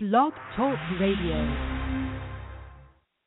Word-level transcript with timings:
Blog 0.00 0.30
Talk 0.54 0.78
Radio. 1.00 1.34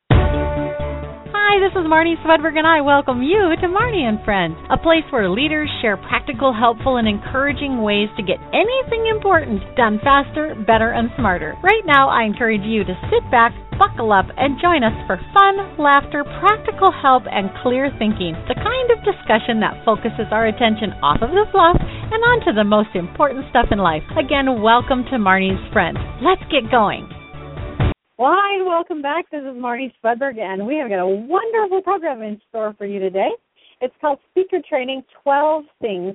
Hi, 0.08 1.60
this 1.60 1.76
is 1.76 1.84
Marnie 1.84 2.16
Swedberg, 2.24 2.56
and 2.56 2.66
I 2.66 2.80
welcome 2.80 3.20
you 3.20 3.52
to 3.60 3.68
Marnie 3.68 4.08
and 4.08 4.16
Friends, 4.24 4.56
a 4.70 4.78
place 4.78 5.04
where 5.10 5.28
leaders 5.28 5.68
share 5.82 5.98
practical, 5.98 6.48
helpful, 6.48 6.96
and 6.96 7.06
encouraging 7.06 7.82
ways 7.82 8.08
to 8.16 8.22
get 8.24 8.40
anything 8.56 9.04
important 9.12 9.60
done 9.76 10.00
faster, 10.00 10.56
better, 10.66 10.96
and 10.96 11.10
smarter. 11.18 11.52
Right 11.62 11.84
now, 11.84 12.08
I 12.08 12.24
encourage 12.24 12.64
you 12.64 12.84
to 12.84 12.96
sit 13.12 13.20
back, 13.30 13.52
buckle 13.82 14.14
up, 14.14 14.30
and 14.38 14.62
join 14.62 14.86
us 14.86 14.94
for 15.10 15.18
fun, 15.34 15.58
laughter, 15.74 16.22
practical 16.38 16.94
help, 16.94 17.26
and 17.26 17.50
clear 17.66 17.90
thinking. 17.98 18.30
The 18.46 18.54
kind 18.54 18.88
of 18.94 19.02
discussion 19.02 19.58
that 19.58 19.82
focuses 19.82 20.30
our 20.30 20.46
attention 20.46 20.94
off 21.02 21.18
of 21.18 21.34
the 21.34 21.50
fluff 21.50 21.74
and 21.82 22.22
onto 22.30 22.54
the 22.54 22.62
most 22.62 22.94
important 22.94 23.42
stuff 23.50 23.74
in 23.74 23.82
life. 23.82 24.06
Again, 24.14 24.62
welcome 24.62 25.02
to 25.10 25.18
Marnie's 25.18 25.58
Friends. 25.74 25.98
Let's 26.22 26.46
get 26.46 26.70
going. 26.70 27.10
Well, 28.22 28.30
hi, 28.30 28.62
and 28.62 28.66
welcome 28.70 29.02
back. 29.02 29.26
This 29.34 29.42
is 29.42 29.58
Marnie 29.58 29.90
Swedberg, 29.98 30.38
and 30.38 30.62
we 30.64 30.78
have 30.78 30.88
got 30.88 31.02
a 31.02 31.08
wonderful 31.08 31.82
program 31.82 32.22
in 32.22 32.40
store 32.50 32.74
for 32.78 32.86
you 32.86 33.00
today. 33.00 33.34
It's 33.80 33.94
called 34.00 34.20
Speaker 34.30 34.62
Training 34.62 35.02
12 35.24 35.64
Things 35.80 36.14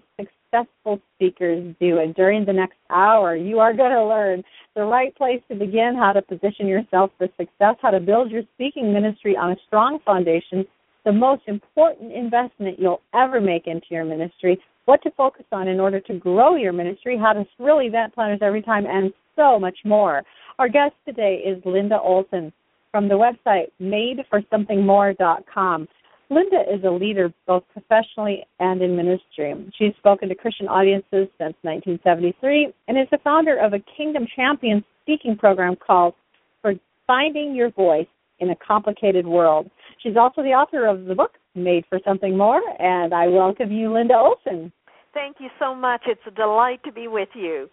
Successful 0.51 0.99
Speakers 1.15 1.75
Do. 1.79 1.99
And 1.99 2.13
during 2.15 2.45
the 2.45 2.53
next 2.53 2.77
hour, 2.89 3.35
you 3.35 3.59
are 3.59 3.73
going 3.73 3.91
to 3.91 4.05
learn 4.05 4.43
the 4.75 4.83
right 4.83 5.15
place 5.15 5.41
to 5.49 5.55
begin, 5.55 5.95
how 5.97 6.13
to 6.13 6.21
position 6.21 6.67
yourself 6.67 7.11
for 7.17 7.27
success, 7.37 7.75
how 7.81 7.91
to 7.91 7.99
build 7.99 8.31
your 8.31 8.43
speaking 8.55 8.93
ministry 8.93 9.35
on 9.35 9.51
a 9.51 9.57
strong 9.65 9.99
foundation, 10.05 10.65
the 11.05 11.11
most 11.11 11.41
important 11.47 12.13
investment 12.13 12.79
you'll 12.79 13.01
ever 13.13 13.41
make 13.41 13.67
into 13.67 13.87
your 13.89 14.05
ministry, 14.05 14.59
what 14.85 15.01
to 15.03 15.11
focus 15.11 15.45
on 15.51 15.67
in 15.67 15.79
order 15.79 15.99
to 15.99 16.17
grow 16.17 16.55
your 16.55 16.73
ministry, 16.73 17.17
how 17.17 17.33
to 17.33 17.45
thrill 17.57 17.81
event 17.81 18.13
planners 18.13 18.39
every 18.41 18.61
time, 18.61 18.85
and 18.85 19.11
so 19.35 19.59
much 19.59 19.77
more. 19.83 20.23
Our 20.59 20.69
guest 20.69 20.93
today 21.05 21.43
is 21.45 21.61
Linda 21.65 21.99
Olson 21.99 22.53
from 22.91 23.07
the 23.07 23.15
website 23.15 23.67
madeforsomethingmore.com. 23.81 25.87
Linda 26.29 26.61
is 26.71 26.83
a 26.83 26.89
leader 26.89 27.33
both 27.45 27.63
professionally 27.71 28.45
and 28.59 28.81
in 28.81 28.95
ministry. 28.95 29.53
She's 29.77 29.93
spoken 29.97 30.27
to 30.29 30.35
Christian 30.35 30.67
audiences 30.67 31.27
since 31.37 31.55
1973 31.61 32.73
and 32.87 32.97
is 32.97 33.07
the 33.11 33.19
founder 33.23 33.57
of 33.57 33.73
a 33.73 33.79
Kingdom 33.95 34.27
Champions 34.35 34.83
speaking 35.03 35.37
program 35.37 35.75
called 35.75 36.13
For 36.61 36.73
Finding 37.05 37.55
Your 37.55 37.71
Voice 37.71 38.07
in 38.39 38.49
a 38.49 38.55
Complicated 38.55 39.25
World. 39.25 39.69
She's 40.03 40.17
also 40.17 40.43
the 40.43 40.49
author 40.49 40.85
of 40.85 41.05
the 41.05 41.15
book 41.15 41.31
Made 41.55 41.85
for 41.87 41.99
Something 42.05 42.37
More, 42.37 42.61
and 42.79 43.13
I 43.13 43.27
welcome 43.27 43.71
you, 43.71 43.93
Linda 43.93 44.15
Olson. 44.15 44.71
Thank 45.13 45.37
you 45.39 45.47
so 45.59 45.73
much. 45.73 46.01
It's 46.05 46.21
a 46.27 46.31
delight 46.31 46.81
to 46.85 46.91
be 46.91 47.07
with 47.07 47.29
you. 47.33 47.69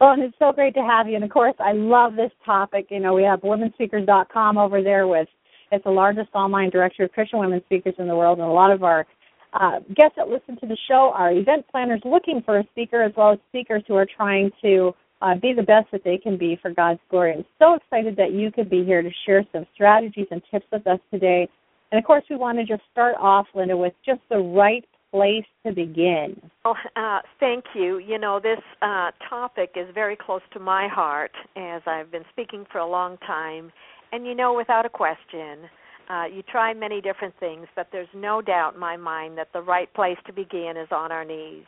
Well, 0.00 0.12
and 0.12 0.22
it's 0.22 0.36
so 0.38 0.52
great 0.52 0.74
to 0.74 0.82
have 0.82 1.08
you. 1.08 1.14
And 1.14 1.24
of 1.24 1.30
course, 1.30 1.54
I 1.60 1.72
love 1.72 2.16
this 2.16 2.32
topic. 2.44 2.86
You 2.90 3.00
know, 3.00 3.14
we 3.14 3.22
have 3.22 3.40
womenspeakers.com 3.40 4.58
over 4.58 4.82
there 4.82 5.06
with 5.06 5.28
it's 5.72 5.84
the 5.84 5.90
largest 5.90 6.28
online 6.34 6.70
directory 6.70 7.04
of 7.04 7.12
Christian 7.12 7.38
women 7.38 7.62
speakers 7.66 7.94
in 7.98 8.08
the 8.08 8.16
world, 8.16 8.38
and 8.38 8.46
a 8.46 8.50
lot 8.52 8.70
of 8.70 8.82
our 8.82 9.06
uh, 9.52 9.80
guests 9.94 10.16
that 10.16 10.28
listen 10.28 10.56
to 10.60 10.66
the 10.66 10.76
show 10.88 11.12
are 11.14 11.32
event 11.32 11.66
planners 11.70 12.00
looking 12.04 12.42
for 12.44 12.58
a 12.58 12.64
speaker, 12.72 13.02
as 13.02 13.12
well 13.16 13.32
as 13.32 13.38
speakers 13.48 13.82
who 13.88 13.94
are 13.94 14.06
trying 14.16 14.50
to 14.62 14.94
uh, 15.22 15.34
be 15.34 15.52
the 15.52 15.62
best 15.62 15.86
that 15.92 16.04
they 16.04 16.18
can 16.18 16.36
be 16.36 16.58
for 16.60 16.70
God's 16.70 17.00
glory. 17.10 17.32
I'm 17.32 17.44
so 17.58 17.74
excited 17.74 18.16
that 18.16 18.32
you 18.32 18.52
could 18.52 18.68
be 18.68 18.84
here 18.84 19.02
to 19.02 19.10
share 19.24 19.44
some 19.52 19.66
strategies 19.74 20.26
and 20.30 20.42
tips 20.50 20.66
with 20.70 20.86
us 20.86 21.00
today. 21.10 21.48
And 21.90 21.98
of 21.98 22.04
course, 22.04 22.24
we 22.28 22.36
want 22.36 22.58
to 22.58 22.64
just 22.64 22.82
start 22.92 23.14
off, 23.18 23.46
Linda, 23.54 23.76
with 23.76 23.94
just 24.04 24.20
the 24.28 24.38
right 24.38 24.84
place 25.16 25.44
to 25.64 25.72
begin? 25.72 26.40
Well, 26.64 26.76
uh, 26.96 27.20
thank 27.40 27.64
you. 27.74 27.98
You 27.98 28.18
know, 28.18 28.40
this 28.40 28.58
uh, 28.82 29.10
topic 29.28 29.70
is 29.76 29.86
very 29.94 30.16
close 30.16 30.42
to 30.52 30.60
my 30.60 30.88
heart 30.88 31.32
as 31.56 31.82
I've 31.86 32.10
been 32.10 32.24
speaking 32.32 32.66
for 32.70 32.78
a 32.78 32.86
long 32.86 33.16
time. 33.18 33.72
And 34.12 34.26
you 34.26 34.34
know, 34.34 34.54
without 34.54 34.86
a 34.86 34.88
question, 34.88 35.68
uh, 36.08 36.24
you 36.24 36.42
try 36.42 36.72
many 36.72 37.00
different 37.00 37.34
things, 37.40 37.66
but 37.74 37.88
there's 37.92 38.08
no 38.14 38.40
doubt 38.40 38.74
in 38.74 38.80
my 38.80 38.96
mind 38.96 39.36
that 39.38 39.48
the 39.52 39.60
right 39.60 39.92
place 39.94 40.18
to 40.26 40.32
begin 40.32 40.74
is 40.76 40.88
on 40.90 41.10
our 41.10 41.24
knees. 41.24 41.64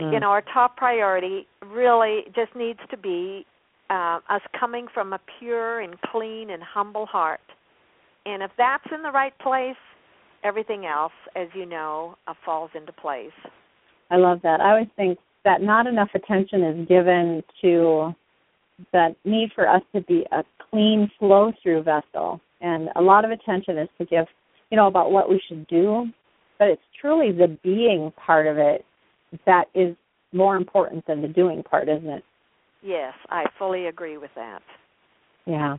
Mm. 0.00 0.12
You 0.12 0.20
know, 0.20 0.28
our 0.28 0.42
top 0.42 0.76
priority 0.76 1.46
really 1.66 2.22
just 2.34 2.54
needs 2.56 2.80
to 2.90 2.96
be 2.96 3.44
uh, 3.90 4.20
us 4.28 4.42
coming 4.58 4.86
from 4.92 5.12
a 5.12 5.20
pure 5.38 5.80
and 5.80 6.00
clean 6.00 6.50
and 6.50 6.62
humble 6.62 7.06
heart. 7.06 7.40
And 8.26 8.42
if 8.42 8.50
that's 8.56 8.84
in 8.94 9.02
the 9.02 9.10
right 9.10 9.36
place, 9.38 9.76
everything 10.44 10.86
else, 10.86 11.12
as 11.34 11.48
you 11.54 11.66
know, 11.66 12.16
uh, 12.26 12.34
falls 12.44 12.70
into 12.74 12.92
place. 12.92 13.32
I 14.10 14.16
love 14.16 14.40
that. 14.42 14.60
I 14.60 14.70
always 14.70 14.88
think 14.96 15.18
that 15.44 15.62
not 15.62 15.86
enough 15.86 16.10
attention 16.14 16.62
is 16.62 16.88
given 16.88 17.42
to 17.62 18.14
that 18.92 19.16
need 19.24 19.50
for 19.54 19.68
us 19.68 19.82
to 19.94 20.00
be 20.02 20.24
a 20.32 20.44
clean 20.70 21.10
flow 21.18 21.52
through 21.62 21.82
vessel. 21.82 22.40
And 22.60 22.88
a 22.96 23.02
lot 23.02 23.24
of 23.24 23.30
attention 23.30 23.78
is 23.78 23.88
to 23.98 24.04
give, 24.04 24.26
you 24.70 24.76
know, 24.76 24.86
about 24.86 25.10
what 25.10 25.28
we 25.28 25.40
should 25.48 25.66
do, 25.66 26.06
but 26.58 26.68
it's 26.68 26.82
truly 27.00 27.32
the 27.32 27.56
being 27.62 28.12
part 28.24 28.46
of 28.46 28.58
it 28.58 28.84
that 29.46 29.64
is 29.74 29.94
more 30.32 30.56
important 30.56 31.06
than 31.06 31.22
the 31.22 31.28
doing 31.28 31.62
part, 31.62 31.88
isn't 31.88 32.08
it? 32.08 32.24
Yes, 32.82 33.12
I 33.30 33.44
fully 33.58 33.86
agree 33.86 34.18
with 34.18 34.30
that. 34.36 34.60
Yeah. 35.46 35.76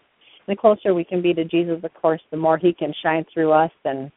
The 0.47 0.55
closer 0.55 0.93
we 0.93 1.03
can 1.03 1.21
be 1.21 1.33
to 1.33 1.45
Jesus, 1.45 1.79
of 1.83 1.93
course, 1.93 2.21
the 2.31 2.37
more 2.37 2.57
he 2.57 2.73
can 2.73 2.93
shine 3.03 3.25
through 3.33 3.51
us 3.51 3.71
and 3.85 4.11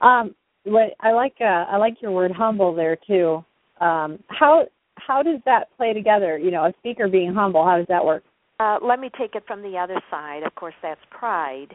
um, 0.00 0.34
what 0.64 0.94
I 1.00 1.12
like, 1.12 1.34
uh, 1.40 1.64
I 1.68 1.76
like 1.76 1.94
your 2.00 2.12
word 2.12 2.32
humble 2.32 2.74
there 2.74 2.96
too. 3.06 3.44
Um, 3.80 4.20
how 4.28 4.66
how 4.96 5.22
does 5.22 5.40
that 5.44 5.68
play 5.76 5.92
together? 5.92 6.38
You 6.38 6.50
know, 6.50 6.64
a 6.64 6.72
speaker 6.78 7.08
being 7.08 7.34
humble. 7.34 7.64
How 7.64 7.78
does 7.78 7.86
that 7.88 8.04
work? 8.04 8.22
Uh, 8.60 8.78
let 8.82 9.00
me 9.00 9.10
take 9.18 9.34
it 9.34 9.44
from 9.46 9.62
the 9.62 9.76
other 9.76 10.00
side. 10.10 10.42
Of 10.44 10.54
course, 10.54 10.74
that's 10.82 11.00
pride. 11.10 11.74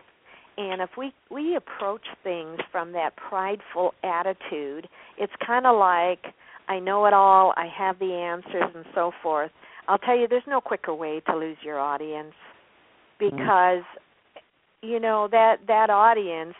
And 0.58 0.82
if 0.82 0.92
we 0.98 1.14
we 1.30 1.56
approach 1.56 2.06
things 2.24 2.60
from 2.72 2.92
that 2.94 3.16
prideful 3.16 3.94
attitude, 4.04 4.88
it's 5.18 5.34
kind 5.46 5.68
of 5.68 5.78
like 5.78 6.34
I 6.68 6.80
know 6.80 7.06
it 7.06 7.14
all, 7.14 7.54
I 7.56 7.68
have 7.78 8.00
the 8.00 8.14
answers, 8.14 8.72
and 8.76 8.86
so 8.96 9.12
forth. 9.22 9.52
I'll 9.88 9.98
tell 10.00 10.18
you, 10.18 10.28
there's 10.28 10.44
no 10.48 10.60
quicker 10.60 10.94
way 10.94 11.22
to 11.30 11.38
lose 11.38 11.58
your 11.64 11.80
audience 11.80 12.34
mm-hmm. 13.22 13.36
because 13.36 13.84
mm-hmm. 13.84 14.88
you 14.90 15.00
know 15.00 15.28
that 15.32 15.58
that 15.68 15.90
audience 15.90 16.56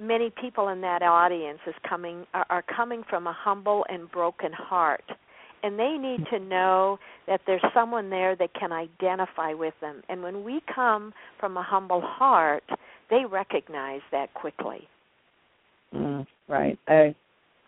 many 0.00 0.30
people 0.40 0.68
in 0.68 0.80
that 0.80 1.02
audience 1.02 1.60
is 1.66 1.74
coming 1.88 2.26
are, 2.34 2.46
are 2.48 2.62
coming 2.62 3.02
from 3.08 3.26
a 3.26 3.32
humble 3.32 3.84
and 3.88 4.10
broken 4.10 4.52
heart 4.52 5.04
and 5.62 5.78
they 5.78 5.96
need 5.98 6.26
to 6.30 6.38
know 6.38 6.98
that 7.26 7.40
there's 7.46 7.62
someone 7.74 8.10
there 8.10 8.34
that 8.36 8.50
can 8.58 8.72
identify 8.72 9.52
with 9.54 9.74
them. 9.80 10.02
And 10.08 10.22
when 10.22 10.44
we 10.44 10.60
come 10.74 11.12
from 11.38 11.56
a 11.56 11.62
humble 11.62 12.02
heart 12.02 12.64
they 13.12 13.24
recognize 13.30 14.00
that 14.10 14.32
quickly. 14.34 14.88
Mm, 15.94 16.26
right. 16.48 16.78
I 16.88 17.14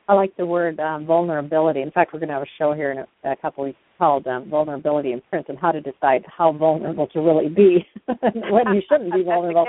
i 0.09 0.15
like 0.15 0.37
the 0.37 0.47
word 0.47 0.81
um, 0.81 1.06
vulnerability. 1.06 1.82
In 1.82 1.91
fact 1.91 2.12
we're 2.12 2.19
going 2.19 2.28
to 2.28 2.34
have 2.34 2.43
a 2.43 2.59
show 2.59 2.72
here 2.72 2.91
in 2.93 2.99
a, 2.99 3.32
a 3.32 3.37
couple 3.37 3.65
weeks 3.65 3.78
called 3.99 4.26
um, 4.26 4.49
vulnerability 4.49 5.12
in 5.12 5.21
print 5.28 5.47
and 5.49 5.59
how 5.59 5.71
to 5.71 5.81
decide 5.81 6.25
how 6.26 6.53
vulnerable 6.53 7.06
to 7.09 7.21
really 7.21 7.49
be 7.49 7.87
when 8.50 8.75
you 8.75 8.82
shouldn't 8.88 9.12
be 9.12 9.22
vulnerable. 9.25 9.66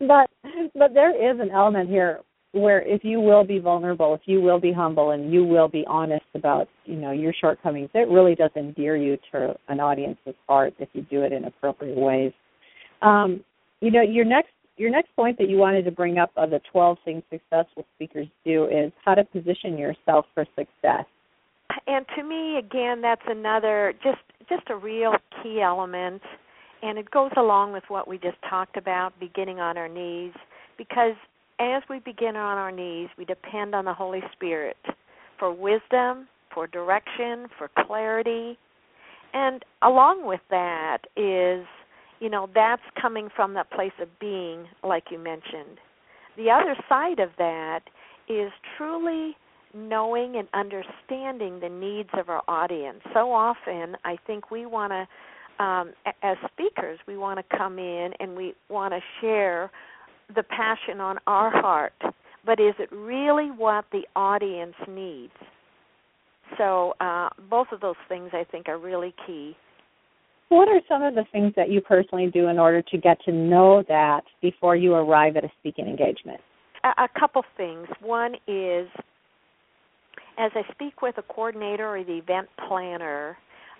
but 0.00 0.30
but 0.74 0.94
there 0.94 1.10
is 1.10 1.40
an 1.40 1.50
element 1.50 1.90
here 1.90 2.20
where 2.56 2.80
if 2.82 3.04
you 3.04 3.20
will 3.20 3.44
be 3.44 3.58
vulnerable, 3.58 4.14
if 4.14 4.22
you 4.24 4.40
will 4.40 4.58
be 4.58 4.72
humble, 4.72 5.10
and 5.10 5.32
you 5.32 5.44
will 5.44 5.68
be 5.68 5.84
honest 5.86 6.24
about 6.34 6.68
you 6.84 6.96
know 6.96 7.12
your 7.12 7.32
shortcomings, 7.38 7.90
it 7.94 8.08
really 8.08 8.34
does 8.34 8.50
endear 8.56 8.96
you 8.96 9.18
to 9.32 9.54
an 9.68 9.80
audience's 9.80 10.34
heart 10.48 10.74
if 10.78 10.88
you 10.92 11.02
do 11.02 11.22
it 11.22 11.32
in 11.32 11.44
appropriate 11.44 11.96
ways. 11.96 12.32
Um, 13.02 13.44
you 13.80 13.90
know 13.90 14.02
your 14.02 14.24
next 14.24 14.50
your 14.76 14.90
next 14.90 15.14
point 15.16 15.38
that 15.38 15.48
you 15.48 15.56
wanted 15.56 15.84
to 15.84 15.90
bring 15.90 16.18
up 16.18 16.30
of 16.36 16.50
the 16.50 16.60
12 16.70 16.98
things 17.04 17.22
successful 17.30 17.84
speakers 17.94 18.26
do 18.44 18.66
is 18.66 18.92
how 19.04 19.14
to 19.14 19.24
position 19.24 19.78
yourself 19.78 20.26
for 20.34 20.44
success 20.56 21.04
and 21.86 22.06
to 22.16 22.22
me 22.22 22.58
again 22.58 23.00
that's 23.00 23.22
another 23.26 23.94
just 24.02 24.20
just 24.48 24.62
a 24.70 24.76
real 24.76 25.12
key 25.42 25.60
element 25.60 26.22
and 26.82 26.98
it 26.98 27.10
goes 27.10 27.30
along 27.36 27.72
with 27.72 27.84
what 27.88 28.06
we 28.06 28.18
just 28.18 28.36
talked 28.48 28.76
about 28.76 29.18
beginning 29.18 29.60
on 29.60 29.76
our 29.76 29.88
knees 29.88 30.32
because 30.78 31.16
as 31.58 31.82
we 31.88 31.98
begin 32.00 32.36
on 32.36 32.58
our 32.58 32.72
knees 32.72 33.08
we 33.18 33.24
depend 33.24 33.74
on 33.74 33.84
the 33.84 33.94
holy 33.94 34.22
spirit 34.32 34.76
for 35.38 35.52
wisdom 35.52 36.28
for 36.52 36.66
direction 36.66 37.46
for 37.58 37.70
clarity 37.86 38.58
and 39.34 39.64
along 39.82 40.26
with 40.26 40.40
that 40.50 40.98
is 41.16 41.66
you 42.20 42.30
know 42.30 42.48
that's 42.54 42.82
coming 43.00 43.28
from 43.34 43.54
that 43.54 43.70
place 43.70 43.92
of 44.00 44.08
being 44.18 44.66
like 44.82 45.04
you 45.10 45.18
mentioned 45.18 45.78
the 46.36 46.50
other 46.50 46.76
side 46.88 47.18
of 47.18 47.30
that 47.38 47.80
is 48.28 48.52
truly 48.76 49.36
knowing 49.74 50.36
and 50.36 50.48
understanding 50.54 51.60
the 51.60 51.68
needs 51.68 52.08
of 52.14 52.28
our 52.28 52.42
audience. 52.48 53.00
So 53.12 53.32
often, 53.32 53.96
I 54.04 54.16
think 54.26 54.50
we 54.50 54.66
want 54.66 54.92
to, 54.92 55.64
um, 55.64 55.92
as 56.22 56.36
speakers, 56.52 56.98
we 57.06 57.16
want 57.16 57.38
to 57.38 57.56
come 57.56 57.78
in 57.78 58.12
and 58.18 58.36
we 58.36 58.54
want 58.68 58.92
to 58.94 59.00
share 59.20 59.70
the 60.34 60.42
passion 60.42 61.00
on 61.00 61.18
our 61.26 61.50
heart. 61.50 61.94
But 62.44 62.60
is 62.60 62.74
it 62.78 62.90
really 62.92 63.50
what 63.50 63.86
the 63.90 64.02
audience 64.14 64.76
needs? 64.88 65.32
So, 66.56 66.94
uh, 67.00 67.28
both 67.50 67.68
of 67.72 67.80
those 67.80 67.96
things 68.08 68.30
I 68.32 68.44
think 68.44 68.68
are 68.68 68.78
really 68.78 69.14
key. 69.26 69.56
What 70.48 70.68
are 70.68 70.80
some 70.88 71.02
of 71.02 71.14
the 71.14 71.24
things 71.32 71.52
that 71.56 71.70
you 71.70 71.80
personally 71.80 72.30
do 72.32 72.46
in 72.46 72.58
order 72.58 72.80
to 72.82 72.98
get 72.98 73.20
to 73.24 73.32
know 73.32 73.82
that 73.88 74.22
before 74.40 74.76
you 74.76 74.94
arrive 74.94 75.36
at 75.36 75.44
a 75.44 75.50
speaking 75.58 75.88
engagement? 75.88 76.40
A, 76.84 77.04
a 77.04 77.08
couple 77.18 77.42
things. 77.56 77.88
One 78.00 78.36
is 78.46 78.88
as 80.38 80.52
I 80.54 80.62
speak 80.72 81.02
with 81.02 81.18
a 81.18 81.22
coordinator 81.22 81.96
or 81.96 82.04
the 82.04 82.18
event 82.18 82.48
planner, 82.68 83.36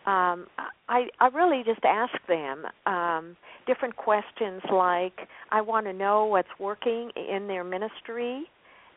um, 0.06 0.46
I, 0.88 1.06
I 1.18 1.28
really 1.34 1.62
just 1.64 1.84
ask 1.84 2.14
them 2.28 2.64
um, 2.86 3.36
different 3.66 3.96
questions 3.96 4.62
like 4.72 5.28
I 5.50 5.60
want 5.60 5.86
to 5.86 5.92
know 5.92 6.26
what's 6.26 6.48
working 6.60 7.10
in 7.16 7.48
their 7.48 7.64
ministry, 7.64 8.44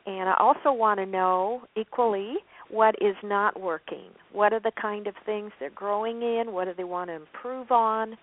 and 0.05 0.29
I 0.29 0.35
also 0.39 0.71
want 0.71 0.99
to 0.99 1.07
know 1.07 1.63
equally 1.75 2.35
what 2.69 2.93
is 3.01 3.15
not 3.23 3.59
working. 3.59 4.11
What 4.31 4.53
are 4.53 4.59
the 4.59 4.71
kind 4.79 5.07
of 5.07 5.15
things 5.25 5.51
they're 5.59 5.71
growing 5.71 6.21
in? 6.21 6.53
What 6.53 6.65
do 6.65 6.73
they 6.77 6.83
want 6.83 7.09
to 7.09 7.15
improve 7.15 7.71
on? 7.71 8.15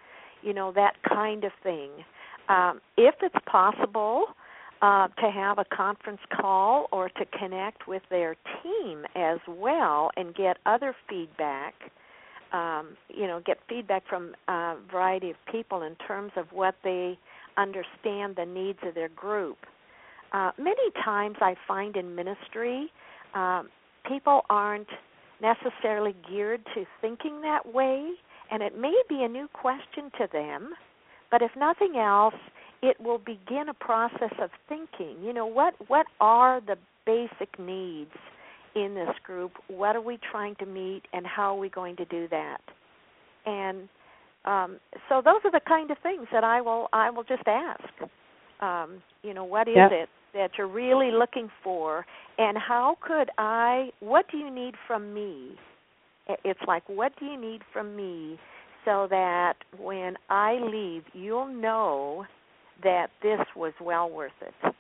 You 0.43 0.55
know, 0.55 0.73
that 0.77 0.95
kind 1.09 1.43
of 1.43 1.51
thing. 1.65 1.91
Um, 2.49 2.81
if 2.97 3.17
it's 3.21 3.35
possible, 3.51 4.27
uh, 4.83 5.09
to 5.09 5.31
have 5.31 5.59
a 5.59 5.65
conference 5.75 6.21
call 6.39 6.87
or 6.93 7.09
to 7.09 7.25
connect 7.39 7.89
with 7.89 8.03
their 8.11 8.37
team 8.63 9.05
as 9.15 9.39
well 9.49 10.11
and 10.17 10.35
get 10.35 10.59
other 10.67 10.95
feedback 11.09 11.75
um, 12.57 12.97
you 13.09 13.27
know, 13.27 13.43
get 13.45 13.59
feedback 13.69 14.03
from 14.09 14.35
a 14.49 14.77
variety 14.91 15.31
of 15.31 15.37
people 15.51 15.83
in 15.83 15.95
terms 16.07 16.33
of 16.37 16.47
what 16.53 16.75
they 16.83 17.19
understand 17.59 18.37
the 18.37 18.47
needs 18.47 18.79
of 18.83 18.95
their 18.95 19.11
group. 19.11 19.59
Uh, 20.33 20.53
many 20.59 20.91
times 21.05 21.37
I 21.41 21.55
find 21.69 21.97
in 21.97 22.15
ministry, 22.15 22.91
um, 23.35 23.69
people 24.09 24.43
aren't 24.49 24.89
necessarily 25.43 26.15
geared 26.29 26.65
to 26.75 26.85
thinking 27.01 27.43
that 27.43 27.75
way, 27.75 28.13
and 28.51 28.63
it 28.63 28.79
may 28.79 28.95
be 29.09 29.23
a 29.23 29.29
new 29.29 29.49
question 29.53 30.11
to 30.19 30.27
them, 30.33 30.73
but 31.31 31.43
if 31.43 31.51
nothing 31.57 31.97
else, 31.99 32.35
it 32.83 32.99
will 33.01 33.19
begin 33.19 33.69
a 33.69 33.75
process 33.75 34.33
of 34.41 34.51
thinking. 34.69 35.17
You 35.23 35.33
know, 35.33 35.47
what 35.47 35.75
what 35.89 36.07
are 36.21 36.61
the 36.61 36.77
basic 37.05 37.59
needs 37.59 38.13
in 38.77 38.95
this 38.95 39.09
group? 39.25 39.53
What 39.69 39.97
are 39.97 40.01
we 40.01 40.19
trying 40.31 40.55
to 40.57 40.67
meet, 40.67 41.03
and 41.13 41.27
how 41.27 41.57
are 41.57 41.59
we 41.59 41.69
going 41.69 41.97
to 41.97 42.05
do 42.05 42.29
that? 42.29 42.61
And 43.47 43.89
um, 44.45 44.79
so 45.09 45.23
those 45.25 45.41
are 45.45 45.51
the 45.51 45.61
kind 45.67 45.91
of 45.91 45.97
things 46.03 46.27
that 46.33 46.45
I 46.45 46.61
will 46.61 46.89
I 46.93 47.11
will 47.11 47.25
just 47.25 47.49
ask. 47.49 47.83
Um, 48.61 49.03
you 49.23 49.35
know, 49.35 49.45
what 49.45 49.69
is 49.69 49.75
yeah. 49.77 49.89
it 49.91 50.09
that 50.35 50.51
you're 50.59 50.69
really 50.69 51.11
looking 51.11 51.49
for, 51.65 52.07
and 52.39 52.57
how 52.59 52.99
could 53.01 53.31
I? 53.39 53.91
What 54.01 54.27
do 54.31 54.37
you 54.37 54.51
need 54.51 54.75
from 54.87 55.15
me? 55.15 55.57
It's 56.45 56.61
like, 56.67 56.83
what 56.89 57.13
do 57.19 57.27
you 57.27 57.41
need 57.41 57.61
from 57.73 57.97
me, 57.97 58.39
so 58.85 59.07
that 59.11 59.55
when 59.79 60.17
I 60.29 60.55
leave, 60.55 61.05
you'll 61.13 61.47
know 61.47 62.27
that 62.83 63.07
this 63.23 63.41
was 63.55 63.73
well 63.81 64.11
worth 64.11 64.33
it. 64.41 64.75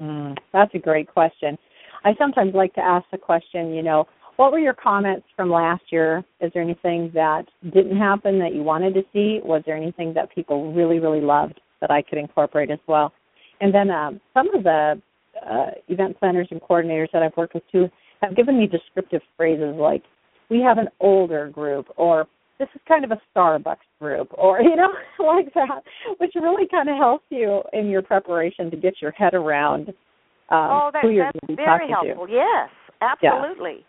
Mm, 0.00 0.36
that's 0.52 0.74
a 0.74 0.78
great 0.78 1.08
question. 1.08 1.56
I 2.04 2.14
sometimes 2.18 2.54
like 2.54 2.74
to 2.74 2.80
ask 2.80 3.06
the 3.10 3.18
question, 3.18 3.72
you 3.72 3.82
know, 3.82 4.06
what 4.36 4.50
were 4.50 4.58
your 4.58 4.74
comments 4.74 5.26
from 5.36 5.50
last 5.50 5.84
year? 5.90 6.24
Is 6.40 6.50
there 6.54 6.62
anything 6.62 7.10
that 7.14 7.44
didn't 7.64 7.96
happen 7.96 8.38
that 8.38 8.54
you 8.54 8.62
wanted 8.62 8.94
to 8.94 9.02
see? 9.12 9.40
Was 9.44 9.62
there 9.66 9.76
anything 9.76 10.14
that 10.14 10.34
people 10.34 10.72
really, 10.72 10.98
really 10.98 11.20
loved 11.20 11.60
that 11.80 11.90
I 11.90 12.02
could 12.02 12.18
incorporate 12.18 12.70
as 12.70 12.78
well? 12.86 13.12
And 13.60 13.72
then 13.74 13.90
um, 13.90 14.20
some 14.34 14.52
of 14.54 14.64
the 14.64 15.00
uh, 15.48 15.66
event 15.88 16.18
planners 16.18 16.48
and 16.50 16.60
coordinators 16.60 17.08
that 17.12 17.22
I've 17.22 17.36
worked 17.36 17.54
with 17.54 17.62
too 17.70 17.88
have 18.20 18.34
given 18.34 18.58
me 18.58 18.66
descriptive 18.66 19.22
phrases 19.36 19.74
like, 19.76 20.02
we 20.50 20.60
have 20.60 20.78
an 20.78 20.88
older 21.00 21.48
group, 21.48 21.86
or 21.96 22.26
this 22.58 22.68
is 22.74 22.80
kind 22.86 23.04
of 23.04 23.10
a 23.10 23.20
Starbucks 23.34 23.76
group, 24.00 24.28
or, 24.32 24.60
you 24.62 24.76
know, 24.76 24.92
like 25.18 25.52
that, 25.54 25.82
which 26.18 26.32
really 26.34 26.66
kind 26.68 26.88
of 26.88 26.96
helps 26.96 27.24
you 27.30 27.62
in 27.72 27.88
your 27.88 28.02
preparation 28.02 28.70
to 28.70 28.76
get 28.76 28.94
your 29.00 29.12
head 29.12 29.34
around 29.34 29.92
um, 30.52 30.68
oh, 30.70 30.90
that, 30.92 31.02
who 31.02 31.10
you're 31.10 31.24
that's 31.24 31.38
going 31.40 31.56
to 31.56 31.56
be 31.56 31.64
very 31.64 31.88
talking 31.88 32.08
helpful. 32.08 32.26
to. 32.26 32.32
Yes, 32.32 32.68
absolutely. 33.00 33.86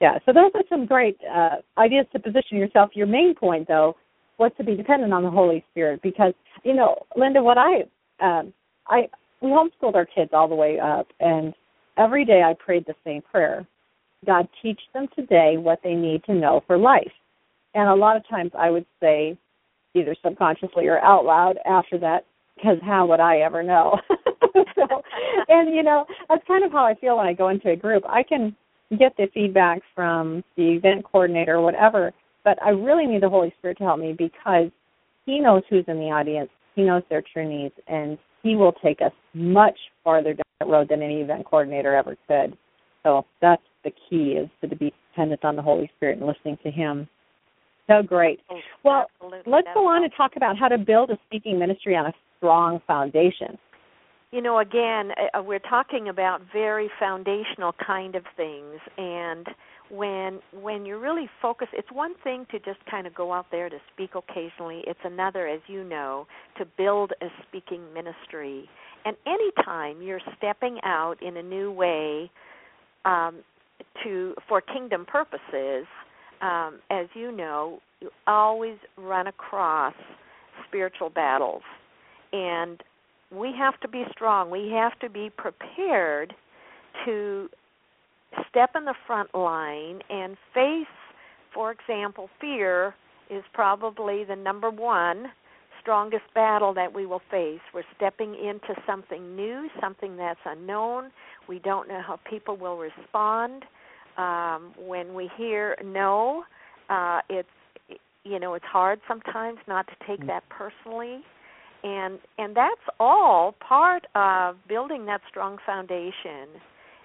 Yeah. 0.00 0.14
yeah. 0.14 0.18
So 0.26 0.32
those 0.32 0.50
are 0.54 0.64
some 0.68 0.84
great 0.84 1.16
uh, 1.32 1.56
ideas 1.78 2.06
to 2.12 2.18
position 2.18 2.58
yourself. 2.58 2.90
Your 2.94 3.06
main 3.06 3.34
point, 3.34 3.68
though, 3.68 3.94
was 4.38 4.50
to 4.58 4.64
be 4.64 4.74
dependent 4.74 5.12
on 5.12 5.22
the 5.22 5.30
Holy 5.30 5.64
Spirit, 5.70 6.02
because 6.02 6.34
you 6.64 6.74
know, 6.74 7.06
Linda, 7.16 7.40
what 7.40 7.56
I, 7.56 7.82
um, 8.20 8.52
I, 8.88 9.08
we 9.40 9.50
homeschooled 9.50 9.94
our 9.94 10.06
kids 10.06 10.30
all 10.32 10.48
the 10.48 10.54
way 10.56 10.80
up, 10.80 11.06
and 11.20 11.54
every 11.96 12.24
day 12.24 12.42
I 12.42 12.54
prayed 12.54 12.84
the 12.86 12.94
same 13.04 13.22
prayer: 13.22 13.64
God, 14.26 14.48
teach 14.60 14.80
them 14.92 15.06
today 15.14 15.56
what 15.56 15.78
they 15.84 15.94
need 15.94 16.24
to 16.24 16.34
know 16.34 16.62
for 16.66 16.76
life. 16.76 17.12
And 17.74 17.88
a 17.88 17.94
lot 17.94 18.16
of 18.16 18.26
times 18.28 18.50
I 18.58 18.70
would 18.70 18.86
say, 19.00 19.38
either 19.94 20.16
subconsciously 20.22 20.88
or 20.88 20.98
out 20.98 21.24
loud 21.24 21.58
after 21.64 21.96
that, 21.98 22.24
because 22.56 22.78
how 22.82 23.06
would 23.06 23.20
I 23.20 23.38
ever 23.38 23.62
know? 23.62 23.98
so, 24.74 25.02
and 25.48 25.74
you 25.74 25.82
know, 25.82 26.06
that's 26.28 26.46
kind 26.46 26.64
of 26.64 26.72
how 26.72 26.84
I 26.84 26.94
feel 26.94 27.16
when 27.16 27.26
I 27.26 27.32
go 27.32 27.48
into 27.48 27.70
a 27.70 27.76
group. 27.76 28.02
I 28.08 28.22
can 28.22 28.56
get 28.98 29.16
the 29.16 29.26
feedback 29.34 29.80
from 29.94 30.42
the 30.56 30.72
event 30.74 31.04
coordinator 31.04 31.56
or 31.56 31.62
whatever, 31.62 32.12
but 32.44 32.60
I 32.62 32.70
really 32.70 33.06
need 33.06 33.22
the 33.22 33.28
Holy 33.28 33.52
Spirit 33.58 33.78
to 33.78 33.84
help 33.84 33.98
me 34.00 34.12
because 34.16 34.70
He 35.26 35.40
knows 35.40 35.62
who's 35.68 35.84
in 35.88 35.96
the 35.98 36.10
audience. 36.10 36.50
He 36.74 36.82
knows 36.82 37.02
their 37.10 37.22
true 37.32 37.48
needs, 37.48 37.74
and 37.88 38.18
He 38.42 38.54
will 38.56 38.72
take 38.72 39.00
us 39.00 39.12
much 39.34 39.78
farther 40.04 40.34
down 40.34 40.44
that 40.60 40.68
road 40.68 40.88
than 40.88 41.02
any 41.02 41.20
event 41.20 41.44
coordinator 41.46 41.94
ever 41.94 42.16
could. 42.28 42.56
So 43.02 43.24
that's 43.40 43.62
the 43.84 43.92
key 44.08 44.32
is 44.32 44.48
to 44.62 44.74
be 44.76 44.92
dependent 45.12 45.44
on 45.44 45.56
the 45.56 45.62
Holy 45.62 45.90
Spirit 45.96 46.18
and 46.18 46.26
listening 46.26 46.58
to 46.64 46.70
Him. 46.70 47.08
So 47.88 48.02
great. 48.02 48.40
Oh, 48.50 48.58
Well, 48.84 49.06
absolutely. 49.22 49.52
let's 49.52 49.68
go 49.74 49.86
on 49.86 50.02
and 50.02 50.12
talk 50.16 50.32
about 50.36 50.58
how 50.58 50.68
to 50.68 50.78
build 50.78 51.10
a 51.10 51.18
speaking 51.26 51.58
ministry 51.58 51.94
on 51.96 52.06
a 52.06 52.12
strong 52.36 52.80
foundation. 52.86 53.58
you 54.32 54.42
know 54.42 54.58
again 54.58 55.12
uh, 55.34 55.42
we're 55.42 55.58
talking 55.58 56.08
about 56.08 56.40
very 56.52 56.90
foundational 56.98 57.72
kind 57.84 58.14
of 58.14 58.24
things 58.36 58.80
and 58.98 59.46
when 59.90 60.40
when 60.52 60.84
you're 60.84 60.98
really 60.98 61.28
focused 61.40 61.70
it's 61.72 61.90
one 61.92 62.14
thing 62.24 62.46
to 62.50 62.58
just 62.58 62.84
kind 62.90 63.06
of 63.06 63.14
go 63.14 63.32
out 63.32 63.46
there 63.50 63.68
to 63.68 63.78
speak 63.92 64.10
occasionally. 64.14 64.82
It's 64.86 65.00
another 65.04 65.46
as 65.46 65.60
you 65.68 65.84
know 65.84 66.26
to 66.58 66.64
build 66.64 67.12
a 67.22 67.26
speaking 67.46 67.82
ministry. 67.94 68.68
And 69.04 69.16
anytime 69.26 70.02
you're 70.02 70.20
stepping 70.36 70.78
out 70.82 71.22
in 71.22 71.36
a 71.36 71.42
new 71.42 71.70
way 71.70 72.30
um, 73.04 73.36
to 74.02 74.34
for 74.48 74.60
kingdom 74.60 75.06
purposes 75.06 75.86
um, 76.42 76.80
as 76.90 77.06
you 77.14 77.30
know 77.30 77.80
you 78.00 78.10
always 78.26 78.76
run 78.98 79.26
across 79.28 79.94
spiritual 80.66 81.10
battles 81.10 81.62
and 82.36 82.82
we 83.30 83.52
have 83.56 83.78
to 83.80 83.88
be 83.88 84.04
strong. 84.10 84.50
We 84.50 84.70
have 84.72 84.98
to 85.00 85.08
be 85.08 85.30
prepared 85.30 86.34
to 87.04 87.48
step 88.48 88.70
in 88.76 88.84
the 88.84 88.94
front 89.06 89.34
line 89.34 90.00
and 90.10 90.36
face, 90.54 90.86
for 91.52 91.72
example, 91.72 92.28
fear 92.40 92.94
is 93.30 93.42
probably 93.52 94.24
the 94.24 94.36
number 94.36 94.70
one 94.70 95.26
strongest 95.80 96.24
battle 96.34 96.74
that 96.74 96.92
we 96.92 97.06
will 97.06 97.22
face. 97.30 97.60
We're 97.72 97.84
stepping 97.96 98.34
into 98.34 98.74
something 98.86 99.36
new, 99.36 99.68
something 99.80 100.16
that's 100.16 100.40
unknown. 100.44 101.10
We 101.48 101.60
don't 101.60 101.88
know 101.88 102.02
how 102.04 102.18
people 102.28 102.56
will 102.56 102.76
respond. 102.76 103.64
Um, 104.18 104.72
when 104.78 105.14
we 105.14 105.30
hear 105.36 105.76
no, 105.84 106.44
uh, 106.88 107.20
it's 107.28 107.48
you 108.24 108.40
know 108.40 108.54
it's 108.54 108.64
hard 108.64 109.00
sometimes 109.06 109.58
not 109.68 109.86
to 109.86 109.94
take 110.06 110.26
that 110.26 110.42
personally 110.48 111.22
and 111.86 112.18
and 112.36 112.56
that's 112.56 112.80
all 112.98 113.54
part 113.66 114.06
of 114.16 114.56
building 114.68 115.06
that 115.06 115.20
strong 115.28 115.56
foundation 115.64 116.48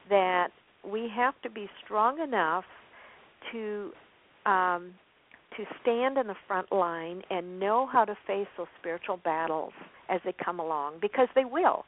that 0.09 0.47
we 0.83 1.07
have 1.15 1.35
to 1.43 1.49
be 1.49 1.69
strong 1.83 2.19
enough 2.19 2.63
to 3.51 3.91
um, 4.47 4.91
to 5.55 5.65
stand 5.81 6.17
in 6.17 6.27
the 6.27 6.35
front 6.47 6.71
line 6.71 7.21
and 7.29 7.59
know 7.59 7.87
how 7.91 8.05
to 8.05 8.15
face 8.25 8.47
those 8.57 8.67
spiritual 8.79 9.17
battles 9.23 9.73
as 10.09 10.19
they 10.25 10.33
come 10.43 10.59
along 10.59 10.95
because 10.99 11.27
they 11.35 11.45
will. 11.45 11.85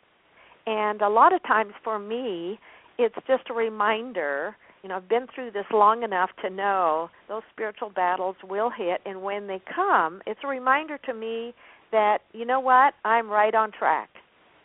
And 0.68 1.02
a 1.02 1.10
lot 1.10 1.34
of 1.34 1.42
times 1.44 1.74
for 1.84 1.98
me, 1.98 2.60
it's 3.00 3.16
just 3.28 3.50
a 3.50 3.54
reminder. 3.54 4.56
You 4.84 4.90
know, 4.90 4.98
I've 4.98 5.10
been 5.10 5.26
through 5.34 5.52
this 5.52 5.66
long 5.72 6.04
enough 6.04 6.30
to 6.44 6.50
know 6.50 7.10
those 7.28 7.42
spiritual 7.52 7.90
battles 7.90 8.36
will 8.48 8.70
hit, 8.70 9.02
and 9.06 9.24
when 9.24 9.48
they 9.48 9.62
come, 9.74 10.22
it's 10.28 10.42
a 10.44 10.48
reminder 10.48 11.00
to 11.06 11.14
me 11.14 11.56
that 11.94 12.18
you 12.34 12.44
know 12.46 12.60
what? 12.60 12.94
I'm 13.06 13.30
right 13.30 13.56
on 13.56 13.72
track. 13.72 14.10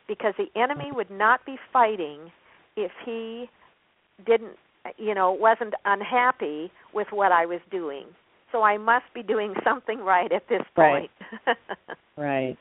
Because 0.09 0.35
the 0.37 0.49
enemy 0.61 0.91
would 0.91 1.11
not 1.11 1.45
be 1.47 1.57
fighting 1.73 2.33
if 2.77 2.91
he 3.05 3.49
didn't 4.27 4.57
you 4.97 5.15
know 5.15 5.33
wasn't 5.33 5.75
unhappy 5.85 6.73
with 6.95 7.09
what 7.11 7.31
i 7.31 7.47
was 7.47 7.61
doing. 7.71 8.07
So 8.51 8.63
i 8.63 8.79
must 8.79 9.05
be 9.15 9.23
doing 9.23 9.55
something 9.65 10.01
right 10.01 10.33
at 10.33 10.49
this 10.49 10.63
point. 10.75 11.11
Right, 11.47 11.57
right. 12.17 12.59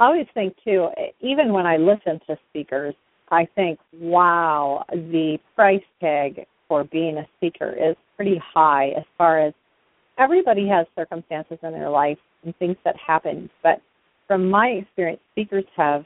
i 0.00 0.06
always 0.06 0.26
think 0.34 0.56
too 0.64 0.88
even 1.20 1.52
when 1.52 1.66
i 1.66 1.76
listen 1.76 2.20
to 2.26 2.36
speakers 2.48 2.94
i 3.30 3.46
think 3.54 3.78
wow 4.00 4.84
the 4.90 5.38
price 5.54 5.84
tag 6.00 6.46
for 6.68 6.84
being 6.84 7.18
a 7.18 7.26
speaker 7.36 7.70
is 7.70 7.96
pretty 8.16 8.40
high 8.54 8.88
as 8.96 9.04
far 9.18 9.40
as 9.40 9.52
everybody 10.18 10.66
has 10.66 10.86
circumstances 10.96 11.58
in 11.62 11.72
their 11.72 11.90
life 11.90 12.18
and 12.46 12.56
things 12.56 12.76
that 12.84 12.96
happen, 12.96 13.50
but 13.62 13.82
from 14.26 14.48
my 14.48 14.68
experience, 14.68 15.20
speakers 15.32 15.64
have 15.76 16.04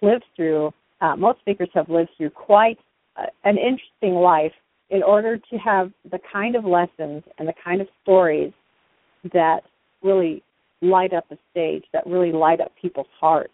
lived 0.00 0.24
through, 0.34 0.72
uh, 1.00 1.16
most 1.16 1.40
speakers 1.40 1.68
have 1.74 1.88
lived 1.88 2.10
through 2.16 2.30
quite 2.30 2.78
uh, 3.16 3.26
an 3.44 3.56
interesting 3.58 4.14
life 4.14 4.52
in 4.90 5.02
order 5.02 5.36
to 5.36 5.56
have 5.56 5.90
the 6.10 6.18
kind 6.32 6.56
of 6.56 6.64
lessons 6.64 7.22
and 7.38 7.46
the 7.46 7.54
kind 7.64 7.80
of 7.80 7.88
stories 8.02 8.52
that 9.32 9.60
really 10.02 10.42
light 10.80 11.12
up 11.12 11.28
the 11.28 11.38
stage, 11.50 11.84
that 11.92 12.06
really 12.06 12.32
light 12.32 12.60
up 12.60 12.72
people's 12.80 13.06
hearts 13.18 13.52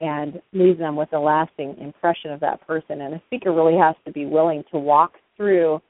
and 0.00 0.40
leave 0.52 0.78
them 0.78 0.96
with 0.96 1.12
a 1.12 1.18
lasting 1.18 1.76
impression 1.80 2.30
of 2.30 2.40
that 2.40 2.64
person. 2.66 3.00
And 3.00 3.14
a 3.14 3.22
speaker 3.26 3.52
really 3.52 3.76
has 3.78 3.96
to 4.04 4.12
be 4.12 4.26
willing 4.26 4.64
to 4.70 4.78
walk 4.78 5.14
through 5.36 5.80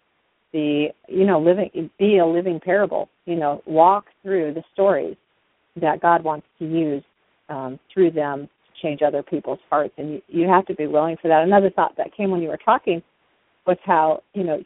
the, 0.52 0.88
you 1.08 1.26
know, 1.26 1.40
living, 1.40 1.90
be 1.98 2.18
a 2.18 2.26
living 2.26 2.60
parable, 2.60 3.08
you 3.26 3.36
know, 3.36 3.62
walk 3.66 4.06
through 4.22 4.54
the 4.54 4.62
stories 4.72 5.16
that 5.80 6.00
God 6.00 6.22
wants 6.24 6.46
to 6.58 6.64
use 6.64 7.02
um, 7.48 7.78
through 7.92 8.12
them 8.12 8.46
to 8.46 8.82
change 8.82 9.00
other 9.02 9.22
people's 9.22 9.58
hearts. 9.70 9.94
And 9.98 10.12
you, 10.12 10.22
you 10.28 10.48
have 10.48 10.66
to 10.66 10.74
be 10.74 10.86
willing 10.86 11.16
for 11.20 11.28
that. 11.28 11.42
Another 11.42 11.70
thought 11.70 11.96
that 11.96 12.16
came 12.16 12.30
when 12.30 12.42
you 12.42 12.48
were 12.48 12.58
talking 12.58 13.02
was 13.66 13.78
how, 13.84 14.22
you 14.34 14.44
know, 14.44 14.62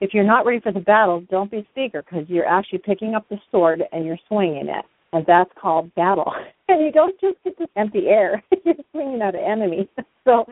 if 0.00 0.14
you're 0.14 0.24
not 0.24 0.46
ready 0.46 0.60
for 0.60 0.72
the 0.72 0.80
battle, 0.80 1.22
don't 1.30 1.50
be 1.50 1.58
a 1.58 1.66
speaker 1.72 2.02
because 2.02 2.28
you're 2.28 2.46
actually 2.46 2.78
picking 2.78 3.14
up 3.14 3.28
the 3.28 3.38
sword 3.50 3.82
and 3.92 4.06
you're 4.06 4.18
swinging 4.28 4.68
it. 4.68 4.84
And 5.12 5.26
that's 5.26 5.50
called 5.60 5.94
battle. 5.94 6.32
And 6.70 6.84
you 6.84 6.92
don't 6.92 7.20
just 7.20 7.34
get 7.42 7.58
to 7.58 7.66
empty 7.74 8.06
air. 8.06 8.44
you're 8.64 8.76
swinging 8.92 9.20
at 9.22 9.34
an 9.34 9.40
enemy. 9.40 9.88
So, 10.24 10.44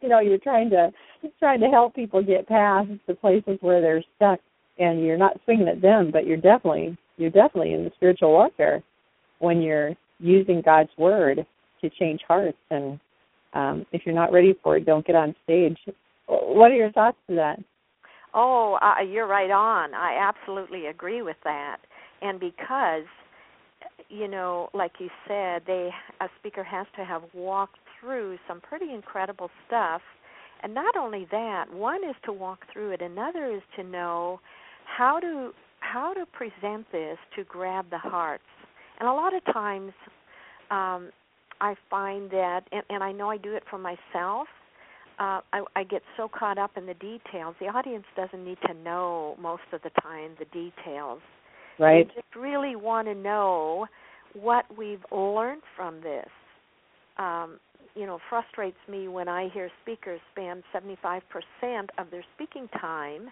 you 0.00 0.08
know, 0.08 0.20
you're 0.20 0.38
trying 0.38 0.70
to 0.70 0.92
you're 1.22 1.32
trying 1.40 1.58
to 1.60 1.66
help 1.66 1.96
people 1.96 2.22
get 2.22 2.46
past 2.46 2.90
the 3.08 3.14
places 3.14 3.56
where 3.62 3.80
they're 3.80 4.04
stuck 4.14 4.38
and 4.78 5.04
you're 5.04 5.16
not 5.16 5.40
swinging 5.44 5.66
at 5.66 5.80
them, 5.80 6.10
but 6.12 6.26
you're 6.26 6.36
definitely 6.36 6.96
you're 7.16 7.30
definitely 7.30 7.72
in 7.72 7.84
the 7.84 7.90
spiritual 7.96 8.30
warfare 8.30 8.82
when 9.44 9.60
you're 9.60 9.94
using 10.18 10.62
God's 10.64 10.90
word 10.96 11.46
to 11.80 11.90
change 11.90 12.20
hearts. 12.26 12.58
And 12.70 12.98
um, 13.52 13.86
if 13.92 14.02
you're 14.04 14.14
not 14.14 14.32
ready 14.32 14.54
for 14.62 14.76
it, 14.76 14.86
don't 14.86 15.06
get 15.06 15.14
on 15.14 15.34
stage. 15.44 15.76
What 16.26 16.70
are 16.70 16.76
your 16.76 16.92
thoughts 16.92 17.18
to 17.28 17.36
that? 17.36 17.58
Oh, 18.32 18.78
uh, 18.82 19.02
you're 19.02 19.28
right 19.28 19.50
on. 19.50 19.94
I 19.94 20.16
absolutely 20.18 20.86
agree 20.86 21.22
with 21.22 21.36
that. 21.44 21.76
And 22.22 22.40
because, 22.40 23.04
you 24.08 24.26
know, 24.26 24.70
like 24.74 24.92
you 24.98 25.08
said, 25.28 25.62
they 25.66 25.90
a 26.20 26.26
speaker 26.40 26.64
has 26.64 26.86
to 26.96 27.04
have 27.04 27.22
walked 27.32 27.78
through 28.00 28.38
some 28.48 28.60
pretty 28.60 28.92
incredible 28.92 29.50
stuff. 29.66 30.00
And 30.62 30.74
not 30.74 30.96
only 30.96 31.28
that, 31.30 31.66
one 31.72 32.02
is 32.08 32.16
to 32.24 32.32
walk 32.32 32.60
through 32.72 32.92
it. 32.92 33.02
Another 33.02 33.54
is 33.54 33.62
to 33.76 33.84
know 33.84 34.40
how 34.86 35.20
to 35.20 35.50
how 35.80 36.14
to 36.14 36.24
present 36.26 36.90
this 36.90 37.18
to 37.36 37.44
grab 37.44 37.90
the 37.90 37.98
hearts. 37.98 38.42
And 38.98 39.08
a 39.08 39.12
lot 39.12 39.34
of 39.34 39.44
times, 39.52 39.92
um, 40.70 41.10
I 41.60 41.74
find 41.90 42.30
that, 42.30 42.62
and, 42.72 42.82
and 42.90 43.02
I 43.02 43.12
know 43.12 43.30
I 43.30 43.36
do 43.36 43.54
it 43.54 43.62
for 43.70 43.78
myself. 43.78 44.48
Uh, 45.18 45.40
I, 45.52 45.62
I 45.76 45.84
get 45.84 46.02
so 46.16 46.28
caught 46.28 46.58
up 46.58 46.72
in 46.76 46.86
the 46.86 46.94
details. 46.94 47.54
The 47.60 47.66
audience 47.66 48.04
doesn't 48.16 48.44
need 48.44 48.58
to 48.66 48.74
know 48.74 49.36
most 49.40 49.62
of 49.72 49.80
the 49.82 49.90
time 50.02 50.32
the 50.38 50.46
details. 50.46 51.20
Right. 51.78 52.08
They 52.08 52.14
just 52.14 52.36
really 52.36 52.76
want 52.76 53.06
to 53.08 53.14
know 53.14 53.86
what 54.34 54.64
we've 54.76 55.04
learned 55.12 55.62
from 55.76 56.00
this. 56.00 56.28
Um, 57.18 57.58
you 57.94 58.06
know, 58.06 58.18
frustrates 58.28 58.76
me 58.90 59.06
when 59.06 59.28
I 59.28 59.48
hear 59.54 59.70
speakers 59.82 60.20
spend 60.32 60.64
75% 60.74 61.20
of 61.98 62.10
their 62.10 62.24
speaking 62.34 62.68
time 62.80 63.28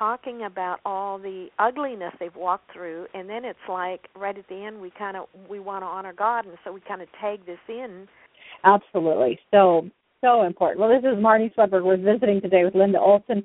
talking 0.00 0.44
about 0.44 0.80
all 0.86 1.18
the 1.18 1.48
ugliness 1.58 2.14
they've 2.18 2.34
walked 2.34 2.72
through 2.72 3.06
and 3.12 3.28
then 3.28 3.44
it's 3.44 3.58
like 3.68 4.08
right 4.16 4.38
at 4.38 4.48
the 4.48 4.64
end 4.64 4.80
we 4.80 4.90
kind 4.98 5.14
of 5.14 5.26
we 5.48 5.60
want 5.60 5.82
to 5.82 5.86
honor 5.86 6.14
god 6.14 6.46
and 6.46 6.56
so 6.64 6.72
we 6.72 6.80
kind 6.80 7.02
of 7.02 7.08
tag 7.20 7.44
this 7.44 7.58
in. 7.68 8.08
Absolutely. 8.64 9.38
So 9.50 9.90
so 10.22 10.42
important. 10.42 10.80
Well 10.80 10.88
this 10.88 11.04
is 11.06 11.22
marnie 11.22 11.54
swedberg 11.54 11.84
we're 11.84 11.98
visiting 11.98 12.40
today 12.40 12.64
with 12.64 12.74
linda 12.74 12.98
olson 12.98 13.44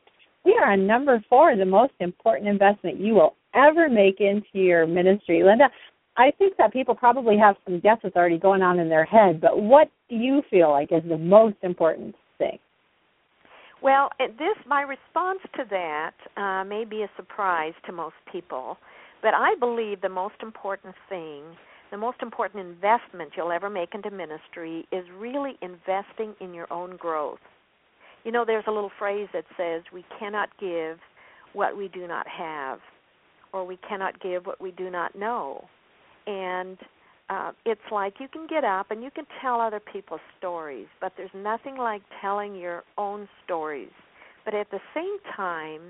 We 0.46 0.58
are 0.62 0.72
on 0.74 0.88
number 0.88 1.24
four, 1.30 1.56
the 1.56 1.66
most 1.66 1.94
important 2.00 2.50
investment 2.50 3.00
you 3.00 3.16
will 3.16 3.36
ever 3.56 3.90
make 3.90 4.20
into 4.20 4.46
your 4.54 4.86
ministry. 4.86 5.42
Linda, 5.44 5.70
I 6.16 6.32
think 6.38 6.58
that 6.58 6.74
people 6.74 6.94
probably 6.96 7.38
have 7.38 7.56
some 7.66 7.80
guesses 7.80 8.12
already 8.16 8.38
going 8.38 8.62
on 8.62 8.80
in 8.80 8.90
their 8.90 9.06
head, 9.06 9.42
but 9.42 9.62
what 9.62 9.90
do 10.10 10.16
you 10.16 10.44
feel 10.50 10.70
like 10.70 10.92
is 10.92 11.02
the 11.08 11.18
most 11.18 11.58
important? 11.64 12.16
Well, 13.84 14.10
this 14.18 14.56
my 14.66 14.82
response 14.82 15.40
to 15.58 15.66
that 15.70 16.14
uh, 16.38 16.64
may 16.64 16.86
be 16.86 17.02
a 17.02 17.10
surprise 17.18 17.74
to 17.86 17.92
most 17.92 18.16
people, 18.32 18.78
but 19.22 19.34
I 19.34 19.56
believe 19.60 20.00
the 20.00 20.08
most 20.08 20.36
important 20.42 20.96
thing, 21.10 21.44
the 21.92 21.98
most 21.98 22.20
important 22.22 22.66
investment 22.66 23.32
you'll 23.36 23.52
ever 23.52 23.70
make 23.70 23.94
into 23.94 24.10
ministry 24.10 24.88
is 24.94 25.04
really 25.18 25.58
investing 25.62 26.34
in 26.40 26.54
your 26.54 26.72
own 26.72 26.96
growth. 26.96 27.40
You 28.24 28.32
know, 28.32 28.46
there's 28.48 28.64
a 28.68 28.72
little 28.72 28.92
phrase 28.98 29.28
that 29.34 29.44
says, 29.58 29.84
"We 29.92 30.06
cannot 30.18 30.50
give 30.58 30.98
what 31.52 31.76
we 31.76 31.90
do 31.90 32.08
not 32.08 32.26
have, 32.26 32.80
or 33.52 33.66
we 33.66 33.76
cannot 33.76 34.18
give 34.22 34.46
what 34.46 34.62
we 34.62 34.72
do 34.72 34.90
not 34.90 35.14
know." 35.14 35.68
And 36.26 36.78
uh, 37.34 37.52
it's 37.66 37.82
like 37.92 38.16
you 38.20 38.28
can 38.28 38.46
get 38.48 38.64
up 38.64 38.92
and 38.92 39.02
you 39.02 39.10
can 39.10 39.26
tell 39.42 39.60
other 39.60 39.80
people's 39.80 40.22
stories, 40.38 40.88
but 41.02 41.14
there's 41.18 41.32
nothing 41.34 41.78
like 41.78 42.02
telling 42.22 42.56
your 42.56 42.84
own 42.98 43.28
stories. 43.44 43.92
But 44.46 44.54
at 44.54 44.70
the 44.70 44.80
same 44.94 45.18
time, 45.36 45.82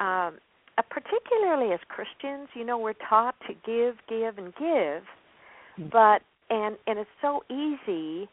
um, 0.00 0.38
uh, 0.76 0.82
particularly 0.90 1.72
as 1.72 1.80
Christians, 1.88 2.48
you 2.54 2.64
know, 2.64 2.78
we're 2.78 2.94
taught 3.08 3.34
to 3.46 3.54
give, 3.64 3.94
give, 4.08 4.36
and 4.38 4.54
give, 4.54 5.02
mm-hmm. 5.02 5.88
but 5.90 6.22
and 6.50 6.76
and 6.86 6.98
it's 6.98 7.10
so 7.22 7.42
easy 7.50 8.28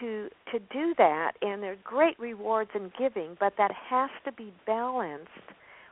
to 0.00 0.28
to 0.52 0.58
do 0.70 0.94
that, 0.98 1.32
and 1.42 1.62
there's 1.62 1.78
great 1.84 2.18
rewards 2.18 2.70
in 2.74 2.92
giving, 2.98 3.36
but 3.40 3.54
that 3.56 3.70
has 3.72 4.10
to 4.24 4.32
be 4.32 4.52
balanced 4.66 5.28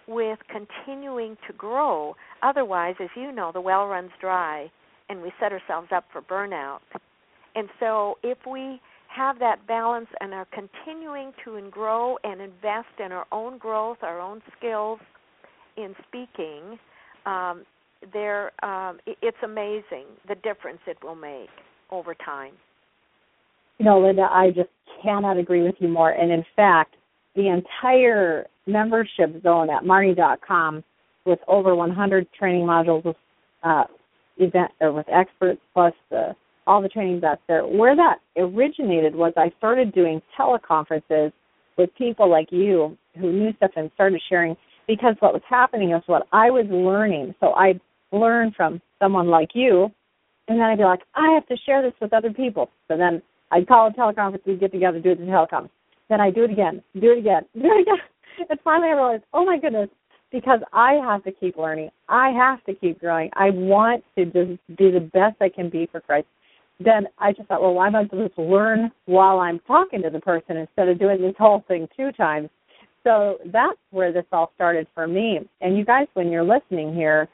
with 0.07 0.39
continuing 0.51 1.37
to 1.47 1.53
grow. 1.55 2.15
Otherwise, 2.43 2.95
as 3.01 3.09
you 3.17 3.33
know, 3.33 3.51
the 3.53 3.61
well 3.61 3.87
runs 3.87 4.11
dry 4.21 4.71
and 5.09 5.23
we 5.23 5.33
set 5.41 5.53
ourselves 5.53 5.89
up 5.95 6.05
for 6.13 6.23
burnout. 6.23 6.81
And 7.55 7.69
so 7.81 8.19
if 8.23 8.39
we 8.51 8.81
have 9.09 9.39
that 9.39 9.67
balance 9.67 10.09
and 10.21 10.35
are 10.35 10.47
continuing 10.53 11.33
to 11.45 11.59
grow 11.71 12.19
and 12.23 12.41
invest 12.41 12.89
in 13.05 13.13
our 13.13 13.27
own 13.33 13.59
growth, 13.59 13.99
our 14.03 14.21
own 14.21 14.43
skills 14.59 15.01
in 15.77 15.95
speaking, 16.07 16.79
um, 17.25 17.65
there 18.13 18.53
um, 18.65 18.99
it's 19.07 19.37
amazing 19.43 20.05
the 20.29 20.35
difference 20.37 20.79
it 20.87 20.99
will 21.03 21.15
make 21.15 21.49
over 21.91 22.15
time. 22.15 22.53
You 23.79 23.87
know, 23.87 24.01
Linda, 24.01 24.29
I 24.31 24.51
just 24.51 24.71
cannot 25.03 25.39
agree 25.39 25.63
with 25.63 25.75
you 25.79 25.89
more. 25.89 26.11
And 26.11 26.31
in 26.31 26.45
fact, 26.55 26.97
the 27.35 27.49
entire 27.49 28.47
membership 28.67 29.43
zone 29.43 29.71
at 29.71 29.83
Marnie.com 29.83 30.83
with 31.25 31.39
over 31.49 31.75
100 31.75 32.27
training 32.33 32.67
modules, 32.67 33.15
uh, 33.63 33.85
event 34.39 34.71
or 34.81 34.93
with 34.93 35.07
experts 35.09 35.61
plus 35.73 35.95
the 36.11 36.35
all 36.67 36.83
the 36.83 36.89
trainings 36.89 37.23
out 37.23 37.39
there. 37.47 37.65
Where 37.65 37.95
that 37.95 38.19
originated 38.37 39.15
was 39.15 39.33
I 39.37 39.53
started 39.59 39.95
doing 39.95 40.21
teleconferences 40.39 41.33
with 41.79 41.91
people 41.97 42.29
like 42.29 42.49
you 42.51 42.97
who 43.19 43.33
knew 43.33 43.53
stuff 43.57 43.71
and 43.77 43.91
started 43.95 44.21
sharing 44.29 44.57
because 44.89 45.15
what 45.21 45.33
was 45.33 45.43
happening 45.49 45.93
is 45.93 46.03
what 46.07 46.27
I 46.33 46.51
was 46.51 46.67
learning. 46.69 47.35
So 47.41 47.55
I 47.55 47.79
learned 48.13 48.55
from 48.57 48.81
someone 49.01 49.29
like 49.29 49.51
you 49.55 49.91
and 50.49 50.59
then 50.59 50.67
I'd 50.67 50.79
be 50.79 50.85
like, 50.85 51.01
I 51.15 51.33
have 51.33 51.47
to 51.49 51.57
share 51.65 51.83
this 51.83 51.93
with 52.01 52.13
other 52.13 52.33
people. 52.33 52.71
So 52.89 52.97
then 52.97 53.23
I'd 53.51 53.67
call 53.67 53.89
a 53.89 53.93
teleconference, 53.93 54.47
we'd 54.47 54.61
get 54.61 54.73
together, 54.73 55.01
do 55.01 55.11
it 55.11 55.19
the 55.19 55.25
teleconference. 55.25 55.71
Then 56.09 56.21
I 56.21 56.31
do 56.31 56.45
it 56.45 56.51
again, 56.51 56.83
do 57.01 57.13
it 57.13 57.19
again, 57.19 57.43
do 57.55 57.65
it 57.65 57.83
again. 57.83 58.49
And 58.49 58.59
finally 58.63 58.89
I 58.89 58.93
realized, 58.93 59.25
oh 59.33 59.45
my 59.45 59.59
goodness, 59.59 59.89
because 60.33 60.61
I 60.73 60.95
have 60.95 61.25
to 61.25 61.33
keep 61.33 61.57
learning. 61.57 61.91
I 62.09 62.31
have 62.31 62.65
to 62.65 62.75
keep 62.75 63.01
growing. 63.01 63.31
I 63.35 63.51
want 63.51 64.05
to 64.17 64.25
just 64.25 64.61
be 64.77 64.91
the 64.91 65.09
best 65.13 65.37
I 65.41 65.49
can 65.49 65.71
be 65.71 65.89
for 65.91 66.01
Christ. 66.01 66.27
Then 66.79 67.07
I 67.19 67.33
just 67.33 67.49
thought, 67.49 67.63
well, 67.63 67.75
why 67.75 67.89
I 67.89 68.05
just 68.05 68.39
learn 68.39 68.91
while 69.07 69.39
I'm 69.39 69.61
talking 69.61 70.03
to 70.03 70.11
the 70.11 70.21
person 70.21 70.59
instead 70.59 70.89
of 70.89 70.99
doing 70.99 71.23
this 71.23 71.35
whole 71.39 71.65
thing 71.69 71.89
two 71.97 72.13
times? 72.13 72.51
So 73.03 73.39
that's 73.47 73.79
where 73.91 74.13
this 74.13 74.27
all 74.33 74.51
started 74.57 74.87
for 74.95 75.07
me. 75.07 75.39
And 75.61 75.79
you 75.79 75.85
guys, 75.85 76.07
when 76.15 76.29
you're 76.31 76.45
listening 76.45 76.95
here, 76.95 77.29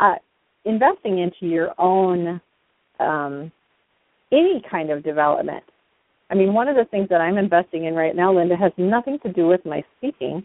uh, 0.00 0.16
investing 0.64 1.20
into 1.20 1.46
your 1.46 1.72
own 1.78 2.40
um, 3.00 3.50
any 4.32 4.62
kind 4.70 4.90
of 4.90 5.02
development. 5.02 5.64
I 6.30 6.34
mean, 6.34 6.52
one 6.52 6.68
of 6.68 6.76
the 6.76 6.84
things 6.86 7.08
that 7.10 7.20
I'm 7.20 7.38
investing 7.38 7.84
in 7.84 7.94
right 7.94 8.16
now, 8.16 8.34
Linda, 8.34 8.56
has 8.56 8.72
nothing 8.76 9.18
to 9.20 9.32
do 9.32 9.46
with 9.46 9.64
my 9.64 9.84
speaking 9.98 10.44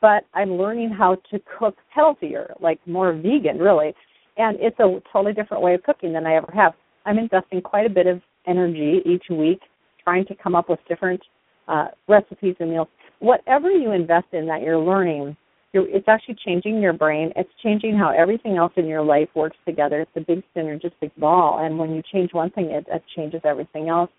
but 0.00 0.24
I'm 0.34 0.52
learning 0.52 0.90
how 0.90 1.16
to 1.30 1.40
cook 1.58 1.76
healthier, 1.88 2.54
like 2.60 2.80
more 2.86 3.12
vegan, 3.12 3.58
really. 3.58 3.94
And 4.36 4.56
it's 4.60 4.78
a 4.78 5.00
totally 5.12 5.34
different 5.34 5.62
way 5.62 5.74
of 5.74 5.82
cooking 5.82 6.12
than 6.12 6.26
I 6.26 6.36
ever 6.36 6.50
have. 6.54 6.72
I'm 7.04 7.18
investing 7.18 7.60
quite 7.60 7.86
a 7.86 7.90
bit 7.90 8.06
of 8.06 8.20
energy 8.46 9.00
each 9.04 9.24
week 9.30 9.60
trying 10.02 10.24
to 10.26 10.34
come 10.34 10.54
up 10.54 10.68
with 10.68 10.78
different 10.88 11.20
uh, 11.68 11.88
recipes 12.08 12.56
and 12.60 12.70
meals. 12.70 12.88
Whatever 13.20 13.70
you 13.70 13.92
invest 13.92 14.26
in 14.32 14.46
that 14.46 14.62
you're 14.62 14.78
learning, 14.78 15.36
you're, 15.72 15.88
it's 15.88 16.08
actually 16.08 16.36
changing 16.44 16.80
your 16.80 16.92
brain. 16.92 17.32
It's 17.36 17.50
changing 17.62 17.96
how 17.96 18.10
everything 18.10 18.56
else 18.56 18.72
in 18.76 18.86
your 18.86 19.02
life 19.02 19.28
works 19.34 19.56
together. 19.66 20.00
It's 20.00 20.10
a 20.16 20.20
big 20.20 20.42
synergistic 20.56 21.10
ball, 21.18 21.64
and 21.64 21.78
when 21.78 21.94
you 21.94 22.02
change 22.12 22.32
one 22.32 22.50
thing, 22.50 22.66
it, 22.70 22.86
it 22.90 23.02
changes 23.14 23.42
everything 23.44 23.88
else. 23.88 24.10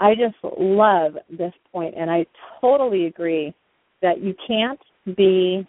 I 0.00 0.14
just 0.14 0.36
love 0.58 1.14
this 1.30 1.52
point, 1.72 1.94
and 1.96 2.10
I 2.10 2.26
totally 2.60 3.06
agree 3.06 3.54
that 4.02 4.22
you 4.22 4.34
can't 4.46 4.78
be 5.16 5.66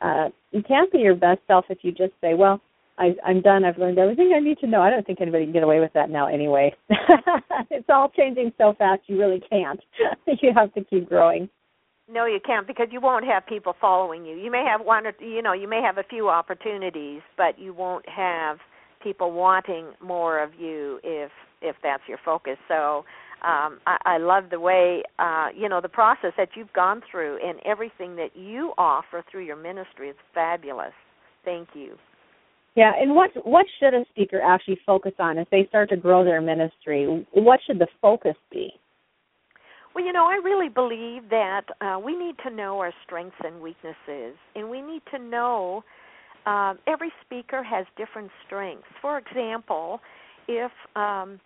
uh, 0.00 0.28
you 0.52 0.62
can't 0.62 0.90
be 0.90 0.98
your 0.98 1.14
best 1.14 1.40
self 1.46 1.66
if 1.68 1.78
you 1.82 1.92
just 1.92 2.12
say, 2.20 2.34
"Well, 2.34 2.60
I, 2.98 3.14
I'm 3.24 3.40
done. 3.40 3.64
I've 3.64 3.78
learned 3.78 3.98
everything 3.98 4.32
I 4.34 4.40
need 4.40 4.58
to 4.58 4.66
know." 4.66 4.80
I 4.80 4.90
don't 4.90 5.06
think 5.06 5.20
anybody 5.20 5.44
can 5.44 5.52
get 5.52 5.62
away 5.62 5.80
with 5.80 5.92
that 5.94 6.10
now, 6.10 6.26
anyway. 6.26 6.74
it's 7.70 7.88
all 7.88 8.10
changing 8.16 8.52
so 8.58 8.74
fast. 8.78 9.02
You 9.06 9.18
really 9.18 9.42
can't. 9.50 9.80
you 10.40 10.52
have 10.54 10.72
to 10.74 10.84
keep 10.84 11.08
growing. 11.08 11.48
No, 12.12 12.26
you 12.26 12.40
can't 12.44 12.66
because 12.66 12.88
you 12.90 13.00
won't 13.00 13.24
have 13.24 13.46
people 13.46 13.74
following 13.80 14.24
you. 14.24 14.36
You 14.36 14.50
may 14.50 14.64
have 14.64 14.80
one 14.84 15.06
or 15.06 15.12
you 15.20 15.42
know 15.42 15.52
you 15.52 15.68
may 15.68 15.82
have 15.82 15.98
a 15.98 16.02
few 16.02 16.28
opportunities, 16.28 17.20
but 17.36 17.58
you 17.58 17.72
won't 17.72 18.08
have 18.08 18.58
people 19.02 19.32
wanting 19.32 19.86
more 20.02 20.42
of 20.42 20.50
you 20.58 20.98
if 21.04 21.30
if 21.62 21.76
that's 21.82 22.02
your 22.08 22.18
focus. 22.24 22.56
So 22.68 23.04
um, 23.42 23.78
I, 23.86 23.96
I 24.04 24.18
love 24.18 24.44
the 24.50 24.60
way 24.60 25.02
uh, 25.18 25.48
you 25.56 25.68
know 25.68 25.80
the 25.80 25.88
process 25.88 26.32
that 26.36 26.50
you've 26.56 26.72
gone 26.72 27.02
through 27.10 27.38
and 27.46 27.58
everything 27.64 28.16
that 28.16 28.36
you 28.36 28.72
offer 28.78 29.24
through 29.30 29.44
your 29.44 29.56
ministry 29.56 30.08
is 30.08 30.16
fabulous. 30.34 30.92
Thank 31.44 31.68
you. 31.74 31.96
Yeah, 32.76 32.92
and 32.98 33.14
what 33.14 33.30
what 33.44 33.66
should 33.78 33.94
a 33.94 34.04
speaker 34.10 34.40
actually 34.40 34.78
focus 34.86 35.12
on 35.18 35.38
if 35.38 35.48
they 35.50 35.66
start 35.68 35.90
to 35.90 35.96
grow 35.96 36.24
their 36.24 36.40
ministry? 36.40 37.26
What 37.32 37.60
should 37.66 37.78
the 37.78 37.88
focus 38.00 38.36
be? 38.50 38.72
Well, 39.94 40.04
you 40.04 40.12
know, 40.12 40.26
I 40.26 40.40
really 40.42 40.68
believe 40.68 41.28
that 41.30 41.62
uh, 41.80 41.98
we 41.98 42.16
need 42.16 42.36
to 42.44 42.50
know 42.50 42.78
our 42.78 42.92
strengths 43.04 43.36
and 43.42 43.60
weaknesses, 43.60 44.36
and 44.54 44.70
we 44.70 44.80
need 44.80 45.02
to 45.12 45.18
know 45.18 45.82
uh, 46.46 46.74
every 46.86 47.10
speaker 47.24 47.62
has 47.62 47.86
different 47.96 48.30
strengths. 48.46 48.86
For 49.02 49.18
example, 49.18 50.00
if 50.46 50.70
um, 50.94 51.40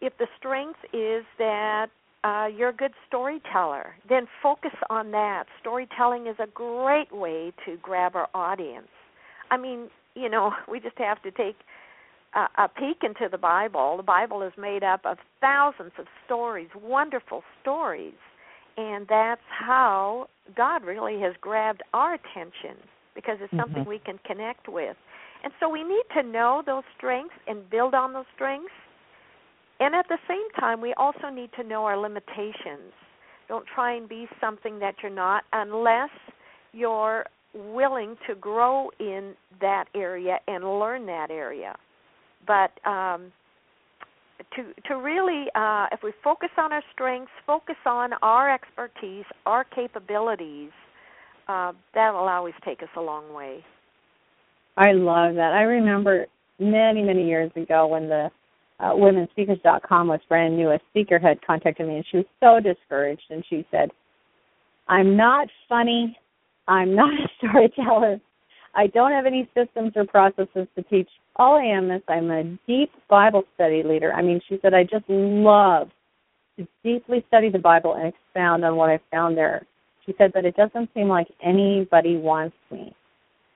if 0.00 0.16
the 0.18 0.26
strength 0.38 0.78
is 0.92 1.24
that 1.38 1.88
uh, 2.24 2.46
you're 2.46 2.70
a 2.70 2.74
good 2.74 2.92
storyteller, 3.06 3.94
then 4.08 4.26
focus 4.42 4.72
on 4.90 5.10
that. 5.12 5.44
Storytelling 5.60 6.26
is 6.26 6.36
a 6.38 6.46
great 6.46 7.12
way 7.12 7.52
to 7.64 7.76
grab 7.82 8.16
our 8.16 8.28
audience. 8.34 8.88
I 9.50 9.56
mean, 9.56 9.88
you 10.14 10.28
know, 10.28 10.52
we 10.70 10.80
just 10.80 10.98
have 10.98 11.22
to 11.22 11.30
take 11.30 11.56
a, 12.34 12.46
a 12.62 12.68
peek 12.68 12.98
into 13.02 13.28
the 13.30 13.38
Bible. 13.38 13.96
The 13.96 14.02
Bible 14.02 14.42
is 14.42 14.52
made 14.58 14.82
up 14.82 15.00
of 15.04 15.18
thousands 15.40 15.92
of 15.98 16.06
stories, 16.26 16.68
wonderful 16.80 17.42
stories, 17.62 18.14
and 18.76 19.06
that's 19.08 19.40
how 19.48 20.28
God 20.56 20.84
really 20.84 21.20
has 21.20 21.34
grabbed 21.40 21.82
our 21.92 22.14
attention 22.14 22.76
because 23.14 23.38
it's 23.40 23.52
mm-hmm. 23.52 23.60
something 23.60 23.84
we 23.84 23.98
can 23.98 24.18
connect 24.24 24.68
with. 24.68 24.96
And 25.42 25.52
so 25.60 25.68
we 25.68 25.84
need 25.84 26.04
to 26.14 26.22
know 26.22 26.62
those 26.64 26.82
strengths 26.96 27.34
and 27.46 27.68
build 27.70 27.94
on 27.94 28.12
those 28.12 28.24
strengths 28.34 28.72
and 29.80 29.94
at 29.94 30.06
the 30.08 30.18
same 30.28 30.48
time, 30.58 30.80
we 30.80 30.94
also 30.94 31.28
need 31.32 31.50
to 31.56 31.64
know 31.64 31.84
our 31.84 31.96
limitations. 31.96 32.92
Don't 33.48 33.64
try 33.74 33.94
and 33.94 34.08
be 34.08 34.26
something 34.40 34.78
that 34.80 34.96
you're 35.02 35.12
not 35.12 35.44
unless 35.52 36.10
you're 36.72 37.24
willing 37.54 38.16
to 38.26 38.34
grow 38.34 38.90
in 39.00 39.34
that 39.60 39.86
area 39.94 40.38
and 40.46 40.64
learn 40.64 41.06
that 41.06 41.30
area. 41.30 41.76
But 42.46 42.70
um, 42.88 43.32
to 44.56 44.72
to 44.86 44.96
really, 44.96 45.46
uh, 45.54 45.86
if 45.92 46.00
we 46.02 46.12
focus 46.22 46.50
on 46.58 46.72
our 46.72 46.82
strengths, 46.92 47.32
focus 47.46 47.76
on 47.86 48.10
our 48.22 48.52
expertise, 48.52 49.24
our 49.46 49.64
capabilities, 49.64 50.70
uh, 51.48 51.72
that'll 51.94 52.28
always 52.28 52.54
take 52.64 52.82
us 52.82 52.88
a 52.96 53.00
long 53.00 53.32
way. 53.32 53.64
I 54.76 54.92
love 54.92 55.34
that. 55.34 55.52
I 55.54 55.62
remember 55.62 56.26
many 56.58 57.02
many 57.02 57.26
years 57.26 57.50
ago 57.56 57.86
when 57.86 58.08
the 58.08 58.30
uh, 58.80 58.92
womenspeakers.com 58.92 60.08
was 60.08 60.20
brand 60.28 60.56
new. 60.56 60.70
A 60.70 60.78
speaker 60.90 61.18
had 61.18 61.40
contacted 61.42 61.86
me, 61.86 61.96
and 61.96 62.04
she 62.10 62.18
was 62.18 62.26
so 62.40 62.60
discouraged. 62.60 63.24
And 63.30 63.44
she 63.48 63.66
said, 63.70 63.90
"I'm 64.88 65.16
not 65.16 65.48
funny. 65.68 66.16
I'm 66.66 66.94
not 66.94 67.12
a 67.12 67.28
storyteller. 67.38 68.20
I 68.74 68.86
don't 68.88 69.12
have 69.12 69.26
any 69.26 69.48
systems 69.54 69.92
or 69.96 70.04
processes 70.04 70.68
to 70.76 70.82
teach. 70.84 71.08
All 71.36 71.56
I 71.56 71.64
am 71.64 71.90
is 71.90 72.02
I'm 72.08 72.30
a 72.30 72.44
deep 72.66 72.90
Bible 73.08 73.44
study 73.54 73.82
leader. 73.82 74.12
I 74.12 74.22
mean, 74.22 74.40
she 74.48 74.58
said 74.62 74.74
I 74.74 74.84
just 74.84 75.04
love 75.08 75.88
to 76.58 76.66
deeply 76.84 77.24
study 77.28 77.50
the 77.50 77.58
Bible 77.58 77.94
and 77.94 78.12
expound 78.12 78.64
on 78.64 78.76
what 78.76 78.90
I 78.90 79.00
found 79.10 79.36
there. 79.36 79.66
She 80.04 80.14
said, 80.18 80.32
but 80.32 80.44
it 80.44 80.56
doesn't 80.56 80.90
seem 80.94 81.08
like 81.08 81.28
anybody 81.42 82.16
wants 82.16 82.56
me. 82.70 82.94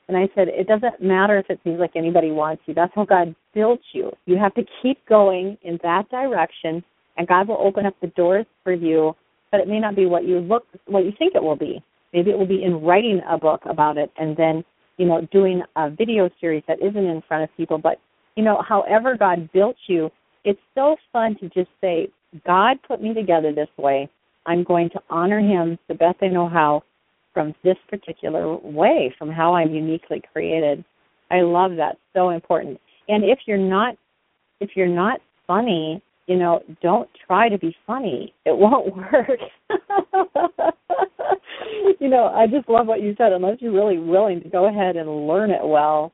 And 0.09 0.17
I 0.17 0.29
said, 0.35 0.49
it 0.49 0.67
doesn't 0.67 1.01
matter 1.01 1.39
if 1.39 1.49
it 1.49 1.61
seems 1.65 1.79
like 1.79 1.93
anybody 1.95 2.31
wants 2.31 2.63
you. 2.67 2.75
That's 2.75 2.93
how 2.95 3.05
God 3.05 3.35
built 3.55 3.81
you. 3.93 4.11
You 4.27 4.37
have 4.37 4.55
to 4.55 4.63
keep 4.83 4.99
going 5.07 5.57
in 5.63 5.79
that 5.83 6.11
direction, 6.11 6.83
and 7.17 7.29
God 7.29 7.49
will 7.49 7.59
open 7.61 7.87
up 7.87 7.95
the 8.01 8.09
doors 8.09 8.47
for 8.65 8.73
you. 8.73 9.15
But 9.51 9.61
it 9.61 9.69
may 9.69 9.79
not 9.79 9.95
be 9.95 10.07
what 10.07 10.27
you 10.27 10.41
look, 10.41 10.67
what 10.87 11.05
you 11.05 11.13
think 11.19 11.35
it 11.35 11.43
will 11.43 11.57
be. 11.57 11.83
Maybe 12.13 12.31
it 12.31 12.39
will 12.39 12.47
be 12.47 12.63
in 12.63 12.83
writing 12.83 13.21
a 13.29 13.39
book 13.39 13.63
about 13.65 13.97
it, 13.97 14.11
and 14.19 14.37
then 14.37 14.65
you 14.97 15.07
know 15.07 15.27
doing 15.31 15.63
a 15.77 15.91
video 15.91 16.29
series 16.41 16.63
that 16.69 16.83
isn't 16.83 16.97
in 16.97 17.23
front 17.29 17.45
of 17.45 17.57
people. 17.57 17.79
But 17.79 17.99
you 18.37 18.43
know, 18.43 18.63
however 18.67 19.17
God 19.17 19.51
built 19.53 19.77
you, 19.87 20.11
it's 20.45 20.61
so 20.75 20.97
fun 21.13 21.37
to 21.41 21.49
just 21.51 21.71
say, 21.81 22.09
God 22.47 22.79
put 22.87 23.03
me 23.03 23.15
together 23.15 23.53
this 23.53 23.69
way. 23.77 24.09
I'm 24.47 24.65
going 24.65 24.91
to 24.91 25.01
honor 25.11 25.41
Him 25.41 25.79
the 25.89 25.95
best 25.95 26.17
I 26.23 26.29
know 26.29 26.49
how 26.49 26.83
from 27.33 27.55
this 27.65 27.77
particular 27.89 28.57
way, 28.57 29.15
from 29.19 29.31
how 29.31 29.55
I'm 29.55 29.75
uniquely 29.75 30.23
created. 30.33 30.85
I 31.31 31.41
love 31.41 31.77
that. 31.77 31.97
So 32.13 32.31
important. 32.31 32.81
And 33.09 33.25
if 33.25 33.41
you're 33.47 33.59
not 33.59 33.97
if 34.61 34.71
you're 34.77 34.87
not 34.87 35.21
funny, 35.47 36.01
you 36.27 36.37
know, 36.37 36.63
don't 36.83 37.09
try 37.27 37.49
to 37.49 37.59
be 37.59 37.75
funny. 37.87 38.33
It 38.45 38.57
won't 38.57 38.97
work. 39.13 39.41
you 42.01 42.09
know, 42.09 42.27
I 42.27 42.47
just 42.47 42.69
love 42.69 42.87
what 42.87 43.03
you 43.03 43.15
said. 43.19 43.33
Unless 43.33 43.59
you're 43.61 43.73
really 43.73 43.99
willing 43.99 44.41
to 44.43 44.49
go 44.49 44.69
ahead 44.69 44.97
and 44.97 45.27
learn 45.27 45.51
it 45.51 45.65
well, 45.65 46.13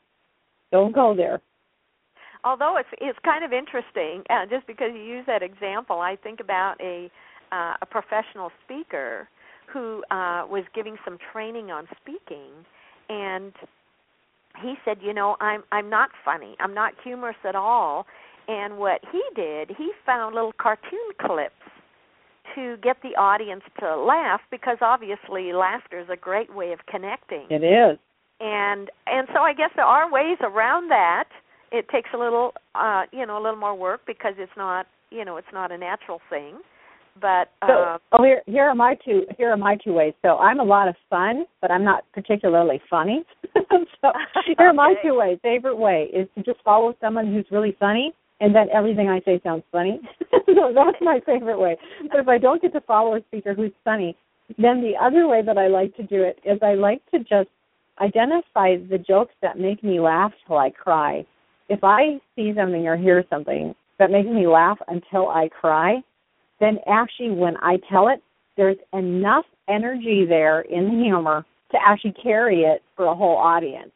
don't 0.72 0.94
go 0.94 1.14
there. 1.14 1.40
Although 2.44 2.76
it's 2.78 2.88
it's 3.00 3.18
kind 3.24 3.44
of 3.44 3.52
interesting, 3.52 4.22
uh, 4.30 4.46
just 4.48 4.66
because 4.66 4.90
you 4.94 5.02
use 5.02 5.24
that 5.26 5.42
example, 5.42 6.00
I 6.00 6.16
think 6.16 6.40
about 6.40 6.76
a 6.80 7.10
uh, 7.52 7.74
a 7.82 7.86
professional 7.86 8.50
speaker 8.64 9.28
who 9.72 10.02
uh, 10.10 10.44
was 10.48 10.64
giving 10.74 10.96
some 11.04 11.18
training 11.32 11.70
on 11.70 11.86
speaking, 12.00 12.52
and 13.08 13.52
he 14.62 14.74
said, 14.84 14.98
"You 15.02 15.12
know, 15.12 15.36
I'm 15.40 15.64
I'm 15.72 15.90
not 15.90 16.10
funny. 16.24 16.56
I'm 16.60 16.74
not 16.74 16.94
humorous 17.02 17.36
at 17.44 17.54
all." 17.54 18.06
And 18.48 18.78
what 18.78 19.02
he 19.12 19.22
did, 19.36 19.70
he 19.76 19.92
found 20.06 20.34
little 20.34 20.54
cartoon 20.58 20.98
clips 21.20 21.52
to 22.54 22.76
get 22.78 22.96
the 23.02 23.14
audience 23.20 23.62
to 23.78 23.96
laugh 23.96 24.40
because 24.50 24.78
obviously 24.80 25.52
laughter 25.52 26.00
is 26.00 26.08
a 26.10 26.16
great 26.16 26.54
way 26.54 26.72
of 26.72 26.78
connecting. 26.86 27.46
It 27.50 27.62
is. 27.62 27.98
And 28.40 28.90
and 29.06 29.28
so 29.34 29.40
I 29.40 29.52
guess 29.52 29.70
there 29.76 29.84
are 29.84 30.10
ways 30.10 30.38
around 30.40 30.90
that. 30.90 31.24
It 31.70 31.88
takes 31.90 32.10
a 32.14 32.18
little 32.18 32.54
uh 32.74 33.02
you 33.12 33.26
know, 33.26 33.36
a 33.36 33.42
little 33.42 33.58
more 33.58 33.74
work 33.74 34.00
because 34.06 34.34
it's 34.38 34.56
not, 34.56 34.86
you 35.10 35.24
know, 35.24 35.36
it's 35.36 35.52
not 35.52 35.70
a 35.70 35.78
natural 35.78 36.20
thing. 36.30 36.54
But 37.20 37.50
so, 37.66 37.72
uh, 37.72 37.98
oh, 38.12 38.22
here 38.22 38.42
here 38.46 38.64
are 38.64 38.74
my 38.74 38.96
two 39.04 39.22
here 39.36 39.50
are 39.50 39.56
my 39.56 39.76
two 39.76 39.92
ways. 39.92 40.14
So 40.22 40.38
I'm 40.38 40.60
a 40.60 40.64
lot 40.64 40.88
of 40.88 40.94
fun, 41.10 41.44
but 41.60 41.70
I'm 41.70 41.84
not 41.84 42.04
particularly 42.12 42.80
funny. 42.88 43.24
so 43.54 44.12
here 44.46 44.68
are 44.68 44.72
my 44.72 44.94
two 45.02 45.16
ways. 45.16 45.38
Favorite 45.42 45.76
way 45.76 46.08
is 46.12 46.28
to 46.36 46.42
just 46.42 46.62
follow 46.64 46.94
someone 47.00 47.32
who's 47.32 47.46
really 47.50 47.76
funny, 47.78 48.12
and 48.40 48.54
then 48.54 48.68
everything 48.72 49.08
I 49.08 49.20
say 49.24 49.40
sounds 49.42 49.64
funny. 49.72 50.00
so 50.30 50.72
that's 50.74 50.98
my 51.00 51.20
favorite 51.26 51.58
way. 51.58 51.76
But 52.10 52.20
if 52.20 52.28
I 52.28 52.38
don't 52.38 52.62
get 52.62 52.72
to 52.74 52.80
follow 52.82 53.16
a 53.16 53.20
speaker 53.28 53.54
who's 53.54 53.72
funny, 53.84 54.16
then 54.56 54.80
the 54.80 54.94
other 55.00 55.26
way 55.26 55.42
that 55.42 55.58
I 55.58 55.68
like 55.68 55.96
to 55.96 56.02
do 56.02 56.22
it 56.22 56.38
is 56.44 56.58
I 56.62 56.74
like 56.74 57.02
to 57.10 57.18
just 57.18 57.50
identify 58.00 58.76
the 58.76 58.98
jokes 58.98 59.34
that 59.42 59.58
make 59.58 59.82
me 59.82 60.00
laugh 60.00 60.32
till 60.46 60.58
I 60.58 60.70
cry. 60.70 61.26
If 61.68 61.80
I 61.82 62.20
see 62.34 62.52
something 62.56 62.86
or 62.86 62.96
hear 62.96 63.24
something 63.28 63.74
that 63.98 64.10
makes 64.10 64.28
me 64.28 64.46
laugh 64.46 64.78
until 64.86 65.28
I 65.28 65.48
cry, 65.48 66.02
then 66.60 66.78
actually 66.86 67.30
when 67.30 67.56
I 67.58 67.78
tell 67.90 68.08
it, 68.08 68.22
there's 68.56 68.76
enough 68.92 69.44
energy 69.68 70.24
there 70.28 70.62
in 70.62 70.84
the 70.86 71.04
humor 71.04 71.44
to 71.70 71.78
actually 71.84 72.14
carry 72.20 72.62
it 72.62 72.82
for 72.96 73.06
a 73.06 73.14
whole 73.14 73.36
audience, 73.36 73.90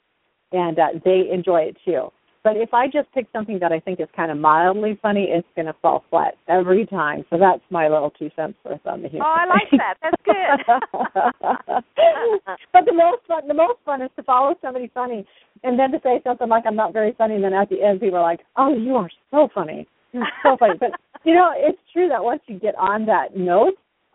and 0.52 0.78
uh, 0.78 0.88
they 1.04 1.28
enjoy 1.32 1.62
it 1.62 1.76
too. 1.84 2.10
But 2.44 2.56
if 2.56 2.74
I 2.74 2.86
just 2.86 3.12
pick 3.14 3.28
something 3.32 3.60
that 3.60 3.70
I 3.70 3.78
think 3.78 4.00
is 4.00 4.08
kind 4.16 4.32
of 4.32 4.36
mildly 4.36 4.98
funny, 5.00 5.28
it's 5.30 5.46
going 5.54 5.66
to 5.66 5.74
fall 5.80 6.04
flat 6.10 6.34
every 6.48 6.86
time. 6.86 7.24
So 7.30 7.38
that's 7.38 7.62
my 7.70 7.88
little 7.88 8.10
two 8.10 8.30
cents 8.34 8.58
worth 8.64 8.84
on 8.84 9.02
the 9.02 9.08
humor. 9.08 9.26
Oh, 9.26 9.30
I 9.30 9.46
like 9.46 9.70
that. 9.72 9.94
That's 10.02 10.20
good. 10.24 10.58
but 12.72 12.84
the 12.84 12.92
most 12.92 13.22
fun, 13.28 13.46
the 13.46 13.54
most 13.54 13.78
fun 13.84 14.02
is 14.02 14.10
to 14.16 14.24
follow 14.24 14.56
somebody 14.60 14.90
funny, 14.92 15.24
and 15.62 15.78
then 15.78 15.92
to 15.92 16.00
say 16.02 16.20
something 16.24 16.48
like 16.48 16.64
"I'm 16.66 16.74
not 16.74 16.92
very 16.92 17.12
funny," 17.16 17.36
and 17.36 17.44
then 17.44 17.54
at 17.54 17.68
the 17.68 17.80
end, 17.82 18.00
people 18.00 18.18
are 18.18 18.22
like, 18.22 18.40
"Oh, 18.56 18.74
you 18.76 18.96
are 18.96 19.10
so 19.30 19.48
funny. 19.54 19.86
You're 20.12 20.26
so 20.42 20.56
funny." 20.58 20.74
But 20.80 20.90
you 21.24 21.34
know, 21.34 21.52
it's 21.56 21.78
true 21.92 22.08
that 22.08 22.22
once 22.22 22.42
you 22.46 22.58
get 22.58 22.74
on 22.76 23.06
that 23.06 23.36
note, 23.36 23.74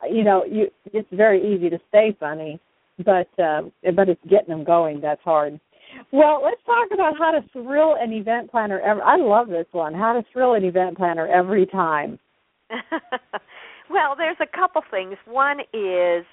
you 0.10 0.24
know, 0.24 0.43
you 0.46 0.67
it's 0.93 1.08
very 1.12 1.56
easy 1.56 1.70
to 1.70 1.80
stay 1.89 2.15
funny, 2.20 2.60
but 3.04 3.28
uh, 3.39 3.63
but 3.96 4.10
it's 4.10 4.22
getting 4.30 4.50
them 4.50 4.63
going 4.63 5.02
that's 5.02 5.22
hard. 5.24 5.60
Well, 6.12 6.41
let's 6.43 6.62
talk 6.65 6.89
about 6.93 7.17
how 7.17 7.32
to 7.32 7.41
thrill 7.54 7.96
an 8.00 8.12
event 8.12 8.52
planner. 8.52 8.80
Every, 8.80 9.02
I 9.02 9.15
love 9.15 9.48
this 9.48 9.65
one. 9.72 9.93
How 9.93 10.13
to 10.13 10.24
thrill 10.32 10.54
an 10.54 10.63
event 10.63 10.98
planner 10.98 11.28
every 11.28 11.65
time. 11.65 12.20
well, 13.89 14.15
there's 14.17 14.38
a 14.41 14.58
couple 14.58 14.82
things. 14.91 15.15
One 15.26 15.62
is 15.74 16.26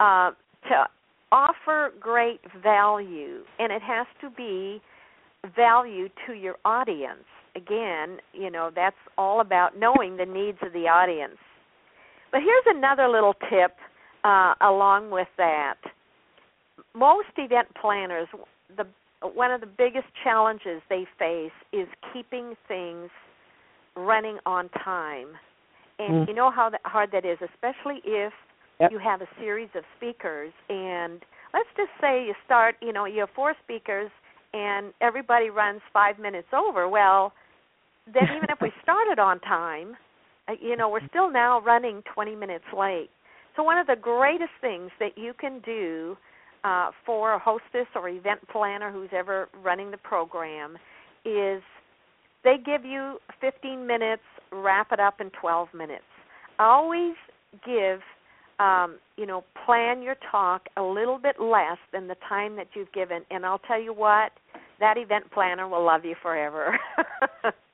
uh, 0.00 0.30
to 0.68 0.84
offer 1.32 1.92
great 2.00 2.40
value, 2.62 3.42
and 3.58 3.72
it 3.72 3.82
has 3.82 4.06
to 4.20 4.30
be 4.30 4.80
value 5.56 6.08
to 6.26 6.34
your 6.34 6.56
audience. 6.64 7.24
Again, 7.56 8.18
you 8.32 8.50
know, 8.50 8.70
that's 8.74 8.96
all 9.18 9.40
about 9.40 9.78
knowing 9.78 10.16
the 10.16 10.26
needs 10.26 10.58
of 10.62 10.72
the 10.72 10.88
audience. 10.88 11.38
But 12.30 12.40
here's 12.42 12.76
another 12.76 13.08
little 13.08 13.34
tip 13.34 13.76
uh, 14.24 14.54
along 14.60 15.10
with 15.10 15.28
that. 15.36 15.76
Most 16.94 17.28
event 17.36 17.68
planners, 17.80 18.28
the 18.76 18.86
one 19.22 19.50
of 19.50 19.60
the 19.60 19.66
biggest 19.66 20.06
challenges 20.24 20.80
they 20.88 21.06
face 21.18 21.52
is 21.72 21.86
keeping 22.12 22.54
things 22.66 23.10
running 23.94 24.38
on 24.46 24.68
time. 24.70 25.28
And 25.98 26.24
mm. 26.24 26.28
you 26.28 26.34
know 26.34 26.50
how 26.50 26.70
that, 26.70 26.80
hard 26.84 27.10
that 27.12 27.26
is, 27.26 27.38
especially 27.42 28.00
if 28.04 28.32
yep. 28.80 28.90
you 28.90 28.98
have 28.98 29.20
a 29.20 29.28
series 29.38 29.68
of 29.74 29.84
speakers 29.96 30.52
and 30.70 31.20
let's 31.52 31.68
just 31.76 31.90
say 32.00 32.24
you 32.24 32.34
start, 32.44 32.76
you 32.80 32.92
know, 32.92 33.04
you 33.04 33.20
have 33.20 33.28
four 33.34 33.54
speakers 33.62 34.10
and 34.54 34.92
everybody 35.00 35.50
runs 35.50 35.80
5 35.92 36.18
minutes 36.18 36.48
over. 36.52 36.88
Well, 36.88 37.32
then 38.06 38.24
even 38.36 38.48
if 38.50 38.60
we 38.60 38.72
started 38.82 39.18
on 39.18 39.40
time, 39.40 39.96
uh, 40.48 40.52
you 40.60 40.76
know, 40.76 40.88
we're 40.88 41.06
still 41.08 41.30
now 41.30 41.60
running 41.60 42.02
20 42.14 42.34
minutes 42.36 42.64
late. 42.76 43.10
So 43.56 43.62
one 43.62 43.78
of 43.78 43.86
the 43.86 43.96
greatest 43.96 44.52
things 44.60 44.90
that 45.00 45.18
you 45.18 45.32
can 45.38 45.60
do 45.64 46.16
uh, 46.64 46.90
for 47.04 47.34
a 47.34 47.38
hostess 47.38 47.86
or 47.94 48.08
event 48.08 48.40
planner 48.50 48.92
who's 48.92 49.10
ever 49.12 49.48
running 49.62 49.90
the 49.90 49.96
program 49.96 50.76
is 51.24 51.62
they 52.44 52.56
give 52.64 52.84
you 52.84 53.18
15 53.40 53.86
minutes, 53.86 54.22
wrap 54.52 54.92
it 54.92 55.00
up 55.00 55.20
in 55.20 55.30
12 55.40 55.68
minutes. 55.74 56.04
Always 56.58 57.14
give, 57.66 58.00
um, 58.58 58.98
you 59.16 59.26
know, 59.26 59.44
plan 59.66 60.02
your 60.02 60.16
talk 60.30 60.66
a 60.76 60.82
little 60.82 61.18
bit 61.18 61.40
less 61.40 61.78
than 61.92 62.08
the 62.08 62.16
time 62.28 62.56
that 62.56 62.68
you've 62.74 62.92
given, 62.92 63.22
and 63.30 63.44
I'll 63.44 63.58
tell 63.58 63.80
you 63.80 63.92
what, 63.92 64.32
that 64.78 64.96
event 64.96 65.30
planner 65.32 65.68
will 65.68 65.84
love 65.84 66.04
you 66.04 66.14
forever. 66.22 66.78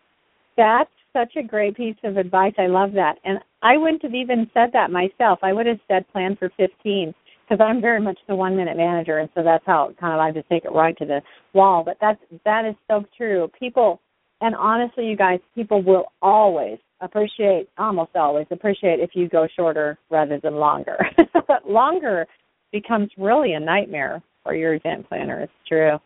That's 0.57 0.91
such 1.13 1.37
a 1.37 1.43
great 1.43 1.77
piece 1.77 1.97
of 2.05 2.17
advice. 2.17 2.55
I 2.59 2.67
love 2.67 2.93
that. 2.93 3.17
And 3.25 3.39
I 3.63 3.77
wouldn't 3.77 4.03
have 4.03 4.15
even 4.15 4.51
said 4.55 4.71
that 4.73 4.91
myself. 4.91 5.39
I 5.43 5.53
would 5.53 5.67
have 5.67 5.81
said 5.89 6.09
plan 6.13 6.37
for 6.37 6.51
15 6.57 7.15
because 7.49 7.65
I'm 7.65 7.81
very 7.81 8.01
much 8.01 8.19
the 8.29 8.35
one 8.35 8.57
minute 8.57 8.77
manager, 8.77 9.19
and 9.19 9.29
so 9.35 9.43
that's 9.43 9.65
how 9.67 9.93
kind 10.01 10.13
of 10.13 10.21
I 10.21 10.33
just 10.33 10.49
take 10.49 10.65
it 10.65 10.73
right 10.73 10.97
to 10.99 11.07
the 11.07 11.21
wall. 11.55 11.85
But 11.85 11.97
that's 12.01 12.19
that 12.45 12.65
is 12.65 12.75
so 12.89 13.05
true. 13.17 13.49
People, 13.59 14.01
and 14.41 14.55
honestly, 14.55 15.07
you 15.07 15.17
guys, 15.17 15.39
people 15.55 15.83
will 15.83 16.07
always 16.23 16.79
appreciate, 17.01 17.69
almost 17.79 18.17
always 18.17 18.47
appreciate 18.51 19.01
if 19.01 19.11
you 19.15 19.29
go 19.29 19.47
shorter 19.55 19.99
rather 20.11 20.41
than 20.43 20.57
longer. 20.57 20.99
but 21.47 21.69
longer 21.69 22.27
becomes 22.73 23.11
really 23.17 23.53
a 23.53 23.61
nightmare 23.61 24.23
for 24.43 24.55
your 24.55 24.75
event 24.75 25.09
planner. 25.09 25.41
It's 25.41 25.53
true. 25.69 25.99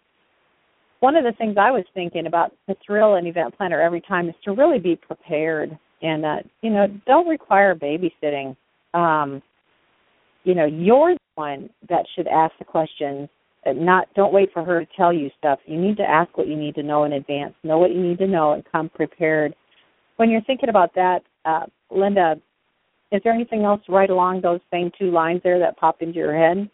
One 1.01 1.17
of 1.17 1.25
the 1.25 1.33
things 1.33 1.57
I 1.59 1.71
was 1.71 1.85
thinking 1.95 2.27
about 2.27 2.53
to 2.69 2.77
thrill 2.87 3.15
an 3.15 3.27
event 3.27 3.57
planner 3.57 3.81
every 3.81 4.03
time 4.03 4.29
is 4.29 4.35
to 4.45 4.53
really 4.53 4.79
be 4.79 4.97
prepared 4.97 5.79
and 6.03 6.25
uh, 6.25 6.37
you 6.63 6.71
know 6.71 6.87
don't 7.07 7.29
require 7.29 7.75
babysitting. 7.75 8.57
Um, 8.95 9.43
you 10.45 10.55
know 10.55 10.67
you're 10.67 11.15
the 11.15 11.21
one 11.35 11.71
that 11.89 12.05
should 12.15 12.27
ask 12.27 12.53
the 12.59 12.65
questions 12.65 13.29
and 13.65 13.85
not 13.85 14.09
don't 14.15 14.33
wait 14.33 14.51
for 14.53 14.65
her 14.65 14.81
to 14.81 14.87
tell 14.97 15.13
you 15.13 15.31
stuff. 15.39 15.59
You 15.67 15.81
need 15.81 15.97
to 15.99 16.03
ask 16.03 16.37
what 16.37 16.49
you 16.49 16.57
need 16.57 16.75
to 16.77 16.83
know 16.83 17.05
in 17.05 17.13
advance. 17.13 17.55
Know 17.63 17.79
what 17.79 17.91
you 17.91 18.01
need 18.01 18.19
to 18.19 18.27
know 18.27 18.53
and 18.53 18.63
come 18.71 18.89
prepared. 18.89 19.55
When 20.17 20.31
you're 20.31 20.43
thinking 20.43 20.69
about 20.69 20.95
that 20.95 21.21
uh, 21.45 21.67
linda 21.91 22.37
is 23.13 23.21
there 23.25 23.33
anything 23.33 23.65
else 23.65 23.81
right 23.89 24.11
along 24.11 24.41
those 24.41 24.61
same 24.71 24.91
two 24.99 25.11
lines 25.11 25.41
there 25.43 25.59
that 25.59 25.77
pop 25.77 26.01
into 26.01 26.19
your 26.19 26.37
head 26.37 26.71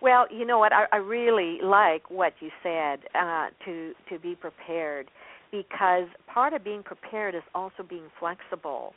well 0.00 0.26
you 0.30 0.44
know 0.44 0.58
what 0.58 0.72
i, 0.72 0.84
I 0.92 0.96
really 0.96 1.58
like 1.62 2.10
what 2.10 2.34
you 2.40 2.50
said 2.62 3.00
uh, 3.14 3.48
to 3.64 3.92
to 4.10 4.18
be 4.18 4.34
prepared 4.34 5.10
because 5.50 6.08
part 6.32 6.52
of 6.52 6.64
being 6.64 6.82
prepared 6.82 7.34
is 7.34 7.42
also 7.54 7.82
being 7.88 8.06
flexible 8.18 8.94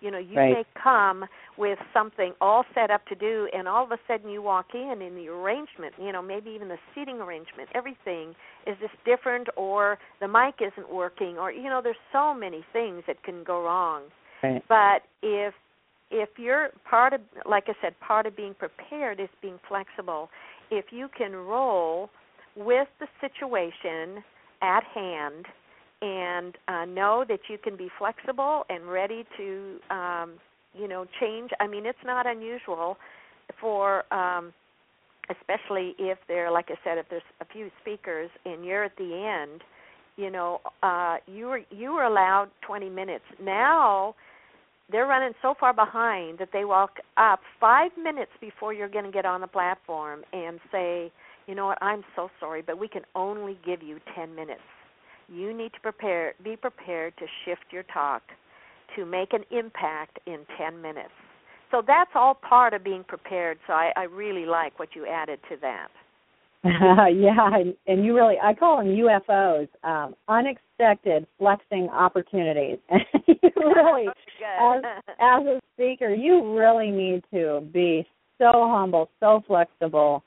you 0.00 0.10
know, 0.10 0.18
you 0.18 0.36
right. 0.36 0.52
may 0.52 0.64
come 0.82 1.24
with 1.58 1.78
something 1.92 2.32
all 2.40 2.64
set 2.74 2.90
up 2.90 3.06
to 3.06 3.14
do, 3.14 3.48
and 3.52 3.68
all 3.68 3.84
of 3.84 3.92
a 3.92 3.98
sudden 4.08 4.30
you 4.30 4.42
walk 4.42 4.68
in, 4.74 5.02
and 5.02 5.16
the 5.16 5.28
arrangement, 5.28 5.94
you 6.00 6.12
know, 6.12 6.22
maybe 6.22 6.50
even 6.50 6.68
the 6.68 6.78
seating 6.94 7.20
arrangement, 7.20 7.68
everything 7.74 8.34
is 8.66 8.76
just 8.80 8.94
different, 9.04 9.48
or 9.56 9.98
the 10.20 10.28
mic 10.28 10.54
isn't 10.60 10.92
working, 10.92 11.36
or 11.38 11.52
you 11.52 11.64
know, 11.64 11.80
there's 11.82 11.96
so 12.12 12.34
many 12.34 12.64
things 12.72 13.02
that 13.06 13.22
can 13.22 13.44
go 13.44 13.62
wrong. 13.62 14.04
Right. 14.42 14.62
But 14.68 15.02
if 15.22 15.52
if 16.10 16.30
you're 16.38 16.70
part 16.88 17.12
of, 17.12 17.20
like 17.48 17.64
I 17.68 17.74
said, 17.80 17.98
part 18.00 18.26
of 18.26 18.36
being 18.36 18.54
prepared 18.54 19.20
is 19.20 19.28
being 19.40 19.58
flexible. 19.68 20.28
If 20.70 20.86
you 20.90 21.08
can 21.16 21.32
roll 21.32 22.10
with 22.56 22.88
the 22.98 23.06
situation 23.20 24.22
at 24.62 24.82
hand 24.84 25.46
and 26.02 26.56
uh, 26.68 26.84
know 26.84 27.24
that 27.28 27.40
you 27.48 27.58
can 27.58 27.76
be 27.76 27.88
flexible 27.98 28.64
and 28.68 28.90
ready 28.90 29.24
to 29.36 29.76
um, 29.90 30.32
you 30.74 30.88
know 30.88 31.06
change 31.20 31.50
i 31.60 31.66
mean 31.66 31.84
it's 31.84 31.98
not 32.04 32.26
unusual 32.26 32.96
for 33.60 34.04
um, 34.12 34.52
especially 35.30 35.94
if 35.98 36.18
there 36.28 36.50
like 36.50 36.66
i 36.70 36.74
said 36.84 36.98
if 36.98 37.06
there's 37.10 37.22
a 37.40 37.44
few 37.44 37.70
speakers 37.80 38.30
and 38.44 38.64
you're 38.64 38.84
at 38.84 38.96
the 38.96 39.42
end 39.42 39.62
you 40.16 40.30
know 40.30 40.60
uh, 40.82 41.16
you 41.26 41.46
were 41.46 41.60
you 41.70 41.92
were 41.92 42.04
allowed 42.04 42.48
20 42.66 42.88
minutes 42.88 43.24
now 43.42 44.14
they're 44.90 45.06
running 45.06 45.32
so 45.42 45.54
far 45.58 45.72
behind 45.72 46.38
that 46.38 46.50
they 46.52 46.64
walk 46.64 46.98
up 47.16 47.40
five 47.58 47.90
minutes 48.02 48.32
before 48.40 48.72
you're 48.72 48.88
going 48.88 49.04
to 49.04 49.10
get 49.10 49.24
on 49.24 49.40
the 49.40 49.46
platform 49.46 50.22
and 50.32 50.58
say, 50.72 51.12
you 51.46 51.54
know 51.54 51.66
what, 51.66 51.78
I'm 51.82 52.04
so 52.16 52.30
sorry, 52.38 52.62
but 52.62 52.78
we 52.78 52.88
can 52.88 53.02
only 53.14 53.58
give 53.64 53.82
you 53.82 53.98
10 54.14 54.34
minutes 54.34 54.62
you 55.30 55.56
need 55.56 55.72
to 55.72 55.80
prepare 55.80 56.34
be 56.42 56.56
prepared 56.56 57.16
to 57.18 57.26
shift 57.44 57.64
your 57.70 57.84
talk 57.84 58.22
to 58.96 59.06
make 59.06 59.32
an 59.32 59.44
impact 59.50 60.18
in 60.26 60.40
10 60.58 60.82
minutes. 60.82 61.12
So 61.70 61.82
that's 61.86 62.10
all 62.16 62.34
part 62.34 62.74
of 62.74 62.82
being 62.82 63.04
prepared. 63.04 63.58
So 63.68 63.72
I, 63.72 63.92
I 63.96 64.02
really 64.04 64.44
like 64.44 64.78
what 64.80 64.88
you 64.96 65.06
added 65.06 65.38
to 65.48 65.56
that. 65.60 65.88
yeah, 66.64 67.54
and, 67.54 67.74
and 67.86 68.04
you 68.04 68.14
really, 68.14 68.34
I 68.42 68.52
call 68.52 68.78
them 68.78 68.88
UFOs, 68.88 69.68
um, 69.84 70.14
unexpected 70.28 71.26
flexing 71.38 71.88
opportunities. 71.88 72.78
you 73.28 73.50
really, 73.56 74.08
as, 74.42 74.82
as 75.20 75.46
a 75.46 75.60
speaker, 75.74 76.12
you 76.14 76.56
really 76.58 76.90
need 76.90 77.24
to 77.32 77.60
be 77.72 78.06
so 78.38 78.50
humble, 78.52 79.10
so 79.20 79.42
flexible, 79.46 80.22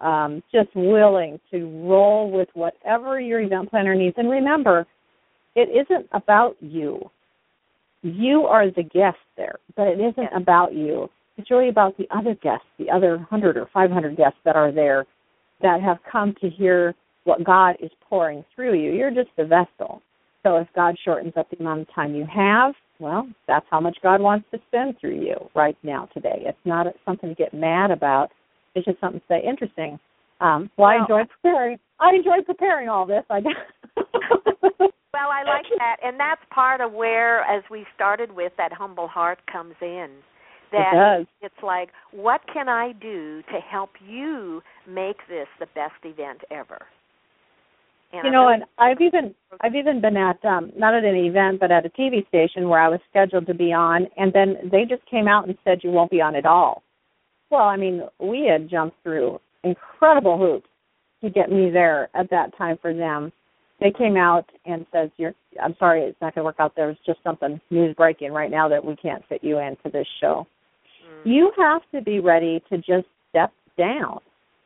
um, 0.00 0.42
just 0.52 0.68
willing 0.74 1.38
to 1.50 1.66
roll 1.86 2.30
with 2.30 2.48
whatever 2.54 3.20
your 3.20 3.40
event 3.40 3.70
planner 3.70 3.94
needs. 3.94 4.14
And 4.16 4.30
remember, 4.30 4.86
it 5.54 5.68
isn't 5.68 6.08
about 6.12 6.56
you. 6.60 7.10
You 8.02 8.46
are 8.46 8.70
the 8.70 8.82
guest 8.82 9.18
there, 9.36 9.56
but 9.76 9.88
it 9.88 10.00
isn't 10.00 10.32
about 10.34 10.74
you. 10.74 11.10
It's 11.36 11.50
really 11.50 11.68
about 11.68 11.96
the 11.98 12.06
other 12.10 12.34
guests, 12.34 12.66
the 12.78 12.90
other 12.90 13.16
100 13.16 13.56
or 13.56 13.68
500 13.72 14.16
guests 14.16 14.38
that 14.44 14.56
are 14.56 14.72
there 14.72 15.06
that 15.62 15.82
have 15.82 15.98
come 16.10 16.34
to 16.40 16.48
hear 16.48 16.94
what 17.24 17.44
God 17.44 17.76
is 17.80 17.90
pouring 18.08 18.44
through 18.54 18.80
you. 18.80 18.92
You're 18.92 19.10
just 19.10 19.30
a 19.38 19.44
vessel. 19.44 20.02
So 20.42 20.56
if 20.56 20.68
God 20.74 20.96
shortens 21.04 21.34
up 21.36 21.50
the 21.50 21.58
amount 21.58 21.82
of 21.82 21.94
time 21.94 22.14
you 22.14 22.26
have, 22.32 22.74
well, 23.00 23.28
that's 23.48 23.66
how 23.70 23.80
much 23.80 23.98
God 24.02 24.20
wants 24.20 24.46
to 24.52 24.60
spend 24.68 24.96
through 25.00 25.20
you 25.20 25.36
right 25.54 25.76
now 25.82 26.08
today. 26.14 26.42
It's 26.44 26.58
not 26.64 26.86
something 27.04 27.30
to 27.30 27.34
get 27.34 27.54
mad 27.54 27.90
about 27.90 28.30
it's 28.74 28.86
just 28.86 29.00
something 29.00 29.20
to 29.20 29.26
say, 29.28 29.42
interesting. 29.46 29.98
Um, 30.40 30.70
well, 30.76 30.88
I 30.88 30.96
enjoy 30.96 31.22
preparing. 31.24 31.78
I 31.98 32.14
enjoy 32.14 32.42
preparing 32.44 32.88
all 32.88 33.06
this. 33.06 33.24
I 33.28 33.40
well, 33.96 35.28
I 35.30 35.42
like 35.44 35.66
that, 35.78 35.96
and 36.02 36.18
that's 36.18 36.40
part 36.50 36.80
of 36.80 36.92
where, 36.92 37.42
as 37.42 37.62
we 37.70 37.84
started 37.94 38.32
with, 38.32 38.52
that 38.56 38.72
humble 38.72 39.08
heart 39.08 39.40
comes 39.50 39.74
in. 39.82 40.08
That 40.72 40.92
it 40.92 40.96
does. 40.96 41.26
it's 41.42 41.62
like, 41.64 41.88
what 42.12 42.42
can 42.52 42.68
I 42.68 42.92
do 42.92 43.42
to 43.52 43.58
help 43.60 43.90
you 44.06 44.62
make 44.88 45.16
this 45.28 45.48
the 45.58 45.66
best 45.74 45.94
event 46.04 46.42
ever? 46.50 46.86
And 48.12 48.24
you 48.24 48.30
know, 48.30 48.48
and 48.48 48.64
I've 48.78 49.00
even 49.00 49.34
I've 49.60 49.74
even 49.74 50.00
been 50.00 50.16
at 50.16 50.44
um 50.44 50.72
not 50.76 50.94
at 50.94 51.04
an 51.04 51.14
event, 51.14 51.60
but 51.60 51.70
at 51.70 51.86
a 51.86 51.90
TV 51.90 52.26
station 52.28 52.68
where 52.68 52.80
I 52.80 52.88
was 52.88 53.00
scheduled 53.08 53.46
to 53.46 53.54
be 53.54 53.72
on, 53.72 54.08
and 54.16 54.32
then 54.32 54.56
they 54.70 54.84
just 54.84 55.06
came 55.06 55.28
out 55.28 55.46
and 55.46 55.56
said 55.64 55.80
you 55.82 55.90
won't 55.90 56.10
be 56.10 56.20
on 56.20 56.34
at 56.34 56.46
all. 56.46 56.82
Well, 57.50 57.62
I 57.62 57.76
mean, 57.76 58.02
we 58.18 58.48
had 58.50 58.68
jumped 58.68 58.96
through 59.02 59.40
incredible 59.62 60.38
hoops 60.38 60.68
to 61.22 61.30
get 61.30 61.50
me 61.50 61.70
there 61.70 62.08
at 62.14 62.30
that 62.30 62.56
time 62.56 62.78
for 62.80 62.94
them. 62.94 63.32
They 63.80 63.92
came 63.96 64.16
out 64.16 64.46
and 64.66 64.86
says, 64.92 65.10
"You're, 65.16 65.34
I'm 65.62 65.76
sorry, 65.78 66.02
it's 66.02 66.20
not 66.20 66.34
going 66.34 66.42
to 66.42 66.46
work 66.46 66.56
out. 66.58 66.72
There's 66.74 66.98
just 67.06 67.22
something 67.22 67.60
news 67.70 67.94
breaking 67.94 68.32
right 68.32 68.50
now 68.50 68.68
that 68.68 68.84
we 68.84 68.96
can't 68.96 69.24
fit 69.28 69.44
you 69.44 69.58
into 69.58 69.88
this 69.92 70.06
show." 70.20 70.46
Mm. 71.06 71.32
You 71.32 71.52
have 71.58 71.82
to 71.94 72.02
be 72.02 72.18
ready 72.18 72.62
to 72.70 72.78
just 72.78 73.06
step 73.30 73.52
down 73.78 74.20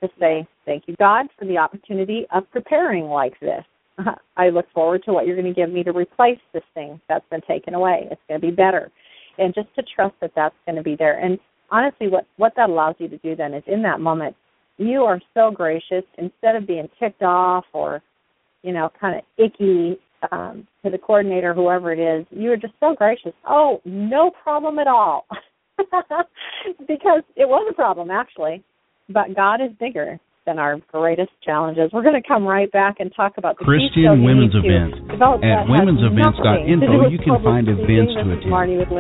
to 0.08 0.14
say, 0.18 0.46
"Thank 0.64 0.84
you, 0.86 0.94
God, 0.98 1.26
for 1.38 1.44
the 1.44 1.58
opportunity 1.58 2.26
of 2.32 2.50
preparing 2.50 3.06
like 3.06 3.38
this. 3.40 3.64
I 4.36 4.48
look 4.48 4.66
forward 4.72 5.02
to 5.04 5.12
what 5.12 5.26
you're 5.26 5.36
going 5.36 5.52
to 5.52 5.60
give 5.60 5.70
me 5.70 5.82
to 5.84 5.92
replace 5.92 6.40
this 6.52 6.64
thing 6.74 7.00
that's 7.08 7.28
been 7.30 7.42
taken 7.42 7.74
away. 7.74 8.08
It's 8.10 8.22
going 8.28 8.40
to 8.40 8.46
be 8.46 8.54
better." 8.54 8.90
And 9.38 9.52
just 9.54 9.74
to 9.74 9.82
trust 9.82 10.14
that 10.20 10.30
that's 10.36 10.54
going 10.64 10.76
to 10.76 10.82
be 10.82 10.94
there. 10.96 11.18
And 11.18 11.38
honestly, 11.70 12.08
what 12.08 12.26
what 12.36 12.54
that 12.56 12.70
allows 12.70 12.94
you 12.98 13.08
to 13.08 13.18
do 13.18 13.34
then 13.34 13.54
is 13.54 13.64
in 13.66 13.82
that 13.82 14.00
moment 14.00 14.36
you 14.76 15.02
are 15.02 15.20
so 15.34 15.50
gracious 15.50 16.04
instead 16.18 16.56
of 16.56 16.66
being 16.66 16.88
ticked 16.98 17.22
off 17.22 17.64
or 17.72 18.02
you 18.62 18.72
know 18.72 18.90
kind 19.00 19.18
of 19.18 19.44
icky 19.44 19.98
um, 20.32 20.66
to 20.82 20.90
the 20.90 20.98
coordinator 20.98 21.54
whoever 21.54 21.92
it 21.92 21.98
is 21.98 22.26
you 22.30 22.50
are 22.50 22.56
just 22.56 22.74
so 22.80 22.94
gracious 22.94 23.32
oh 23.48 23.80
no 23.84 24.30
problem 24.42 24.78
at 24.78 24.86
all 24.86 25.26
because 26.88 27.22
it 27.36 27.48
was 27.48 27.66
a 27.70 27.74
problem 27.74 28.10
actually 28.10 28.62
but 29.08 29.34
god 29.34 29.60
is 29.60 29.70
bigger 29.78 30.18
than 30.46 30.58
our 30.58 30.76
greatest 30.92 31.30
challenges. 31.42 31.90
We're 31.92 32.02
going 32.02 32.20
to 32.20 32.26
come 32.26 32.44
right 32.44 32.70
back 32.70 32.96
and 33.00 33.10
talk 33.14 33.38
about 33.38 33.58
the 33.58 33.64
Christian 33.64 34.22
Women's 34.22 34.54
Events. 34.54 34.98
At 35.08 35.64
womensevents.info, 35.64 37.08
you 37.08 37.16
can 37.18 37.42
find 37.42 37.66
events 37.68 38.12
to 38.12 38.20
attend. 38.28 38.52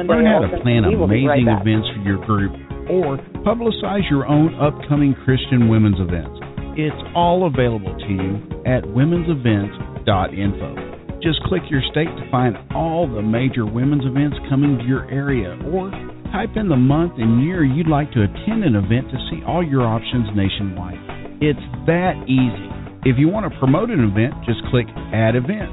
Learn 0.08 0.24
how 0.24 0.40
to 0.40 0.56
plan 0.62 0.84
amazing 0.88 1.26
right 1.28 1.44
events 1.60 1.88
for 1.92 2.00
your 2.00 2.16
group 2.24 2.52
or 2.88 3.18
publicize 3.44 4.08
your 4.10 4.24
own 4.26 4.54
upcoming 4.56 5.14
Christian 5.24 5.68
women's 5.68 6.00
events. 6.00 6.40
It's 6.76 6.96
all 7.14 7.46
available 7.46 7.94
to 7.94 8.08
you 8.08 8.34
at 8.66 8.82
womensevents.info. 8.84 11.20
Just 11.22 11.40
click 11.44 11.62
your 11.70 11.80
state 11.90 12.08
to 12.08 12.30
find 12.30 12.56
all 12.74 13.06
the 13.08 13.22
major 13.22 13.64
women's 13.64 14.04
events 14.04 14.36
coming 14.50 14.76
to 14.78 14.84
your 14.84 15.08
area 15.10 15.56
or 15.72 15.90
type 16.34 16.58
in 16.58 16.66
the 16.66 16.74
month 16.74 17.14
and 17.16 17.46
year 17.46 17.62
you'd 17.62 17.86
like 17.86 18.10
to 18.10 18.26
attend 18.26 18.66
an 18.66 18.74
event 18.74 19.06
to 19.06 19.18
see 19.30 19.38
all 19.46 19.62
your 19.62 19.86
options 19.86 20.26
nationwide. 20.34 20.98
It's 21.38 21.62
that 21.86 22.18
easy. 22.26 22.66
If 23.06 23.22
you 23.22 23.30
want 23.30 23.46
to 23.46 23.56
promote 23.62 23.86
an 23.94 24.02
event, 24.02 24.34
just 24.42 24.58
click 24.66 24.90
Add 25.14 25.38
Event. 25.38 25.70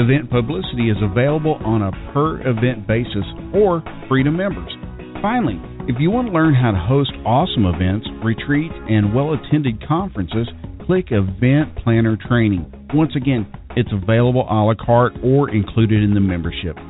Event 0.00 0.32
publicity 0.32 0.88
is 0.88 0.96
available 1.04 1.60
on 1.60 1.84
a 1.84 1.92
per 2.16 2.40
event 2.40 2.88
basis 2.88 3.26
or 3.52 3.84
free 4.08 4.24
to 4.24 4.32
members. 4.32 4.72
Finally, 5.20 5.60
if 5.92 6.00
you 6.00 6.08
want 6.08 6.28
to 6.28 6.32
learn 6.32 6.56
how 6.56 6.72
to 6.72 6.80
host 6.80 7.12
awesome 7.28 7.68
events, 7.68 8.08
retreats, 8.24 8.72
and 8.88 9.12
well 9.12 9.36
attended 9.36 9.76
conferences, 9.86 10.48
click 10.88 11.12
Event 11.12 11.76
Planner 11.84 12.16
Training. 12.16 12.64
Once 12.94 13.12
again, 13.12 13.44
it's 13.76 13.92
available 13.92 14.48
a 14.48 14.56
la 14.64 14.72
carte 14.72 15.12
or 15.22 15.52
included 15.52 16.00
in 16.02 16.14
the 16.14 16.24
membership. 16.24 16.80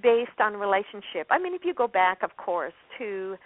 based 0.03 0.40
on 0.40 0.55
relationship. 0.55 1.27
I 1.31 1.38
mean, 1.38 1.55
if 1.55 1.62
you 1.64 1.75
go 1.75 1.88
back, 1.88 2.22
of 2.22 2.37
course, 2.37 2.75
to 2.99 3.37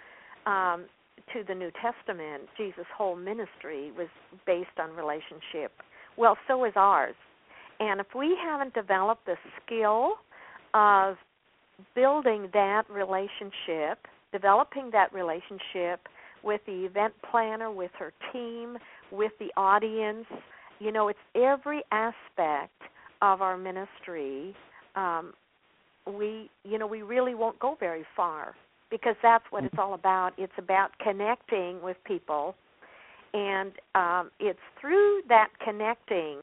um, 0.45 0.85
to 1.33 1.43
the 1.47 1.53
New 1.53 1.71
Testament, 1.81 2.43
Jesus' 2.57 2.85
whole 2.95 3.15
ministry 3.15 3.91
was 3.97 4.07
based 4.45 4.79
on 4.79 4.91
relationship. 4.91 5.71
Well, 6.17 6.37
so 6.47 6.65
is 6.65 6.73
ours. 6.75 7.15
And 7.79 7.99
if 7.99 8.07
we 8.15 8.37
haven't 8.43 8.73
developed 8.73 9.25
the 9.25 9.35
skill 9.63 10.13
of 10.73 11.15
building 11.95 12.49
that 12.53 12.83
relationship, 12.89 14.07
developing 14.31 14.89
that 14.91 15.13
relationship 15.13 16.07
with 16.43 16.61
the 16.65 16.85
event 16.85 17.13
planner, 17.29 17.71
with 17.71 17.91
her 17.97 18.13
team, 18.33 18.77
with 19.11 19.31
the 19.39 19.49
audience, 19.57 20.25
you 20.79 20.91
know, 20.91 21.07
it's 21.07 21.19
every 21.35 21.83
aspect 21.91 22.81
of 23.21 23.41
our 23.41 23.57
ministry. 23.57 24.55
Um, 24.95 25.33
we, 26.05 26.49
you 26.63 26.77
know, 26.77 26.87
we 26.87 27.01
really 27.01 27.35
won't 27.35 27.59
go 27.59 27.77
very 27.79 28.05
far 28.15 28.55
because 28.89 29.15
that's 29.21 29.45
what 29.51 29.63
it's 29.63 29.75
all 29.77 29.93
about. 29.93 30.33
It's 30.37 30.53
about 30.57 30.91
connecting 30.99 31.81
with 31.81 31.97
people, 32.05 32.55
and 33.33 33.71
um, 33.95 34.31
it's 34.39 34.59
through 34.79 35.21
that 35.29 35.49
connecting 35.63 36.41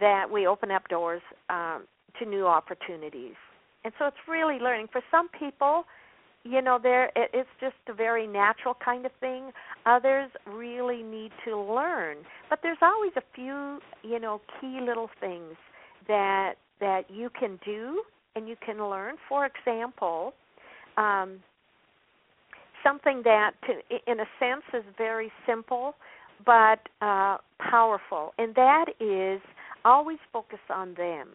that 0.00 0.30
we 0.30 0.46
open 0.46 0.70
up 0.70 0.88
doors 0.88 1.22
um, 1.50 1.84
to 2.18 2.26
new 2.26 2.46
opportunities. 2.46 3.34
And 3.84 3.92
so 3.98 4.06
it's 4.06 4.16
really 4.28 4.58
learning. 4.58 4.88
For 4.92 5.02
some 5.10 5.28
people, 5.28 5.84
you 6.44 6.62
know, 6.62 6.78
there 6.80 7.06
it, 7.16 7.30
it's 7.32 7.48
just 7.60 7.76
a 7.88 7.92
very 7.92 8.26
natural 8.26 8.76
kind 8.84 9.04
of 9.06 9.12
thing. 9.20 9.50
Others 9.86 10.30
really 10.46 11.02
need 11.02 11.32
to 11.44 11.58
learn, 11.60 12.18
but 12.48 12.60
there's 12.62 12.78
always 12.82 13.12
a 13.16 13.22
few, 13.34 13.80
you 14.02 14.20
know, 14.20 14.40
key 14.60 14.78
little 14.80 15.10
things 15.20 15.54
that 16.06 16.54
that 16.80 17.02
you 17.10 17.30
can 17.38 17.58
do 17.64 18.02
and 18.36 18.48
you 18.48 18.56
can 18.64 18.78
learn. 18.78 19.16
For 19.28 19.46
example, 19.46 20.34
um, 20.96 21.38
something 22.84 23.22
that, 23.24 23.52
to, 23.66 23.72
in 24.10 24.20
a 24.20 24.26
sense, 24.38 24.62
is 24.74 24.84
very 24.96 25.30
simple 25.46 25.94
but 26.44 26.80
uh, 27.02 27.38
powerful, 27.58 28.32
and 28.38 28.54
that 28.54 28.86
is 29.00 29.40
always 29.84 30.18
focus 30.32 30.58
on 30.72 30.94
them. 30.94 31.28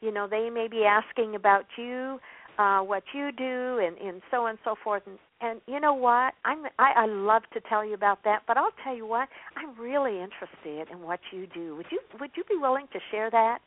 You 0.00 0.12
know, 0.12 0.26
they 0.28 0.50
may 0.50 0.68
be 0.68 0.84
asking 0.84 1.34
about 1.34 1.64
you, 1.76 2.18
uh, 2.58 2.80
what 2.80 3.02
you 3.14 3.32
do, 3.32 3.80
and, 3.84 3.96
and 3.98 4.22
so 4.30 4.44
on 4.44 4.50
and 4.50 4.58
so 4.64 4.74
forth. 4.82 5.02
And, 5.06 5.18
and 5.40 5.60
you 5.66 5.80
know 5.80 5.94
what? 5.94 6.34
I'm 6.44 6.64
I, 6.78 6.92
I 6.96 7.06
love 7.06 7.42
to 7.52 7.60
tell 7.68 7.84
you 7.84 7.94
about 7.94 8.24
that, 8.24 8.42
but 8.46 8.56
I'll 8.56 8.72
tell 8.82 8.96
you 8.96 9.06
what, 9.06 9.28
I'm 9.56 9.78
really 9.78 10.20
interested 10.20 10.90
in 10.90 11.02
what 11.02 11.20
you 11.32 11.46
do. 11.52 11.76
Would 11.76 11.86
you 11.90 12.00
would 12.20 12.30
you 12.36 12.44
be 12.48 12.56
willing 12.56 12.86
to 12.92 12.98
share 13.10 13.30
that? 13.30 13.58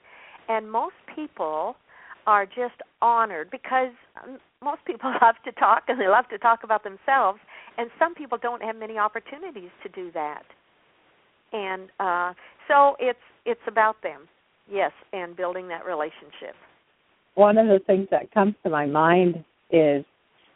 And 0.50 0.70
most 0.70 0.96
people 1.16 1.76
are 2.28 2.46
just 2.46 2.82
honored 3.02 3.50
because 3.52 3.92
um, 4.24 4.40
most 4.64 4.84
people 4.86 5.14
love 5.22 5.36
to 5.46 5.52
talk 5.54 5.84
and 5.88 6.02
they 6.02 6.08
love 6.08 6.28
to 6.30 6.38
talk 6.38 6.64
about 6.64 6.84
themselves, 6.84 7.40
and 7.78 7.90
some 7.98 8.14
people 8.14 8.38
don't 8.42 8.62
have 8.62 8.76
many 8.76 8.98
opportunities 8.98 9.70
to 9.84 9.90
do 9.90 10.12
that. 10.12 10.44
And 11.54 11.90
uh, 12.00 12.34
so 12.68 12.96
it's 13.00 13.20
it's 13.46 13.62
about 13.68 14.02
them, 14.04 14.28
yes, 14.70 14.92
and 15.14 15.36
building 15.36 15.68
that 15.70 15.86
relationship. 15.86 16.56
One 17.36 17.58
of 17.58 17.68
the 17.68 17.80
things 17.88 18.08
that 18.12 18.32
comes 18.32 18.54
to 18.64 18.70
my 18.70 18.86
mind 18.86 19.44
is 19.72 20.04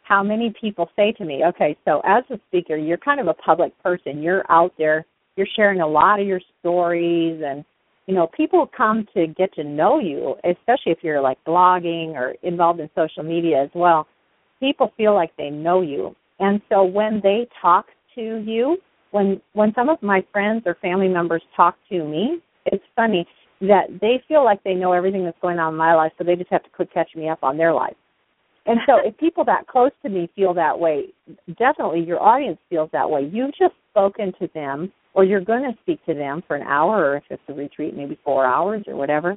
how 0.02 0.22
many 0.22 0.54
people 0.60 0.90
say 0.94 1.12
to 1.12 1.24
me, 1.24 1.42
"Okay, 1.44 1.76
so 1.84 2.00
as 2.04 2.24
a 2.30 2.38
speaker, 2.48 2.76
you're 2.76 2.98
kind 2.98 3.20
of 3.20 3.26
a 3.26 3.34
public 3.34 3.72
person. 3.82 4.22
You're 4.22 4.44
out 4.50 4.72
there. 4.78 5.04
You're 5.36 5.48
sharing 5.56 5.80
a 5.80 5.86
lot 5.86 6.20
of 6.20 6.26
your 6.26 6.40
stories 6.60 7.42
and 7.44 7.64
you 8.06 8.14
know, 8.14 8.28
people 8.36 8.70
come 8.76 9.06
to 9.14 9.26
get 9.26 9.54
to 9.54 9.64
know 9.64 9.98
you, 9.98 10.34
especially 10.44 10.92
if 10.92 10.98
you're 11.02 11.20
like 11.20 11.38
blogging 11.46 12.10
or 12.14 12.34
involved 12.42 12.80
in 12.80 12.90
social 12.94 13.22
media 13.22 13.62
as 13.62 13.70
well. 13.74 14.06
People 14.60 14.92
feel 14.96 15.14
like 15.14 15.34
they 15.36 15.50
know 15.50 15.80
you. 15.80 16.14
And 16.38 16.60
so 16.68 16.84
when 16.84 17.20
they 17.22 17.46
talk 17.60 17.86
to 18.14 18.42
you, 18.46 18.76
when 19.10 19.40
when 19.52 19.72
some 19.74 19.88
of 19.88 20.02
my 20.02 20.24
friends 20.32 20.64
or 20.66 20.76
family 20.82 21.08
members 21.08 21.42
talk 21.56 21.76
to 21.90 22.04
me, 22.04 22.40
it's 22.66 22.84
funny 22.96 23.26
that 23.60 23.84
they 24.00 24.22
feel 24.26 24.44
like 24.44 24.62
they 24.64 24.74
know 24.74 24.92
everything 24.92 25.24
that's 25.24 25.38
going 25.40 25.58
on 25.58 25.72
in 25.72 25.78
my 25.78 25.94
life, 25.94 26.12
so 26.18 26.24
they 26.24 26.36
just 26.36 26.50
have 26.50 26.64
to 26.64 26.70
quit 26.70 26.92
catching 26.92 27.22
me 27.22 27.28
up 27.28 27.42
on 27.42 27.56
their 27.56 27.72
life. 27.72 27.94
And 28.66 28.80
so 28.86 28.94
if 29.04 29.16
people 29.18 29.44
that 29.44 29.66
close 29.66 29.92
to 30.02 30.08
me 30.08 30.28
feel 30.34 30.54
that 30.54 30.78
way, 30.78 31.06
definitely 31.58 32.00
your 32.00 32.22
audience 32.22 32.58
feels 32.70 32.90
that 32.92 33.08
way. 33.08 33.28
You've 33.30 33.54
just 33.56 33.74
spoken 33.90 34.32
to 34.40 34.48
them 34.54 34.92
or 35.14 35.24
you're 35.24 35.40
going 35.40 35.62
to 35.62 35.78
speak 35.82 36.04
to 36.06 36.14
them 36.14 36.42
for 36.46 36.56
an 36.56 36.66
hour, 36.66 37.10
or 37.10 37.16
if 37.16 37.24
it's 37.30 37.42
a 37.48 37.54
retreat, 37.54 37.96
maybe 37.96 38.18
four 38.24 38.44
hours 38.44 38.82
or 38.86 38.96
whatever, 38.96 39.36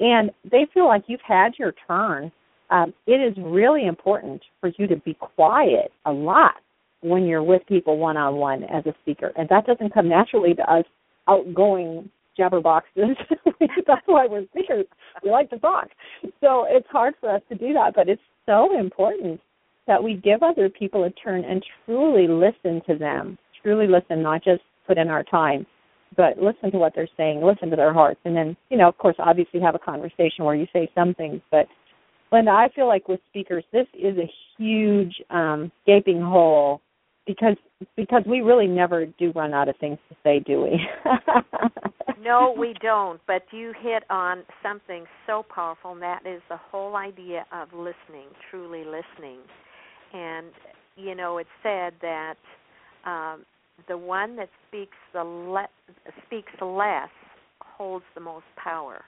and 0.00 0.30
they 0.50 0.66
feel 0.74 0.86
like 0.86 1.04
you've 1.06 1.20
had 1.26 1.52
your 1.58 1.74
turn, 1.86 2.32
um, 2.70 2.92
it 3.06 3.20
is 3.20 3.34
really 3.42 3.86
important 3.86 4.42
for 4.60 4.72
you 4.78 4.86
to 4.86 4.96
be 4.96 5.14
quiet 5.14 5.92
a 6.06 6.12
lot 6.12 6.56
when 7.02 7.24
you're 7.24 7.42
with 7.42 7.62
people 7.66 7.98
one 7.98 8.16
on 8.16 8.36
one 8.36 8.64
as 8.64 8.84
a 8.86 8.94
speaker, 9.02 9.32
and 9.36 9.48
that 9.48 9.66
doesn't 9.66 9.92
come 9.94 10.08
naturally 10.08 10.54
to 10.54 10.72
us 10.72 10.84
outgoing 11.28 12.08
jabberboxes. 12.38 13.14
That's 13.86 14.06
why 14.06 14.26
we're 14.26 14.46
speakers. 14.46 14.86
We 15.22 15.30
like 15.30 15.50
to 15.50 15.58
talk. 15.58 15.88
So 16.40 16.66
it's 16.68 16.86
hard 16.90 17.14
for 17.20 17.34
us 17.34 17.42
to 17.50 17.54
do 17.54 17.72
that, 17.74 17.92
but 17.94 18.08
it's 18.08 18.22
so 18.46 18.78
important 18.78 19.40
that 19.86 20.02
we 20.02 20.14
give 20.14 20.42
other 20.42 20.68
people 20.68 21.04
a 21.04 21.10
turn 21.10 21.44
and 21.44 21.62
truly 21.84 22.26
listen 22.28 22.80
to 22.86 22.96
them. 22.96 23.36
Truly 23.62 23.86
listen, 23.86 24.22
not 24.22 24.42
just 24.42 24.62
put 24.86 24.98
in 24.98 25.08
our 25.08 25.22
time, 25.22 25.66
but 26.16 26.38
listen 26.38 26.70
to 26.72 26.78
what 26.78 26.92
they're 26.94 27.08
saying, 27.16 27.42
listen 27.42 27.70
to 27.70 27.76
their 27.76 27.92
hearts, 27.92 28.20
and 28.24 28.36
then, 28.36 28.56
you 28.70 28.76
know, 28.76 28.88
of 28.88 28.98
course, 28.98 29.16
obviously 29.18 29.60
have 29.60 29.74
a 29.74 29.78
conversation 29.78 30.44
where 30.44 30.54
you 30.54 30.66
say 30.72 30.90
some 30.94 31.14
things. 31.14 31.40
But 31.50 31.66
Linda, 32.30 32.50
I 32.50 32.68
feel 32.74 32.88
like 32.88 33.08
with 33.08 33.20
speakers, 33.28 33.64
this 33.72 33.86
is 33.94 34.16
a 34.18 34.30
huge 34.56 35.14
um, 35.30 35.70
gaping 35.86 36.20
hole 36.20 36.80
because 37.26 37.56
because 37.96 38.22
we 38.26 38.40
really 38.40 38.66
never 38.66 39.06
do 39.06 39.32
run 39.32 39.54
out 39.54 39.68
of 39.68 39.76
things 39.76 39.98
to 40.08 40.16
say, 40.22 40.40
do 40.40 40.62
we? 40.62 40.80
no, 42.22 42.54
we 42.56 42.74
don't. 42.80 43.20
But 43.26 43.42
you 43.52 43.72
hit 43.80 44.04
on 44.10 44.44
something 44.62 45.04
so 45.26 45.44
powerful, 45.54 45.92
and 45.92 46.02
that 46.02 46.26
is 46.26 46.40
the 46.48 46.56
whole 46.56 46.96
idea 46.96 47.44
of 47.52 47.68
listening, 47.72 48.28
truly 48.50 48.84
listening. 48.84 49.38
And 50.12 50.48
you 50.96 51.14
know, 51.14 51.38
it's 51.38 51.48
said 51.62 51.94
that 52.02 52.34
um, 53.04 53.44
the 53.88 53.96
one 53.98 54.36
that 54.36 54.48
speaks 54.68 54.96
the 55.12 55.24
le- 55.24 55.68
speaks 56.26 56.52
less 56.60 57.08
holds 57.60 58.04
the 58.14 58.20
most 58.20 58.44
power. 58.62 59.02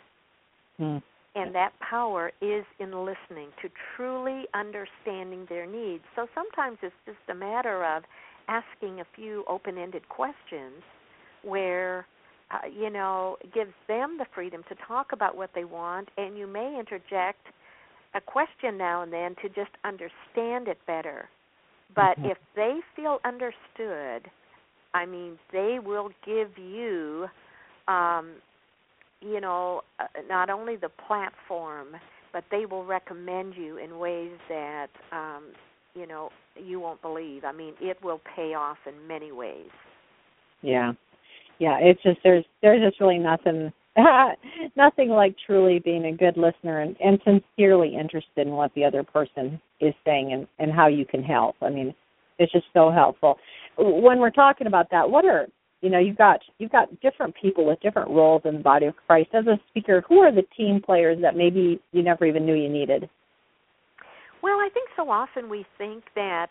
Hmm. 0.76 0.98
And 1.36 1.52
that 1.54 1.72
power 1.80 2.30
is 2.40 2.64
in 2.78 2.92
listening 2.92 3.48
to 3.60 3.68
truly 3.96 4.44
understanding 4.54 5.46
their 5.48 5.66
needs. 5.66 6.04
So 6.14 6.28
sometimes 6.32 6.78
it's 6.80 6.94
just 7.06 7.18
a 7.28 7.34
matter 7.34 7.84
of 7.84 8.04
asking 8.46 9.00
a 9.00 9.04
few 9.16 9.44
open-ended 9.48 10.08
questions 10.08 10.82
where 11.42 12.06
uh, 12.50 12.68
you 12.68 12.90
know 12.90 13.36
gives 13.54 13.72
them 13.88 14.16
the 14.18 14.26
freedom 14.34 14.62
to 14.68 14.76
talk 14.86 15.08
about 15.12 15.36
what 15.36 15.50
they 15.54 15.64
want 15.64 16.08
and 16.18 16.36
you 16.36 16.46
may 16.46 16.76
interject 16.78 17.46
a 18.14 18.20
question 18.20 18.78
now 18.78 19.02
and 19.02 19.12
then 19.12 19.34
to 19.42 19.48
just 19.48 19.70
understand 19.84 20.68
it 20.68 20.78
better. 20.86 21.28
But 21.94 22.18
mm-hmm. 22.18 22.26
if 22.26 22.38
they 22.54 22.78
feel 22.94 23.18
understood, 23.24 24.30
I 24.94 25.06
mean, 25.06 25.38
they 25.52 25.78
will 25.84 26.10
give 26.24 26.56
you, 26.56 27.26
um, 27.88 28.34
you 29.20 29.40
know, 29.40 29.82
uh, 29.98 30.04
not 30.28 30.50
only 30.50 30.76
the 30.76 30.90
platform, 31.06 31.88
but 32.32 32.44
they 32.50 32.64
will 32.64 32.84
recommend 32.84 33.54
you 33.56 33.76
in 33.76 33.98
ways 33.98 34.32
that, 34.48 34.88
um, 35.12 35.46
you 35.94 36.06
know, 36.06 36.30
you 36.56 36.78
won't 36.78 37.02
believe. 37.02 37.44
I 37.44 37.52
mean, 37.52 37.74
it 37.80 37.98
will 38.02 38.20
pay 38.36 38.54
off 38.54 38.78
in 38.86 39.06
many 39.06 39.32
ways. 39.32 39.70
Yeah, 40.62 40.92
yeah. 41.58 41.78
It's 41.80 42.02
just 42.02 42.18
there's 42.22 42.44
there's 42.62 42.80
just 42.80 43.00
really 43.00 43.18
nothing 43.18 43.72
nothing 44.76 45.10
like 45.10 45.36
truly 45.46 45.78
being 45.78 46.06
a 46.06 46.12
good 46.12 46.36
listener 46.36 46.80
and, 46.80 46.96
and 47.04 47.20
sincerely 47.24 47.96
interested 47.96 48.46
in 48.46 48.54
what 48.54 48.72
the 48.74 48.84
other 48.84 49.02
person 49.02 49.60
is 49.80 49.94
saying 50.04 50.32
and, 50.32 50.46
and 50.58 50.72
how 50.72 50.88
you 50.88 51.04
can 51.04 51.22
help. 51.22 51.56
I 51.62 51.70
mean, 51.70 51.94
it's 52.38 52.52
just 52.52 52.66
so 52.72 52.90
helpful. 52.90 53.38
When 53.76 54.18
we're 54.18 54.30
talking 54.30 54.66
about 54.66 54.90
that, 54.90 55.10
what 55.10 55.24
are 55.24 55.46
you 55.80 55.90
know 55.90 55.98
you've 55.98 56.16
got 56.16 56.40
you've 56.58 56.72
got 56.72 57.00
different 57.00 57.34
people 57.40 57.66
with 57.66 57.80
different 57.80 58.10
roles 58.10 58.42
in 58.44 58.54
the 58.54 58.62
body 58.62 58.86
of 58.86 58.94
Christ. 59.06 59.30
As 59.34 59.46
a 59.46 59.58
speaker, 59.68 60.02
who 60.08 60.18
are 60.20 60.32
the 60.32 60.44
team 60.56 60.80
players 60.84 61.18
that 61.22 61.36
maybe 61.36 61.80
you 61.92 62.02
never 62.02 62.24
even 62.24 62.46
knew 62.46 62.54
you 62.54 62.68
needed? 62.68 63.08
Well, 64.42 64.58
I 64.58 64.68
think 64.72 64.88
so 64.96 65.10
often 65.10 65.48
we 65.48 65.64
think 65.78 66.04
that 66.14 66.48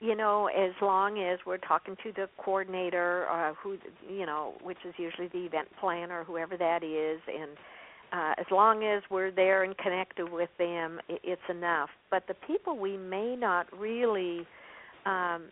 you 0.00 0.14
know, 0.14 0.48
as 0.48 0.72
long 0.82 1.18
as 1.22 1.38
we're 1.46 1.56
talking 1.56 1.96
to 2.02 2.12
the 2.12 2.28
coordinator, 2.36 3.26
uh, 3.30 3.54
who 3.54 3.78
you 4.08 4.26
know, 4.26 4.54
which 4.62 4.78
is 4.86 4.94
usually 4.98 5.28
the 5.28 5.46
event 5.46 5.68
planner, 5.80 6.24
whoever 6.24 6.56
that 6.56 6.82
is, 6.82 7.20
and 7.26 7.56
uh, 8.12 8.34
as 8.38 8.46
long 8.50 8.84
as 8.84 9.02
we're 9.10 9.30
there 9.30 9.64
and 9.64 9.76
connected 9.78 10.30
with 10.30 10.50
them, 10.58 11.00
it, 11.08 11.20
it's 11.24 11.42
enough. 11.48 11.88
But 12.10 12.24
the 12.28 12.34
people 12.46 12.78
we 12.78 12.96
may 12.96 13.36
not 13.36 13.66
really 13.76 14.46
um, 15.06 15.44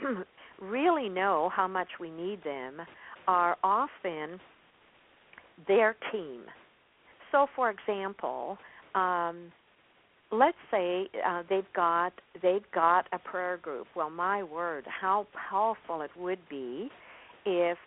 really 0.60 1.08
know 1.08 1.50
how 1.54 1.68
much 1.68 1.88
we 2.00 2.10
need 2.10 2.42
them 2.44 2.80
are 3.28 3.56
often 3.62 4.40
their 5.68 5.96
team. 6.10 6.40
So, 7.32 7.46
for 7.54 7.70
example, 7.70 8.58
um, 8.94 9.52
let's 10.32 10.56
say 10.70 11.08
uh, 11.26 11.42
they've 11.48 11.72
got 11.74 12.12
they've 12.42 12.64
got 12.74 13.06
a 13.12 13.18
prayer 13.18 13.58
group. 13.58 13.86
Well, 13.94 14.10
my 14.10 14.42
word, 14.42 14.84
how 14.86 15.26
powerful 15.50 16.02
it 16.02 16.10
would 16.16 16.40
be 16.48 16.90
if 17.46 17.78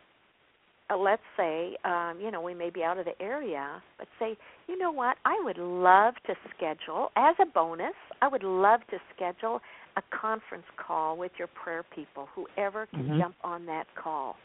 uh, 0.89 0.97
let's 0.97 1.21
say 1.37 1.75
um, 1.85 2.19
you 2.21 2.31
know 2.31 2.41
we 2.41 2.53
may 2.53 2.69
be 2.69 2.83
out 2.83 2.97
of 2.97 3.05
the 3.05 3.21
area, 3.21 3.81
but 3.97 4.07
say 4.19 4.37
you 4.67 4.77
know 4.77 4.91
what 4.91 5.17
I 5.25 5.39
would 5.43 5.57
love 5.57 6.15
to 6.27 6.35
schedule 6.55 7.09
as 7.15 7.35
a 7.41 7.45
bonus. 7.45 7.95
I 8.21 8.27
would 8.27 8.43
love 8.43 8.81
to 8.91 8.97
schedule 9.15 9.61
a 9.97 10.01
conference 10.15 10.65
call 10.77 11.17
with 11.17 11.31
your 11.37 11.47
prayer 11.47 11.83
people, 11.95 12.27
whoever 12.35 12.87
can 12.87 13.03
mm-hmm. 13.03 13.19
jump 13.19 13.35
on 13.43 13.65
that 13.67 13.85
call. 14.01 14.35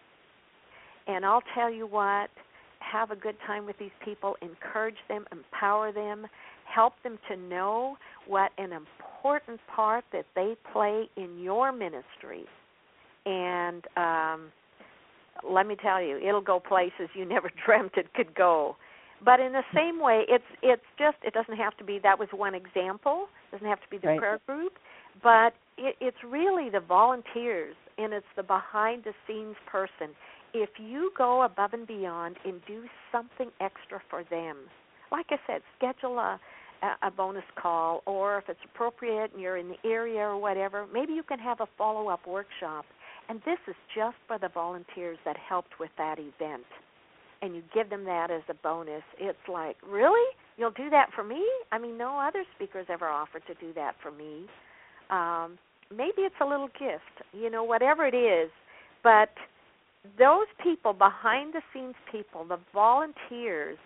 And 1.06 1.24
I'll 1.24 1.42
tell 1.54 1.72
you 1.72 1.86
what, 1.86 2.30
have 2.80 3.10
a 3.10 3.16
good 3.16 3.36
time 3.46 3.66
with 3.66 3.78
these 3.78 3.90
people, 4.04 4.36
encourage 4.42 4.96
them, 5.08 5.24
empower 5.32 5.92
them, 5.92 6.26
help 6.72 6.94
them 7.02 7.18
to 7.28 7.36
know 7.36 7.96
what 8.26 8.52
an 8.58 8.72
important 8.72 9.60
part 9.74 10.04
that 10.12 10.26
they 10.34 10.54
play 10.72 11.08
in 11.16 11.40
your 11.40 11.72
ministry. 11.72 12.44
And 13.26 13.84
um 13.96 14.52
let 15.48 15.68
me 15.68 15.76
tell 15.80 16.02
you, 16.02 16.18
it'll 16.18 16.40
go 16.40 16.58
places 16.60 17.08
you 17.14 17.24
never 17.28 17.50
dreamt 17.64 17.92
it 17.96 18.12
could 18.14 18.34
go. 18.34 18.76
But 19.24 19.40
in 19.40 19.52
the 19.52 19.64
same 19.74 20.00
way, 20.00 20.24
it's 20.28 20.44
it's 20.62 20.82
just 20.98 21.16
it 21.22 21.34
doesn't 21.34 21.56
have 21.56 21.76
to 21.78 21.84
be 21.84 21.98
that 22.02 22.18
was 22.18 22.28
one 22.32 22.54
example. 22.54 23.26
It 23.48 23.56
doesn't 23.56 23.66
have 23.66 23.80
to 23.80 23.88
be 23.90 23.98
the 23.98 24.08
right. 24.08 24.18
prayer 24.18 24.38
group 24.46 24.74
but 25.22 25.54
it, 25.76 25.96
it's 26.00 26.16
really 26.26 26.70
the 26.70 26.80
volunteers 26.80 27.74
and 27.98 28.12
it's 28.12 28.26
the 28.36 28.42
behind 28.42 29.04
the 29.04 29.12
scenes 29.26 29.56
person. 29.70 30.14
If 30.54 30.70
you 30.78 31.10
go 31.16 31.42
above 31.42 31.72
and 31.72 31.86
beyond 31.86 32.36
and 32.44 32.60
do 32.66 32.84
something 33.12 33.50
extra 33.60 34.00
for 34.08 34.24
them, 34.30 34.56
like 35.12 35.26
I 35.30 35.36
said, 35.46 35.62
schedule 35.76 36.18
a 36.18 36.40
a 37.02 37.10
bonus 37.10 37.42
call, 37.60 38.02
or 38.06 38.38
if 38.38 38.44
it's 38.48 38.60
appropriate 38.64 39.32
and 39.32 39.42
you're 39.42 39.56
in 39.56 39.68
the 39.68 39.88
area 39.88 40.20
or 40.20 40.38
whatever, 40.38 40.86
maybe 40.92 41.12
you 41.12 41.24
can 41.24 41.40
have 41.40 41.58
a 41.60 41.66
follow 41.76 42.08
up 42.08 42.24
workshop. 42.24 42.84
And 43.28 43.40
this 43.44 43.58
is 43.66 43.74
just 43.96 44.16
for 44.28 44.38
the 44.38 44.48
volunteers 44.48 45.18
that 45.24 45.36
helped 45.36 45.80
with 45.80 45.90
that 45.98 46.20
event. 46.20 46.62
And 47.42 47.56
you 47.56 47.62
give 47.74 47.90
them 47.90 48.04
that 48.04 48.30
as 48.30 48.42
a 48.48 48.54
bonus. 48.54 49.02
It's 49.18 49.38
like, 49.52 49.76
really? 49.84 50.36
You'll 50.56 50.70
do 50.70 50.88
that 50.90 51.08
for 51.16 51.24
me? 51.24 51.44
I 51.72 51.78
mean, 51.78 51.98
no 51.98 52.16
other 52.16 52.44
speakers 52.54 52.86
ever 52.88 53.08
offered 53.08 53.42
to 53.48 53.54
do 53.54 53.72
that 53.74 53.96
for 54.00 54.12
me 54.12 54.46
um, 55.10 55.58
maybe 55.90 56.22
it's 56.22 56.34
a 56.40 56.46
little 56.46 56.68
gift, 56.68 57.26
you 57.32 57.50
know, 57.50 57.64
whatever 57.64 58.06
it 58.06 58.14
is. 58.14 58.50
But 59.02 59.30
those 60.18 60.46
people, 60.62 60.92
behind 60.92 61.54
the 61.54 61.62
scenes 61.72 61.94
people, 62.10 62.44
the 62.44 62.58
volunteers, 62.72 63.78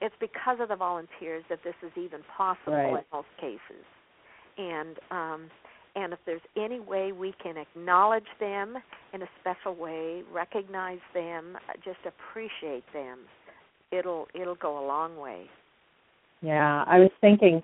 it's 0.00 0.14
because 0.20 0.58
of 0.60 0.68
the 0.68 0.76
volunteers 0.76 1.44
that 1.48 1.60
this 1.64 1.74
is 1.82 1.90
even 1.96 2.20
possible 2.36 2.72
right. 2.72 2.98
in 2.98 3.04
most 3.12 3.28
cases. 3.40 3.84
And 4.56 4.96
um, 5.10 5.50
and 5.96 6.12
if 6.12 6.18
there's 6.26 6.42
any 6.56 6.78
way 6.78 7.12
we 7.12 7.34
can 7.42 7.56
acknowledge 7.56 8.26
them 8.38 8.76
in 9.12 9.22
a 9.22 9.28
special 9.40 9.74
way, 9.74 10.22
recognize 10.32 11.00
them, 11.12 11.56
just 11.84 11.98
appreciate 12.06 12.84
them, 12.92 13.18
it'll 13.90 14.28
it'll 14.34 14.54
go 14.54 14.84
a 14.84 14.86
long 14.86 15.16
way. 15.16 15.46
Yeah, 16.40 16.84
I 16.86 16.98
was 16.98 17.10
thinking 17.20 17.62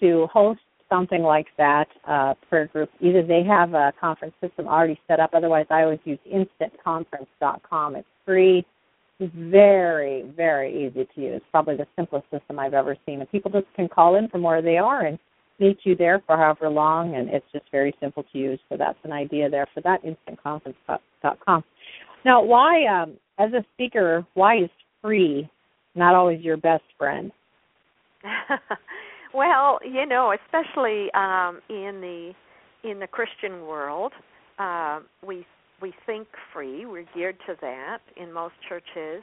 to 0.00 0.26
host 0.32 0.60
something 0.88 1.22
like 1.22 1.46
that 1.58 1.86
uh, 2.06 2.34
prayer 2.48 2.66
group, 2.66 2.90
either 3.00 3.22
they 3.22 3.42
have 3.42 3.74
a 3.74 3.92
conference 4.00 4.34
system 4.40 4.68
already 4.68 4.98
set 5.08 5.20
up. 5.20 5.30
Otherwise, 5.34 5.66
I 5.70 5.82
always 5.82 6.00
use 6.04 6.18
instantconference.com. 6.32 7.96
It's 7.96 8.08
free. 8.24 8.64
it's 9.18 9.32
very, 9.34 10.24
very 10.36 10.86
easy 10.86 11.08
to 11.14 11.20
use. 11.20 11.42
Probably 11.50 11.76
the 11.76 11.86
simplest 11.96 12.30
system 12.30 12.58
I've 12.58 12.74
ever 12.74 12.96
seen. 13.06 13.20
And 13.20 13.30
people 13.30 13.50
just 13.50 13.66
can 13.74 13.88
call 13.88 14.16
in 14.16 14.28
from 14.28 14.42
where 14.42 14.62
they 14.62 14.76
are 14.76 15.06
and 15.06 15.18
meet 15.58 15.78
you 15.84 15.96
there 15.96 16.22
for 16.26 16.36
however 16.36 16.68
long, 16.68 17.14
and 17.14 17.28
it's 17.30 17.46
just 17.52 17.64
very 17.72 17.94
simple 18.00 18.24
to 18.32 18.38
use. 18.38 18.60
So 18.68 18.76
that's 18.76 18.98
an 19.04 19.12
idea 19.12 19.48
there 19.48 19.66
for 19.72 19.80
that 19.82 20.00
instantconference.com. 20.04 21.64
Now, 22.24 22.42
why, 22.42 22.84
um, 22.86 23.14
as 23.38 23.52
a 23.52 23.64
speaker, 23.74 24.26
why 24.34 24.58
is 24.58 24.70
free 25.00 25.48
not 25.94 26.14
always 26.14 26.42
your 26.42 26.56
best 26.56 26.84
friend? 26.98 27.32
well, 29.36 29.78
you 29.84 30.06
know, 30.06 30.34
especially 30.44 31.12
um, 31.12 31.60
in 31.68 32.00
the 32.00 32.32
in 32.88 33.00
the 33.00 33.06
Christian 33.06 33.66
world, 33.66 34.12
uh, 34.58 35.00
we 35.26 35.46
we 35.82 35.92
think 36.06 36.26
free. 36.52 36.86
We're 36.86 37.04
geared 37.14 37.36
to 37.46 37.54
that 37.60 37.98
in 38.16 38.32
most 38.32 38.54
churches. 38.68 39.22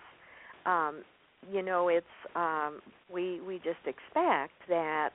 Um, 0.65 1.03
you 1.51 1.63
know, 1.63 1.87
it's 1.89 2.05
um, 2.35 2.81
we 3.11 3.41
we 3.41 3.55
just 3.57 3.85
expect 3.85 4.53
that 4.69 5.13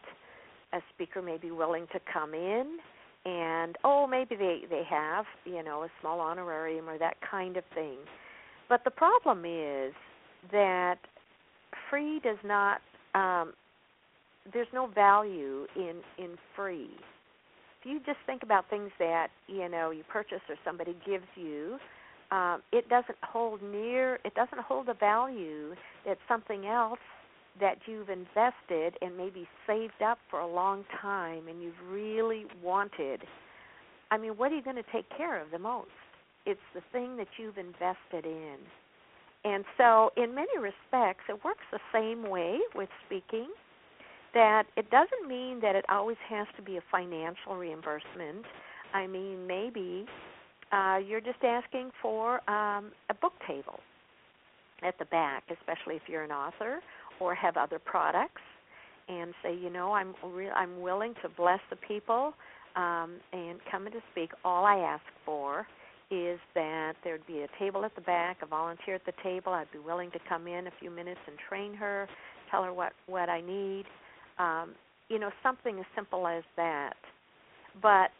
a 0.73 0.81
speaker 0.95 1.23
may 1.23 1.39
be 1.39 1.51
willing 1.51 1.87
to 1.93 2.01
come 2.13 2.35
in 2.35 2.79
and 3.25 3.77
oh 3.85 4.07
maybe 4.07 4.37
they 4.37 4.61
they 4.71 4.83
have 4.89 5.25
you 5.45 5.63
know 5.63 5.83
a 5.83 5.89
small 6.01 6.21
honorarium 6.21 6.89
or 6.89 6.99
that 6.99 7.17
kind 7.29 7.57
of 7.57 7.65
thing 7.75 7.97
but 8.69 8.85
the 8.85 8.91
problem 8.91 9.45
is 9.45 9.93
that 10.53 10.99
free 11.91 12.21
does 12.23 12.37
not 12.45 12.81
um 13.15 13.53
there's 14.53 14.69
no 14.73 14.87
value 14.87 15.67
in 15.77 15.97
in 16.19 16.37
free 16.57 16.91
if 17.81 17.87
you 17.87 18.01
just 18.05 18.19
think 18.27 18.43
about 18.43 18.69
things 18.71 18.91
that 18.99 19.29
you 19.47 19.69
know 19.69 19.91
you 19.91 20.03
purchase 20.11 20.41
or 20.49 20.57
somebody 20.65 20.97
gives 21.07 21.27
you 21.37 21.79
um 22.31 22.63
it 22.73 22.89
doesn't 22.89 23.19
hold 23.23 23.63
near 23.63 24.17
it 24.25 24.35
doesn't 24.35 24.61
hold 24.61 24.87
the 24.87 24.95
value 24.95 25.75
that 26.07 26.19
something 26.29 26.67
else 26.67 26.99
that 27.61 27.79
you've 27.87 28.09
invested 28.09 28.95
and 29.01 29.17
maybe 29.17 29.47
saved 29.67 30.03
up 30.05 30.19
for 30.31 30.41
a 30.41 30.47
long 30.47 30.85
time 31.01 31.49
and 31.49 31.63
you've 31.63 31.81
really 31.89 32.45
wanted, 32.63 33.23
I 34.11 34.19
mean, 34.19 34.33
what 34.33 34.53
are 34.53 34.57
you 34.57 34.63
going 34.63 34.77
to 34.77 34.85
take 34.93 35.07
care 35.17 35.41
of 35.41 35.51
the 35.51 35.59
most? 35.59 35.89
It's 36.47 36.61
the 36.75 36.83
thing 36.93 37.17
that 37.17 37.29
you've 37.37 37.59
invested 37.59 38.25
in. 38.25 38.57
And 39.45 39.65
so, 39.77 40.11
in 40.17 40.35
many 40.35 40.59
respects, 40.59 41.25
it 41.29 41.45
works 41.45 41.65
the 41.71 41.79
same 41.93 42.29
way 42.29 42.59
with 42.75 42.89
speaking. 43.07 43.49
That 44.35 44.65
it 44.77 44.91
doesn't 44.91 45.27
mean 45.27 45.61
that 45.63 45.75
it 45.75 45.85
always 45.89 46.19
has 46.29 46.47
to 46.57 46.63
be 46.63 46.77
a 46.77 46.83
financial 46.91 47.57
reimbursement. 47.57 48.45
I 48.95 49.07
mean, 49.07 49.47
maybe 49.47 50.07
uh, 50.73 50.99
you're 51.07 51.21
just 51.21 51.43
asking 51.43 51.91
for 52.03 52.35
um, 52.51 52.93
a 53.11 53.15
book 53.21 53.33
table 53.47 53.81
at 54.83 54.99
the 54.99 55.07
back, 55.07 55.45
especially 55.51 55.97
if 55.97 56.03
you're 56.07 56.23
an 56.25 56.31
author, 56.31 56.81
or 57.21 57.35
have 57.35 57.57
other 57.57 57.79
products 57.79 58.43
and 59.09 59.33
say, 59.43 59.57
you 59.57 59.71
know, 59.71 59.93
I'm 59.93 60.15
re- 60.23 60.51
I'm 60.51 60.81
willing 60.81 61.15
to 61.23 61.29
bless 61.31 61.61
the 61.71 61.77
people 61.77 62.35
um, 62.77 63.17
and 63.33 63.59
come 63.71 63.87
in 63.87 63.93
to 63.93 64.01
speak. 64.13 64.31
All 64.45 64.65
I 64.65 64.77
ask 64.77 65.03
for 65.25 65.67
is 66.11 66.39
that 66.55 66.95
there'd 67.05 67.27
be 67.27 67.41
a 67.41 67.49
table 67.59 67.85
at 67.85 67.95
the 67.95 68.01
back, 68.01 68.39
a 68.43 68.47
volunteer 68.47 68.95
at 68.95 69.05
the 69.05 69.13
table. 69.23 69.53
I'd 69.53 69.71
be 69.73 69.79
willing 69.79 70.11
to 70.13 70.19
come 70.29 70.47
in 70.47 70.67
a 70.67 70.73
few 70.81 70.91
minutes 70.91 71.21
and 71.27 71.37
train 71.49 71.75
her, 71.75 72.09
tell 72.51 72.63
her 72.63 72.73
what 72.73 72.93
what 73.07 73.29
I 73.29 73.41
need. 73.41 73.85
Um, 74.39 74.71
you 75.09 75.19
know, 75.19 75.31
something 75.43 75.79
as 75.79 75.87
simple 75.95 76.27
as 76.27 76.43
that. 76.57 76.95
But 77.81 78.11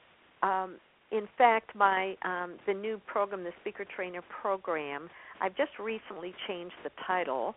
um, 0.43 0.77
in 1.11 1.29
fact, 1.37 1.75
my 1.75 2.17
um, 2.25 2.55
the 2.67 2.75
new 2.75 3.01
program, 3.07 3.45
the 3.45 3.53
Speaker 3.61 3.85
Trainer 3.95 4.23
Program, 4.41 5.09
I've 5.41 5.57
just 5.57 5.73
recently 5.79 6.35
changed 6.47 6.75
the 6.85 6.91
title 7.07 7.55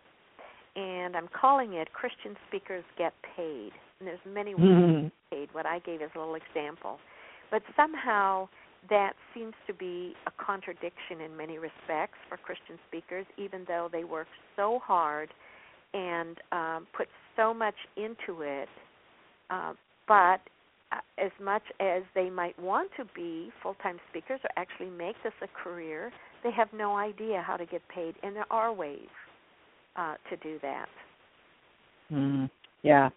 and 0.74 1.16
I'm 1.16 1.28
calling 1.28 1.74
it 1.74 1.92
Christian 1.92 2.36
Speakers 2.48 2.84
Get 2.96 3.12
Paid. 3.36 3.72
And 3.98 4.08
there's 4.08 4.20
many 4.26 4.54
ways 4.54 4.64
mm-hmm. 4.64 5.08
paid. 5.30 5.48
What 5.52 5.66
I 5.66 5.80
gave 5.80 6.00
is 6.00 6.10
a 6.14 6.18
little 6.18 6.34
example, 6.34 6.98
but 7.50 7.62
somehow 7.76 8.48
that 8.90 9.12
seems 9.34 9.54
to 9.66 9.74
be 9.74 10.14
a 10.26 10.44
contradiction 10.44 11.20
in 11.24 11.36
many 11.36 11.58
respects 11.58 12.18
for 12.28 12.36
Christian 12.36 12.78
speakers, 12.88 13.26
even 13.36 13.64
though 13.68 13.88
they 13.92 14.02
work 14.04 14.26
so 14.56 14.80
hard 14.82 15.28
and 15.94 16.38
um, 16.52 16.86
put 16.96 17.08
so 17.36 17.52
much 17.52 17.74
into 17.96 18.42
it. 18.42 18.68
Uh, 19.50 19.72
but 20.08 20.40
uh, 20.90 21.00
as 21.18 21.30
much 21.42 21.62
as 21.80 22.02
they 22.14 22.30
might 22.30 22.58
want 22.58 22.90
to 22.96 23.04
be 23.14 23.50
full-time 23.62 23.98
speakers 24.10 24.40
or 24.44 24.50
actually 24.56 24.90
make 24.90 25.16
this 25.22 25.32
a 25.42 25.48
career, 25.62 26.12
they 26.44 26.50
have 26.50 26.68
no 26.72 26.96
idea 26.96 27.42
how 27.46 27.56
to 27.56 27.66
get 27.66 27.82
paid, 27.88 28.14
and 28.22 28.34
there 28.34 28.50
are 28.50 28.72
ways 28.72 29.08
uh, 29.96 30.14
to 30.30 30.36
do 30.38 30.58
that. 30.62 30.88
Mm, 32.12 32.50
yeah, 32.82 33.10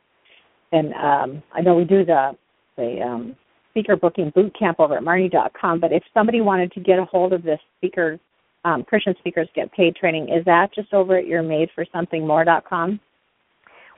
and 0.72 0.94
um, 0.94 1.44
I 1.54 1.62
know 1.62 1.76
we 1.76 1.86
do 1.86 2.06
the 2.06 2.32
the 2.78 3.02
um, 3.02 3.36
speaker 3.76 3.96
booking 3.96 4.32
boot 4.34 4.56
camp 4.58 4.80
over 4.80 4.98
at 4.98 5.04
Marnie.com. 5.04 5.80
But 5.80 5.92
if 5.92 6.04
somebody 6.14 6.42
wanted 6.42 6.72
to 6.74 6.80
get 6.80 7.00
a 7.00 7.06
hold 7.06 7.34
of 7.34 7.44
this 7.44 7.60
speaker, 7.78 8.20
um, 8.66 8.84
Christian 8.84 9.16
speakers 9.20 9.48
get 9.56 9.72
paid 9.72 9.96
training, 9.96 10.30
is 10.30 10.44
that 10.46 10.74
just 10.74 10.94
over 10.94 11.18
at 11.18 11.28
your 11.28 11.44
made 11.44 11.70
for 11.74 11.86
something 11.94 12.28
more.com? 12.28 13.00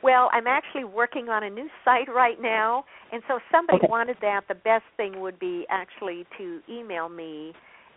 Well, 0.04 0.30
I'm 0.32 0.46
actually 0.46 0.84
working 0.84 1.30
on 1.30 1.44
a 1.44 1.50
new 1.50 1.68
site 1.84 2.08
right 2.14 2.40
now, 2.40 2.86
and 3.12 3.24
so 3.28 3.38
if 3.38 3.42
somebody 3.52 3.80
okay. 3.80 3.88
wanted 3.90 4.18
that, 4.22 4.42
the 4.48 4.56
best 4.56 4.84
thing 4.96 5.22
would 5.22 5.40
be 5.40 5.66
actually 5.70 6.26
to 6.38 6.60
email 6.70 7.10
me 7.10 7.54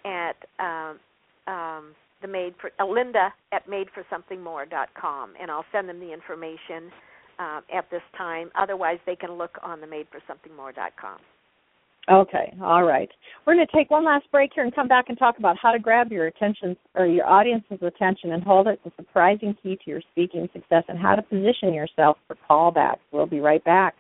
at 0.07 0.37
um, 0.59 0.99
um, 1.47 1.95
the 2.23 2.29
made 2.29 2.55
for 2.61 2.71
uh, 2.81 2.87
Linda 2.87 3.33
at 3.53 3.69
madeforsomethingmore.com, 3.69 5.35
and 5.41 5.51
I'll 5.51 5.65
send 5.73 5.89
them 5.89 6.01
the 6.01 6.13
information 6.13 6.91
uh, 7.39 7.61
at 7.75 7.91
this 7.91 8.03
time. 8.17 8.51
Otherwise, 8.59 8.99
they 9.05 9.17
can 9.17 9.33
look 9.33 9.59
on 9.63 9.81
the 9.81 9.87
madeforsomethingmore.com. 9.87 11.19
Okay, 12.09 12.55
all 12.63 12.83
right. 12.85 13.09
We're 13.47 13.55
going 13.55 13.67
to 13.67 13.77
take 13.77 13.91
one 13.91 14.05
last 14.05 14.31
break 14.33 14.51
here 14.55 14.65
and 14.65 14.75
come 14.75 14.89
back 14.89 15.07
and 15.09 15.19
talk 15.19 15.39
about 15.39 15.57
how 15.61 15.71
to 15.71 15.79
grab 15.79 16.11
your 16.11 16.27
attention 16.27 16.77
or 16.95 17.07
your 17.07 17.27
audience's 17.27 17.83
attention 17.83 18.33
and 18.33 18.43
hold 18.43 18.67
it. 18.67 18.81
The 18.85 18.93
surprising 18.97 19.57
key 19.63 19.77
to 19.85 19.91
your 19.91 20.01
speaking 20.11 20.49
success 20.53 20.85
and 20.89 20.99
how 20.99 21.15
to 21.15 21.23
position 21.23 21.73
yourself 21.73 22.17
for 22.27 22.37
callbacks. 22.49 22.99
We'll 23.13 23.27
be 23.27 23.41
right 23.41 23.63
back. 23.65 23.95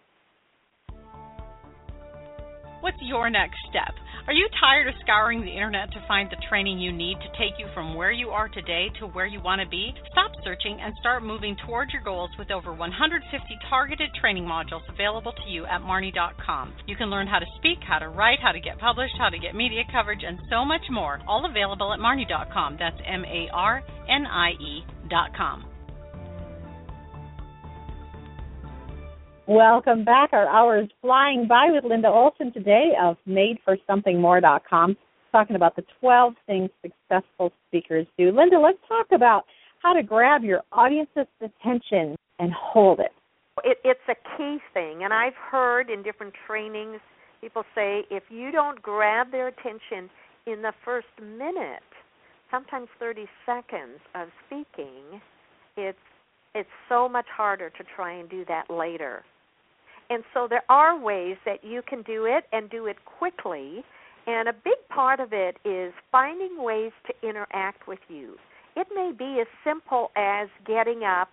What's 2.81 2.97
your 3.03 3.29
next 3.29 3.59
step? 3.69 3.95
Are 4.31 4.43
you 4.43 4.47
tired 4.61 4.87
of 4.87 4.95
scouring 5.03 5.41
the 5.41 5.51
internet 5.51 5.91
to 5.91 6.07
find 6.07 6.31
the 6.31 6.39
training 6.49 6.78
you 6.78 6.93
need 6.93 7.18
to 7.18 7.37
take 7.37 7.59
you 7.59 7.66
from 7.74 7.97
where 7.97 8.12
you 8.12 8.28
are 8.28 8.49
today 8.49 8.87
to 9.01 9.09
where 9.09 9.26
you 9.26 9.41
want 9.43 9.61
to 9.61 9.66
be? 9.66 9.93
Stop 10.12 10.31
searching 10.45 10.78
and 10.81 10.95
start 11.01 11.24
moving 11.24 11.57
towards 11.66 11.93
your 11.93 12.03
goals 12.03 12.31
with 12.39 12.53
over 12.53 12.72
150 12.72 13.26
targeted 13.68 14.09
training 14.20 14.45
modules 14.45 14.89
available 14.89 15.33
to 15.33 15.51
you 15.51 15.66
at 15.66 15.81
Marnie.com. 15.81 16.72
You 16.87 16.95
can 16.95 17.11
learn 17.11 17.26
how 17.26 17.41
to 17.41 17.47
speak, 17.59 17.78
how 17.83 17.99
to 17.99 18.09
write, 18.09 18.39
how 18.41 18.53
to 18.53 18.61
get 18.61 18.78
published, 18.78 19.14
how 19.18 19.31
to 19.31 19.39
get 19.41 19.57
media 19.57 19.83
coverage, 19.91 20.22
and 20.24 20.39
so 20.49 20.64
much 20.64 20.87
more, 20.93 21.18
all 21.26 21.45
available 21.45 21.93
at 21.93 21.99
Marnie.com. 21.99 22.76
That's 22.78 23.03
M 23.05 23.24
A 23.24 23.49
R 23.53 23.83
N 24.09 24.26
I 24.31 24.51
E.com. 24.51 25.70
Welcome 29.47 30.05
back. 30.05 30.32
Our 30.32 30.47
hour 30.47 30.78
is 30.80 30.88
flying 31.01 31.49
by 31.49 31.68
with 31.70 31.84
Linda 31.84 32.09
Olson 32.09 32.53
today 32.53 32.93
of 33.01 33.16
MadeForSomethingMore.com, 33.26 34.97
talking 35.32 35.57
about 35.57 35.76
the 35.76 35.84
12 36.01 36.34
things 36.47 36.70
successful 36.82 37.53
speakers 37.68 38.07
do. 38.16 38.30
Linda, 38.30 38.61
let's 38.61 38.78
talk 38.86 39.07
about 39.12 39.45
how 39.82 39.93
to 39.93 40.03
grab 40.03 40.45
your 40.45 40.62
audience's 40.72 41.26
attention 41.41 42.16
and 42.38 42.53
hold 42.53 43.01
it. 43.01 43.12
it. 43.64 43.78
It's 43.84 44.01
a 44.09 44.14
key 44.36 44.59
thing, 44.72 45.05
and 45.05 45.12
I've 45.12 45.34
heard 45.34 45.91
in 45.91 46.03
different 46.03 46.34
trainings 46.47 47.01
people 47.41 47.64
say 47.74 48.03
if 48.11 48.24
you 48.28 48.53
don't 48.53 48.80
grab 48.82 49.32
their 49.32 49.49
attention 49.49 50.11
in 50.47 50.62
the 50.62 50.72
first 50.84 51.09
minute, 51.20 51.82
sometimes 52.51 52.88
30 52.99 53.26
seconds 53.47 54.01
of 54.14 54.28
speaking, 54.47 55.20
it's 55.76 55.99
it's 56.55 56.69
so 56.89 57.09
much 57.09 57.27
harder 57.35 57.71
to 57.71 57.85
try 57.97 58.13
and 58.13 58.29
do 58.29 58.45
that 58.47 58.71
later. 58.71 59.25
And 60.09 60.25
so 60.35 60.49
there 60.49 60.65
are 60.69 60.99
ways 60.99 61.37
that 61.47 61.63
you 61.63 61.83
can 61.89 62.03
do 62.03 62.25
it 62.25 62.45
and 62.53 62.69
do 62.69 62.87
it 62.87 62.97
quickly. 63.05 63.85
And 64.27 64.49
a 64.49 64.53
big 64.53 64.79
part 64.89 65.21
of 65.21 65.33
it 65.33 65.57
is 65.65 65.93
finding 66.11 66.63
ways 66.63 66.93
to 67.07 67.29
interact 67.29 67.87
with 67.87 68.01
you. 68.09 68.35
It 68.77 68.89
may 68.95 69.13
be 69.17 69.41
as 69.41 69.47
simple 69.65 70.11
as 70.17 70.49
getting 70.67 71.05
up 71.05 71.29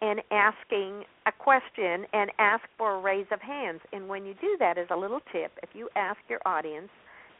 and 0.00 0.20
asking 0.30 1.04
a 1.26 1.32
question 1.32 2.06
and 2.12 2.30
ask 2.38 2.64
for 2.76 2.96
a 2.96 3.00
raise 3.00 3.26
of 3.30 3.40
hands. 3.40 3.80
And 3.92 4.08
when 4.08 4.24
you 4.24 4.34
do 4.40 4.56
that, 4.58 4.76
as 4.76 4.88
a 4.90 4.96
little 4.96 5.20
tip, 5.32 5.52
if 5.62 5.70
you 5.74 5.88
ask 5.94 6.18
your 6.28 6.40
audience 6.44 6.88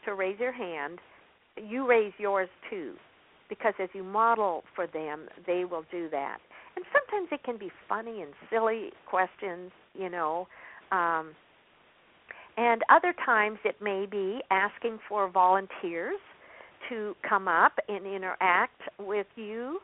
to 0.05 0.13
raise 0.13 0.39
your 0.39 0.53
hand, 0.53 0.99
you 1.57 1.87
raise 1.87 2.13
yours 2.17 2.49
too. 2.69 2.93
Because 3.53 3.73
as 3.79 3.89
you 3.93 4.03
model 4.03 4.63
for 4.75 4.87
them, 4.87 5.27
they 5.45 5.63
will 5.63 5.85
do 5.91 6.09
that. 6.09 6.37
And 6.75 6.83
sometimes 6.91 7.29
it 7.31 7.43
can 7.43 7.57
be 7.57 7.69
funny 7.87 8.21
and 8.21 8.31
silly 8.49 8.89
questions, 9.07 9.71
you 9.93 10.09
know, 10.09 10.47
um, 10.91 11.35
and 12.57 12.81
other 12.89 13.13
times 13.25 13.59
it 13.63 13.75
may 13.81 14.05
be 14.09 14.39
asking 14.51 14.99
for 15.07 15.29
volunteers 15.29 16.19
to 16.89 17.15
come 17.27 17.47
up 17.47 17.73
and 17.87 18.05
interact 18.05 18.81
with 18.99 19.27
you. 19.35 19.79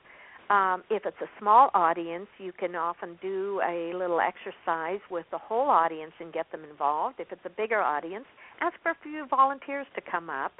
Um, 0.49 0.84
if 0.89 1.05
it's 1.05 1.22
a 1.22 1.30
small 1.39 1.70
audience, 1.76 2.28
you 2.39 2.51
can 2.51 2.76
often 2.76 3.17
do 3.22 3.61
a 3.67 3.93
little 3.95 4.20
exercise 4.20 4.99
with 5.11 5.26
the 5.32 5.38
whole 5.38 5.70
audience 5.70 6.13
and 6.20 6.34
get 6.34 6.51
them 6.51 6.61
involved. 6.70 7.20
If 7.20 7.32
it's 7.32 7.45
a 7.45 7.49
bigger 7.49 7.80
audience, 7.80 8.26
ask 8.59 8.76
for 8.82 8.91
a 8.91 8.97
few 9.03 9.28
volunteers 9.28 9.86
to 9.95 10.01
come 10.01 10.30
up 10.30 10.53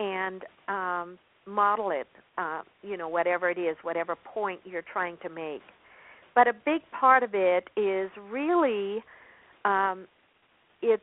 and 0.00 0.42
um, 0.68 1.18
model 1.50 1.90
it. 1.90 2.06
Uh, 2.38 2.62
you 2.82 2.96
know, 2.96 3.08
whatever 3.08 3.50
it 3.50 3.58
is, 3.58 3.76
whatever 3.82 4.16
point 4.16 4.60
you're 4.64 4.84
trying 4.92 5.18
to 5.22 5.28
make. 5.28 5.62
But 6.34 6.48
a 6.48 6.52
big 6.52 6.80
part 6.98 7.22
of 7.22 7.30
it 7.34 7.68
is 7.76 8.10
really 8.30 9.02
um, 9.64 10.06
it's 10.80 11.02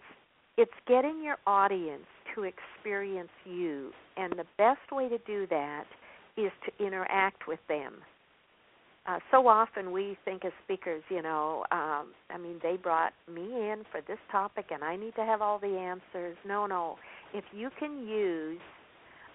it's 0.58 0.72
getting 0.88 1.24
your 1.24 1.38
audience 1.46 2.08
to 2.34 2.44
experience 2.44 3.30
you, 3.46 3.92
and 4.16 4.34
the 4.34 4.46
best 4.58 4.92
way 4.92 5.08
to 5.10 5.18
do 5.20 5.46
that 5.48 5.84
is 6.38 6.52
to 6.66 6.86
interact 6.86 7.48
with 7.48 7.60
them. 7.68 7.94
Uh, 9.08 9.20
so 9.32 9.48
often 9.48 9.92
we 9.92 10.18
think 10.26 10.44
as 10.44 10.52
speakers, 10.66 11.02
you 11.10 11.22
know, 11.22 11.64
um, 11.72 12.08
I 12.30 12.38
mean, 12.38 12.60
they 12.62 12.76
brought 12.76 13.14
me 13.34 13.44
in 13.44 13.84
for 13.90 14.02
this 14.06 14.18
topic 14.30 14.66
and 14.70 14.84
I 14.84 14.98
need 14.98 15.16
to 15.16 15.24
have 15.24 15.42
all 15.42 15.60
the 15.60 15.78
answers. 15.78 16.36
No, 16.46 16.66
no. 16.66 16.98
If 17.34 17.46
you 17.56 17.70
can 17.80 18.06
use 18.06 18.60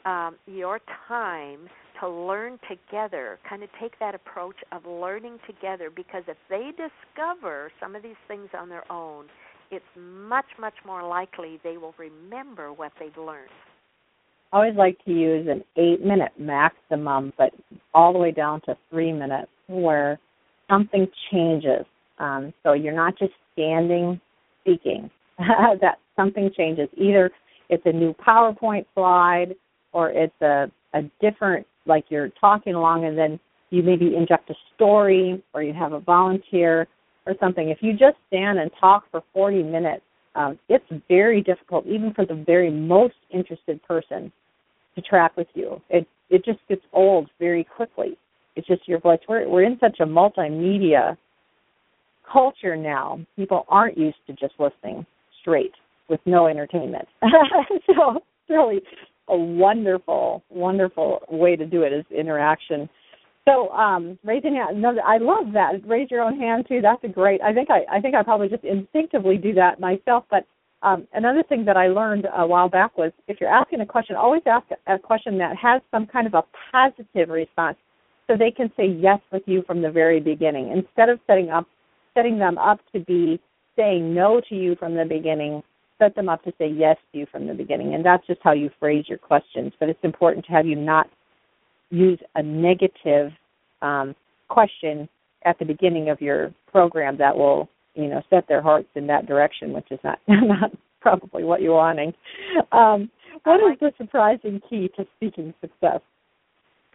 um, 0.04 0.36
your 0.46 0.80
time 1.08 1.68
to 2.00 2.08
learn 2.08 2.58
together, 2.68 3.38
kind 3.48 3.62
of 3.62 3.68
take 3.80 3.98
that 4.00 4.14
approach 4.14 4.56
of 4.72 4.84
learning 4.86 5.38
together, 5.46 5.90
because 5.94 6.24
if 6.26 6.36
they 6.50 6.70
discover 6.70 7.70
some 7.80 7.94
of 7.94 8.02
these 8.02 8.16
things 8.26 8.48
on 8.58 8.68
their 8.68 8.90
own, 8.90 9.26
it's 9.70 9.84
much, 9.96 10.46
much 10.60 10.74
more 10.84 11.06
likely 11.06 11.58
they 11.62 11.76
will 11.76 11.94
remember 11.98 12.72
what 12.72 12.92
they've 12.98 13.16
learned. 13.16 13.50
I 14.52 14.56
always 14.56 14.76
like 14.76 15.02
to 15.06 15.10
use 15.10 15.48
an 15.48 15.64
eight 15.76 16.04
minute 16.04 16.32
maximum, 16.38 17.32
but 17.38 17.52
all 17.94 18.12
the 18.12 18.18
way 18.18 18.32
down 18.32 18.60
to 18.66 18.76
three 18.90 19.12
minutes 19.12 19.50
where 19.66 20.18
something 20.68 21.06
changes. 21.30 21.86
Um, 22.18 22.52
so 22.62 22.74
you're 22.74 22.94
not 22.94 23.18
just 23.18 23.32
standing 23.52 24.20
speaking, 24.60 25.10
that 25.38 25.98
something 26.16 26.50
changes. 26.56 26.88
Either 26.96 27.30
it's 27.70 27.82
a 27.86 27.92
new 27.92 28.14
PowerPoint 28.14 28.84
slide 28.94 29.54
or 29.92 30.10
it's 30.10 30.40
a, 30.40 30.70
a 30.94 31.02
different, 31.20 31.66
like 31.86 32.04
you're 32.08 32.30
talking 32.40 32.74
along 32.74 33.04
and 33.04 33.16
then 33.16 33.38
you 33.70 33.82
maybe 33.82 34.14
inject 34.16 34.50
a 34.50 34.54
story 34.74 35.42
or 35.54 35.62
you 35.62 35.72
have 35.72 35.92
a 35.92 36.00
volunteer 36.00 36.86
or 37.26 37.34
something. 37.40 37.70
If 37.70 37.78
you 37.80 37.92
just 37.92 38.16
stand 38.28 38.58
and 38.58 38.70
talk 38.80 39.04
for 39.10 39.22
40 39.32 39.62
minutes, 39.62 40.02
um, 40.34 40.58
it's 40.68 40.84
very 41.08 41.42
difficult, 41.42 41.86
even 41.86 42.12
for 42.14 42.24
the 42.24 42.34
very 42.34 42.70
most 42.70 43.14
interested 43.32 43.82
person, 43.82 44.32
to 44.94 45.00
track 45.00 45.36
with 45.36 45.46
you. 45.54 45.80
It 45.90 46.06
it 46.30 46.44
just 46.44 46.58
gets 46.68 46.82
old 46.92 47.30
very 47.38 47.64
quickly. 47.64 48.16
It's 48.56 48.66
just 48.66 48.86
your 48.86 49.00
voice. 49.00 49.20
We're 49.28 49.48
we're 49.48 49.64
in 49.64 49.78
such 49.80 50.00
a 50.00 50.04
multimedia 50.04 51.16
culture 52.30 52.76
now. 52.76 53.20
People 53.36 53.64
aren't 53.68 53.98
used 53.98 54.18
to 54.26 54.32
just 54.32 54.54
listening 54.58 55.06
straight 55.40 55.72
with 56.08 56.20
no 56.26 56.46
entertainment. 56.46 57.08
so 57.86 58.20
really 58.48 58.80
a 59.32 59.36
wonderful, 59.36 60.44
wonderful 60.50 61.22
way 61.30 61.56
to 61.56 61.66
do 61.66 61.82
it 61.82 61.92
is 61.92 62.04
interaction. 62.10 62.88
So 63.48 63.70
um, 63.70 64.18
raising 64.22 64.54
hand, 64.54 64.80
no, 64.80 64.94
I 65.04 65.18
love 65.18 65.52
that. 65.54 65.86
Raise 65.86 66.10
your 66.10 66.20
own 66.20 66.38
hand 66.38 66.66
too. 66.68 66.80
That's 66.80 67.02
a 67.02 67.08
great. 67.08 67.40
I 67.42 67.52
think 67.52 67.70
I, 67.70 67.96
I 67.96 68.00
think 68.00 68.14
I 68.14 68.22
probably 68.22 68.48
just 68.48 68.62
instinctively 68.62 69.36
do 69.36 69.52
that 69.54 69.80
myself. 69.80 70.24
But 70.30 70.46
um, 70.82 71.08
another 71.12 71.42
thing 71.42 71.64
that 71.64 71.76
I 71.76 71.88
learned 71.88 72.28
a 72.36 72.46
while 72.46 72.68
back 72.68 72.96
was 72.96 73.10
if 73.26 73.40
you're 73.40 73.50
asking 73.50 73.80
a 73.80 73.86
question, 73.86 74.14
always 74.14 74.42
ask 74.46 74.66
a 74.86 74.98
question 74.98 75.38
that 75.38 75.56
has 75.56 75.80
some 75.90 76.06
kind 76.06 76.26
of 76.26 76.34
a 76.34 76.44
positive 76.70 77.30
response, 77.30 77.78
so 78.28 78.36
they 78.36 78.50
can 78.50 78.70
say 78.76 78.86
yes 78.86 79.18
with 79.32 79.42
you 79.46 79.62
from 79.66 79.82
the 79.82 79.90
very 79.90 80.20
beginning 80.20 80.70
instead 80.70 81.08
of 81.08 81.18
setting 81.26 81.50
up 81.50 81.66
setting 82.14 82.38
them 82.38 82.58
up 82.58 82.78
to 82.92 83.00
be 83.00 83.40
saying 83.74 84.14
no 84.14 84.40
to 84.48 84.54
you 84.54 84.76
from 84.76 84.94
the 84.94 85.04
beginning 85.04 85.62
set 86.02 86.14
them 86.14 86.28
up 86.28 86.42
to 86.44 86.52
say 86.58 86.68
yes 86.68 86.96
to 87.12 87.18
you 87.18 87.26
from 87.30 87.46
the 87.46 87.54
beginning. 87.54 87.94
And 87.94 88.04
that's 88.04 88.26
just 88.26 88.40
how 88.42 88.52
you 88.52 88.70
phrase 88.80 89.04
your 89.08 89.18
questions. 89.18 89.72
But 89.78 89.88
it's 89.88 90.02
important 90.02 90.44
to 90.46 90.52
have 90.52 90.66
you 90.66 90.76
not 90.76 91.08
use 91.90 92.18
a 92.34 92.42
negative 92.42 93.30
um, 93.82 94.14
question 94.48 95.08
at 95.44 95.58
the 95.58 95.64
beginning 95.64 96.10
of 96.10 96.20
your 96.20 96.52
program 96.70 97.18
that 97.18 97.36
will, 97.36 97.68
you 97.94 98.08
know, 98.08 98.22
set 98.30 98.48
their 98.48 98.62
hearts 98.62 98.88
in 98.94 99.06
that 99.08 99.26
direction, 99.26 99.72
which 99.72 99.86
is 99.90 99.98
not 100.02 100.18
not 100.28 100.72
probably 101.00 101.44
what 101.44 101.60
you're 101.60 101.74
wanting. 101.74 102.12
Um, 102.70 103.10
what 103.44 103.56
is 103.72 103.78
the 103.80 103.92
surprising 103.98 104.60
key 104.68 104.90
to 104.96 105.04
speaking 105.16 105.52
success? 105.60 106.00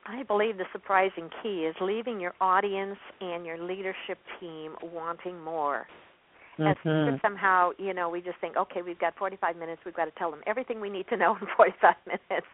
I 0.06 0.24
believe 0.24 0.58
the 0.58 0.64
surprising 0.72 1.30
key 1.44 1.66
is 1.66 1.76
leaving 1.82 2.22
your 2.22 2.34
audience 2.40 2.98
and 3.20 3.46
your 3.46 3.58
leadership 3.58 4.18
team 4.40 4.76
wanting 4.82 5.42
more 5.44 5.88
mm-hmm. 6.60 7.16
as 7.16 7.22
somehow 7.22 7.72
you 7.78 7.94
know 7.94 8.10
we 8.10 8.22
just 8.22 8.38
think 8.40 8.58
okay 8.58 8.82
we've 8.82 9.00
got 9.00 9.16
45 9.18 9.56
minutes 9.58 9.82
we've 9.86 9.96
got 9.96 10.06
to 10.06 10.12
tell 10.18 10.32
them 10.32 10.42
everything 10.48 10.80
we 10.80 10.90
need 10.90 11.08
to 11.10 11.18
know 11.18 11.36
in 11.42 11.48
45 11.56 11.96
minutes. 12.06 12.48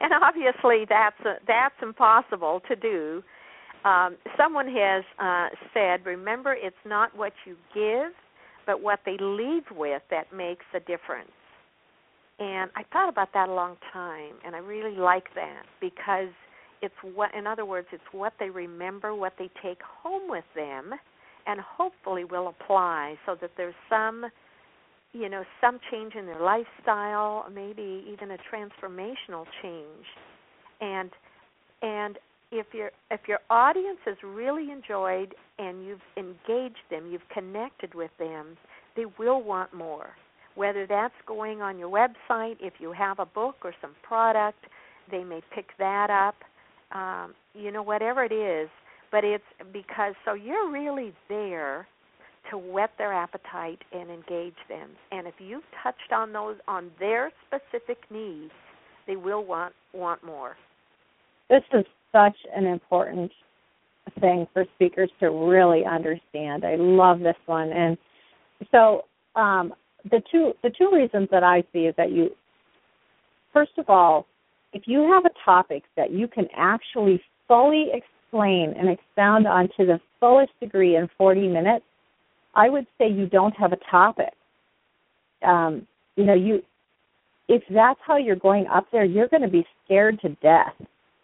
And 0.00 0.12
obviously 0.22 0.86
that's 0.88 1.18
a, 1.24 1.34
that's 1.46 1.74
impossible 1.82 2.62
to 2.68 2.76
do. 2.76 3.22
Um, 3.84 4.16
someone 4.36 4.66
has 4.68 5.04
uh, 5.18 5.48
said 5.74 6.04
remember 6.06 6.54
it's 6.58 6.76
not 6.86 7.16
what 7.16 7.32
you 7.46 7.56
give 7.74 8.12
but 8.66 8.82
what 8.82 9.00
they 9.06 9.16
leave 9.18 9.64
with 9.74 10.02
that 10.10 10.32
makes 10.34 10.64
a 10.74 10.80
difference. 10.80 11.30
And 12.38 12.70
i 12.76 12.82
thought 12.92 13.08
about 13.08 13.32
that 13.34 13.48
a 13.48 13.52
long 13.52 13.76
time 13.92 14.34
and 14.44 14.54
i 14.54 14.58
really 14.58 14.96
like 14.96 15.34
that 15.34 15.64
because 15.80 16.30
it's 16.82 16.94
what 17.14 17.34
in 17.34 17.46
other 17.46 17.64
words 17.64 17.88
it's 17.92 18.02
what 18.12 18.32
they 18.38 18.50
remember 18.50 19.14
what 19.14 19.32
they 19.38 19.50
take 19.62 19.80
home 19.82 20.28
with 20.28 20.44
them 20.54 20.92
and 21.48 21.60
hopefully 21.60 22.24
will 22.24 22.48
apply 22.48 23.16
so 23.26 23.34
that 23.40 23.50
there's 23.56 23.74
some 23.90 24.26
you 25.12 25.28
know 25.28 25.42
some 25.60 25.80
change 25.90 26.14
in 26.14 26.26
their 26.26 26.40
lifestyle 26.40 27.46
maybe 27.52 28.04
even 28.12 28.30
a 28.30 28.36
transformational 28.54 29.46
change. 29.62 30.06
And 30.80 31.10
and 31.82 32.18
if 32.52 32.66
your 32.72 32.90
if 33.10 33.22
your 33.26 33.40
audience 33.50 33.98
has 34.04 34.16
really 34.22 34.70
enjoyed 34.70 35.34
and 35.58 35.84
you've 35.84 36.04
engaged 36.16 36.84
them 36.90 37.10
you've 37.10 37.28
connected 37.32 37.94
with 37.94 38.10
them 38.18 38.56
they 38.94 39.06
will 39.18 39.42
want 39.42 39.72
more. 39.72 40.10
Whether 40.54 40.86
that's 40.86 41.14
going 41.26 41.62
on 41.62 41.78
your 41.78 41.88
website 41.90 42.56
if 42.60 42.74
you 42.78 42.92
have 42.92 43.18
a 43.18 43.26
book 43.26 43.56
or 43.64 43.72
some 43.80 43.94
product 44.02 44.66
they 45.10 45.24
may 45.24 45.40
pick 45.54 45.68
that 45.78 46.10
up. 46.10 46.36
Um, 46.92 47.34
you 47.54 47.70
know 47.72 47.82
whatever 47.82 48.22
it 48.24 48.32
is 48.32 48.68
but 49.10 49.24
it's 49.24 49.44
because 49.72 50.14
so 50.24 50.34
you're 50.34 50.70
really 50.70 51.12
there 51.28 51.86
to 52.50 52.58
whet 52.58 52.90
their 52.98 53.12
appetite 53.12 53.80
and 53.92 54.10
engage 54.10 54.56
them. 54.68 54.90
And 55.12 55.26
if 55.26 55.34
you've 55.38 55.64
touched 55.82 56.12
on 56.12 56.32
those 56.32 56.56
on 56.66 56.90
their 56.98 57.30
specific 57.46 57.98
needs, 58.10 58.52
they 59.06 59.16
will 59.16 59.44
want 59.44 59.74
want 59.92 60.24
more. 60.24 60.56
This 61.50 61.62
is 61.72 61.84
such 62.12 62.36
an 62.54 62.66
important 62.66 63.30
thing 64.20 64.46
for 64.52 64.64
speakers 64.74 65.10
to 65.20 65.30
really 65.30 65.84
understand. 65.84 66.64
I 66.64 66.76
love 66.76 67.20
this 67.20 67.36
one. 67.46 67.70
And 67.72 67.98
so 68.70 69.04
um, 69.34 69.74
the 70.04 70.22
two 70.30 70.52
the 70.62 70.70
two 70.70 70.90
reasons 70.92 71.28
that 71.30 71.42
I 71.42 71.62
see 71.72 71.80
is 71.80 71.94
that 71.96 72.12
you 72.12 72.30
first 73.52 73.72
of 73.78 73.88
all, 73.88 74.26
if 74.72 74.82
you 74.86 75.10
have 75.12 75.24
a 75.24 75.34
topic 75.44 75.84
that 75.96 76.12
you 76.12 76.28
can 76.28 76.46
actually 76.56 77.20
fully 77.46 77.86
explain 78.28 78.74
and 78.78 78.88
expound 78.88 79.46
onto 79.46 79.86
the 79.86 80.00
fullest 80.20 80.52
degree 80.60 80.96
in 80.96 81.08
40 81.16 81.48
minutes, 81.48 81.84
I 82.54 82.68
would 82.68 82.86
say 82.98 83.08
you 83.08 83.26
don't 83.26 83.54
have 83.56 83.72
a 83.72 83.78
topic. 83.90 84.32
Um, 85.46 85.86
you 86.16 86.24
know, 86.24 86.34
you 86.34 86.62
if 87.48 87.62
that's 87.70 88.00
how 88.06 88.18
you're 88.18 88.36
going 88.36 88.66
up 88.66 88.86
there, 88.92 89.04
you're 89.04 89.28
going 89.28 89.42
to 89.42 89.48
be 89.48 89.66
scared 89.84 90.20
to 90.20 90.30
death 90.42 90.74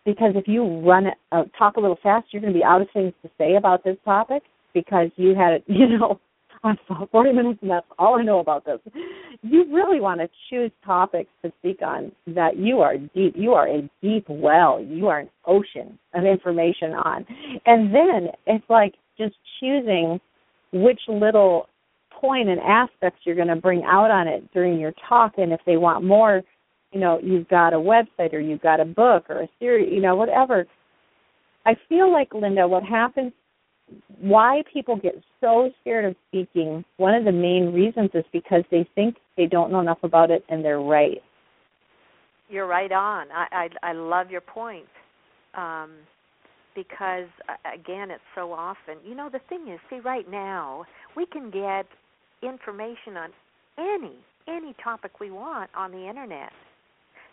because 0.07 0.32
if 0.36 0.48
you 0.48 0.80
run 0.80 1.09
uh, 1.32 1.44
talk 1.59 1.76
a 1.76 1.80
little 1.80 1.98
fast, 2.02 2.28
you're 2.30 2.40
going 2.40 2.52
to 2.52 2.59
be 2.59 2.64
out 2.64 2.80
of 2.80 2.88
things 2.94 3.12
to 3.22 3.30
say 3.36 3.57
about 3.57 3.84
this 3.84 3.96
topic 4.05 4.42
because 4.72 5.11
you 5.16 5.34
had, 5.34 5.62
you 5.66 5.98
know, 5.98 6.20
I'm 6.64 6.78
40 7.12 7.32
minutes 7.32 7.58
and 7.62 7.70
that's 7.70 7.86
all 7.98 8.18
I 8.18 8.22
know 8.22 8.40
about 8.40 8.64
this. 8.64 8.80
You 9.42 9.66
really 9.72 10.00
want 10.00 10.20
to 10.20 10.28
choose 10.50 10.72
topics 10.84 11.30
to 11.42 11.52
speak 11.60 11.80
on 11.82 12.10
that 12.26 12.56
you 12.56 12.80
are 12.80 12.96
deep. 12.96 13.34
You 13.36 13.52
are 13.52 13.68
a 13.68 13.88
deep 14.02 14.24
well. 14.28 14.82
You 14.82 15.08
are 15.08 15.20
an 15.20 15.30
ocean 15.46 15.98
of 16.14 16.24
information 16.24 16.92
on. 16.92 17.26
And 17.66 17.94
then 17.94 18.28
it's 18.46 18.64
like 18.68 18.94
just 19.18 19.34
choosing 19.60 20.20
which 20.72 21.00
little 21.06 21.68
point 22.10 22.48
and 22.48 22.60
aspects 22.60 23.20
you're 23.24 23.36
going 23.36 23.48
to 23.48 23.56
bring 23.56 23.82
out 23.84 24.10
on 24.10 24.26
it 24.26 24.50
during 24.52 24.80
your 24.80 24.94
talk. 25.08 25.34
And 25.36 25.52
if 25.52 25.60
they 25.66 25.76
want 25.76 26.04
more, 26.04 26.42
you 26.92 27.00
know, 27.00 27.20
you've 27.22 27.48
got 27.48 27.74
a 27.74 27.76
website 27.76 28.32
or 28.32 28.40
you've 28.40 28.62
got 28.62 28.80
a 28.80 28.84
book 28.84 29.24
or 29.28 29.42
a 29.42 29.48
series, 29.58 29.92
you 29.92 30.00
know, 30.00 30.16
whatever. 30.16 30.66
I 31.66 31.74
feel 31.88 32.12
like, 32.12 32.32
Linda, 32.34 32.66
what 32.68 32.82
happens 32.82 33.32
why 34.20 34.62
people 34.72 34.97
get 34.97 35.14
so 35.41 35.70
scared 35.80 36.05
of 36.05 36.16
speaking, 36.28 36.85
one 36.97 37.14
of 37.14 37.24
the 37.24 37.32
main 37.32 37.72
reasons 37.72 38.11
is 38.14 38.24
because 38.32 38.64
they 38.70 38.89
think 38.95 39.16
they 39.37 39.47
don't 39.47 39.70
know 39.70 39.80
enough 39.80 40.03
about 40.03 40.30
it 40.30 40.45
and 40.49 40.64
they're 40.64 40.80
right. 40.80 41.22
You're 42.49 42.66
right 42.66 42.93
on. 42.93 43.26
I 43.32 43.68
I, 43.82 43.91
I 43.91 43.93
love 43.93 44.30
your 44.30 44.41
point. 44.41 44.87
Um, 45.55 45.93
because 46.74 47.28
again 47.72 48.11
it's 48.11 48.22
so 48.35 48.53
often 48.53 48.97
you 49.07 49.14
know 49.14 49.28
the 49.30 49.41
thing 49.49 49.68
is 49.68 49.78
see 49.89 50.01
right 50.01 50.30
now 50.30 50.85
we 51.16 51.26
can 51.26 51.51
get 51.51 51.87
information 52.43 53.16
on 53.16 53.30
any 53.78 54.16
any 54.49 54.74
topic 54.82 55.20
we 55.20 55.30
want 55.30 55.70
on 55.76 55.91
the 55.93 56.09
internet 56.09 56.51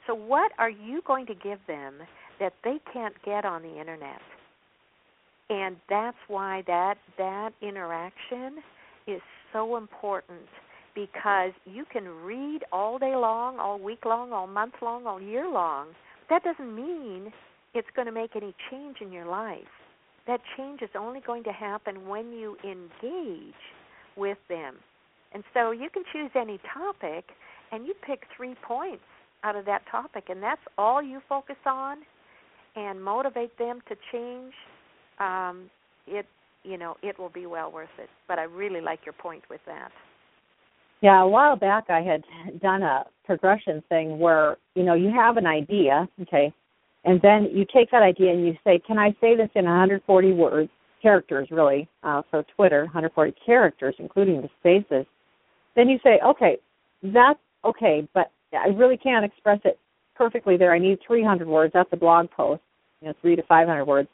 so 0.08 0.14
what 0.14 0.52
are 0.58 0.70
you 0.70 1.02
going 1.06 1.26
to 1.26 1.34
give 1.34 1.60
them 1.68 1.96
that 2.40 2.54
they 2.64 2.80
can't 2.94 3.16
get 3.24 3.46
on 3.46 3.62
the 3.62 3.80
internet 3.80 4.22
and 5.52 5.76
that's 5.88 6.18
why 6.28 6.64
that 6.66 6.96
that 7.20 7.52
interaction 7.62 8.64
is 9.06 9.22
so 9.54 9.78
important 9.78 10.40
because 10.96 11.52
you 11.66 11.86
can 11.92 12.08
read 12.08 12.62
all 12.72 12.98
day 12.98 13.16
long 13.16 13.60
all 13.60 13.80
week 13.80 14.06
long 14.06 14.34
all 14.34 14.48
month 14.48 14.74
long 14.82 15.06
all 15.06 15.22
year 15.22 15.48
long 15.50 15.88
that 16.30 16.44
doesn't 16.44 16.76
mean 16.76 17.32
it's 17.74 17.88
going 17.96 18.06
to 18.06 18.12
make 18.12 18.36
any 18.36 18.54
change 18.70 18.98
in 19.02 19.12
your 19.12 19.26
life. 19.26 19.60
That 20.28 20.42
change 20.58 20.82
is 20.82 20.90
only 20.98 21.20
going 21.20 21.44
to 21.46 21.52
happen 21.52 22.08
when 22.08 22.32
you 22.32 22.58
engage 22.64 23.54
with 24.16 24.38
them. 24.50 24.76
And 25.34 25.44
so 25.54 25.72
you 25.72 25.90
can 25.90 26.04
choose 26.12 26.32
any 26.36 26.60
topic 26.74 27.26
and 27.72 27.86
you 27.86 27.94
pick 28.06 28.24
three 28.36 28.56
points 28.62 29.04
out 29.44 29.56
of 29.56 29.66
that 29.66 29.84
topic 29.90 30.26
and 30.30 30.44
that's 30.44 30.62
all 30.78 31.02
you 31.02 31.22
focus 31.28 31.56
on 31.66 31.98
and 32.76 33.04
motivate 33.04 33.58
them 33.58 33.82
to 33.90 33.96
change 34.12 34.54
um 35.22 35.70
it 36.08 36.26
you 36.64 36.78
know 36.78 36.96
it 37.02 37.18
will 37.20 37.30
be 37.30 37.46
well 37.46 37.72
worth 37.72 37.90
it 37.98 38.10
but 38.28 38.40
i 38.40 38.44
really 38.44 38.82
like 38.82 39.00
your 39.06 39.14
point 39.14 39.44
with 39.50 39.62
that 39.66 39.92
yeah 41.02 41.22
a 41.22 41.28
while 41.28 41.56
back 41.56 41.86
i 41.90 42.02
had 42.02 42.24
done 42.62 42.82
a 42.82 43.04
progression 43.26 43.84
thing 43.90 44.20
where 44.20 44.58
you 44.76 44.84
know 44.84 44.94
you 44.94 45.12
have 45.12 45.38
an 45.38 45.46
idea 45.46 46.08
okay 46.22 46.54
and 47.04 47.20
then 47.22 47.50
you 47.52 47.66
take 47.66 47.92
that 47.92 48.04
idea 48.04 48.32
and 48.32 48.46
you 48.46 48.56
say, 48.64 48.80
can 48.86 49.00
I 49.00 49.12
say 49.20 49.36
this 49.36 49.50
in 49.56 49.66
140 49.66 50.34
words, 50.34 50.70
characters 51.02 51.48
really, 51.50 51.88
uh, 52.04 52.22
so 52.32 52.44
Twitter, 52.56 52.84
140 52.84 53.34
characters, 53.44 53.96
including 53.98 54.42
the 54.42 54.50
spaces. 54.60 55.08
Then 55.76 55.90
you 55.90 55.98
say, 56.04 56.20
okay, 56.24 56.58
that's 57.02 57.40
okay, 57.66 58.08
but 58.14 58.32
I 58.54 58.68
really 58.68 58.98
can't 58.98 59.26
express 59.26 59.60
it 59.66 59.80
perfectly 60.16 60.58
there. 60.58 60.74
I 60.74 60.80
need 60.80 61.00
300 61.06 61.48
words. 61.48 61.74
That's 61.74 61.90
a 61.92 61.98
blog 61.98 62.30
post, 62.30 62.62
you 63.02 63.08
know, 63.08 63.14
three 63.22 63.36
to 63.36 63.44
500 63.44 63.86
words. 63.86 64.10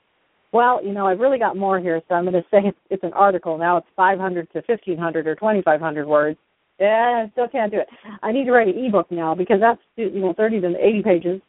Well, 0.54 0.84
you 0.84 0.94
know, 0.94 1.08
I've 1.08 1.20
really 1.20 1.40
got 1.40 1.58
more 1.58 1.80
here, 1.80 2.02
so 2.08 2.16
I'm 2.16 2.24
going 2.24 2.34
to 2.34 2.46
say 2.50 2.60
it's, 2.64 2.78
it's 2.90 3.04
an 3.04 3.14
article. 3.14 3.58
Now 3.58 3.78
it's 3.78 3.88
500 3.96 4.52
to 4.54 4.64
1500 4.66 5.28
or 5.28 5.36
2500 5.36 6.08
words. 6.08 6.40
Yeah, 6.80 7.26
I 7.26 7.32
still 7.32 7.48
can't 7.48 7.72
do 7.72 7.80
it. 7.80 7.88
I 8.22 8.32
need 8.32 8.46
to 8.46 8.52
write 8.52 8.68
an 8.68 8.86
ebook 8.86 9.12
now 9.12 9.34
because 9.36 9.60
that's 9.60 9.82
you 9.96 10.12
know 10.12 10.34
30 10.38 10.62
to 10.62 10.76
80 10.80 11.04
pages 11.04 11.42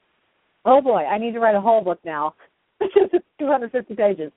oh 0.69 0.81
boy, 0.81 1.05
I 1.05 1.19
need 1.19 1.33
to 1.33 1.41
write 1.41 1.57
a 1.57 1.61
whole 1.61 1.83
book 1.83 1.99
now. 2.05 2.35
it's 2.81 3.25
250 3.39 3.95
pages 3.95 4.33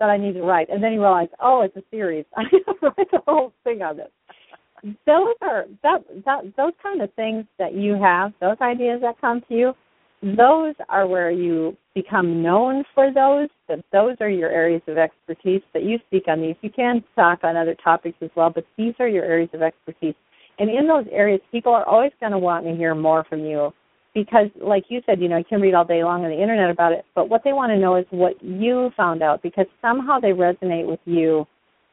that 0.00 0.08
I 0.08 0.16
need 0.16 0.32
to 0.34 0.42
write. 0.42 0.68
And 0.70 0.82
then 0.82 0.92
you 0.92 1.00
realize, 1.00 1.28
oh, 1.40 1.62
it's 1.62 1.76
a 1.76 1.82
series. 1.90 2.24
I 2.36 2.44
need 2.44 2.64
to 2.64 2.74
write 2.82 3.10
the 3.12 3.20
whole 3.26 3.52
thing 3.62 3.82
on 3.82 3.96
this. 3.96 4.08
Those 5.06 5.34
are 5.40 5.64
that 5.82 6.04
that 6.26 6.42
those 6.58 6.74
kind 6.82 7.00
of 7.00 7.10
things 7.14 7.46
that 7.58 7.74
you 7.74 7.94
have, 7.94 8.32
those 8.40 8.58
ideas 8.60 9.00
that 9.00 9.18
come 9.18 9.40
to 9.48 9.54
you, 9.54 9.72
those 10.24 10.74
are 10.88 11.06
where 11.06 11.30
you 11.30 11.76
become 11.94 12.42
known 12.42 12.84
for 12.94 13.12
those. 13.12 13.48
That 13.68 13.84
those 13.92 14.16
are 14.20 14.28
your 14.28 14.50
areas 14.50 14.80
of 14.88 14.96
expertise. 14.96 15.60
That 15.74 15.82
you 15.82 15.98
speak 16.06 16.24
on 16.28 16.40
these. 16.40 16.56
You 16.62 16.70
can 16.70 17.04
talk 17.14 17.40
on 17.44 17.56
other 17.56 17.76
topics 17.84 18.16
as 18.22 18.30
well, 18.34 18.50
but 18.50 18.64
these 18.78 18.94
are 19.00 19.08
your 19.08 19.24
areas 19.24 19.50
of 19.52 19.60
expertise. 19.60 20.14
And 20.58 20.70
in 20.70 20.86
those 20.86 21.04
areas, 21.12 21.40
people 21.52 21.74
are 21.74 21.86
always 21.86 22.12
going 22.20 22.32
to 22.32 22.38
want 22.38 22.64
to 22.64 22.74
hear 22.74 22.94
more 22.94 23.24
from 23.28 23.40
you 23.40 23.72
because 24.14 24.46
like 24.62 24.84
you 24.88 25.00
said 25.04 25.20
you 25.20 25.28
know 25.28 25.36
you 25.36 25.44
can 25.44 25.60
read 25.60 25.74
all 25.74 25.84
day 25.84 26.04
long 26.04 26.24
on 26.24 26.30
the 26.30 26.40
internet 26.40 26.70
about 26.70 26.92
it 26.92 27.04
but 27.14 27.28
what 27.28 27.42
they 27.44 27.52
want 27.52 27.70
to 27.70 27.78
know 27.78 27.96
is 27.96 28.06
what 28.10 28.40
you 28.42 28.90
found 28.96 29.22
out 29.22 29.42
because 29.42 29.66
somehow 29.82 30.20
they 30.20 30.28
resonate 30.28 30.86
with 30.86 31.00
you 31.04 31.44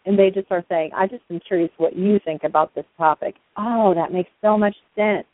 and 0.06 0.20
they 0.20 0.30
just 0.30 0.46
are 0.52 0.64
saying 0.70 0.92
i 0.96 1.08
just 1.08 1.24
am 1.32 1.40
curious 1.48 1.72
what 1.78 1.96
you 1.96 2.20
think 2.24 2.44
about 2.44 2.74
this 2.76 2.86
topic 2.96 3.34
oh 3.58 3.94
that 3.96 4.14
makes 4.14 4.30
so 4.40 4.56
much 4.56 4.76
sense 4.96 5.26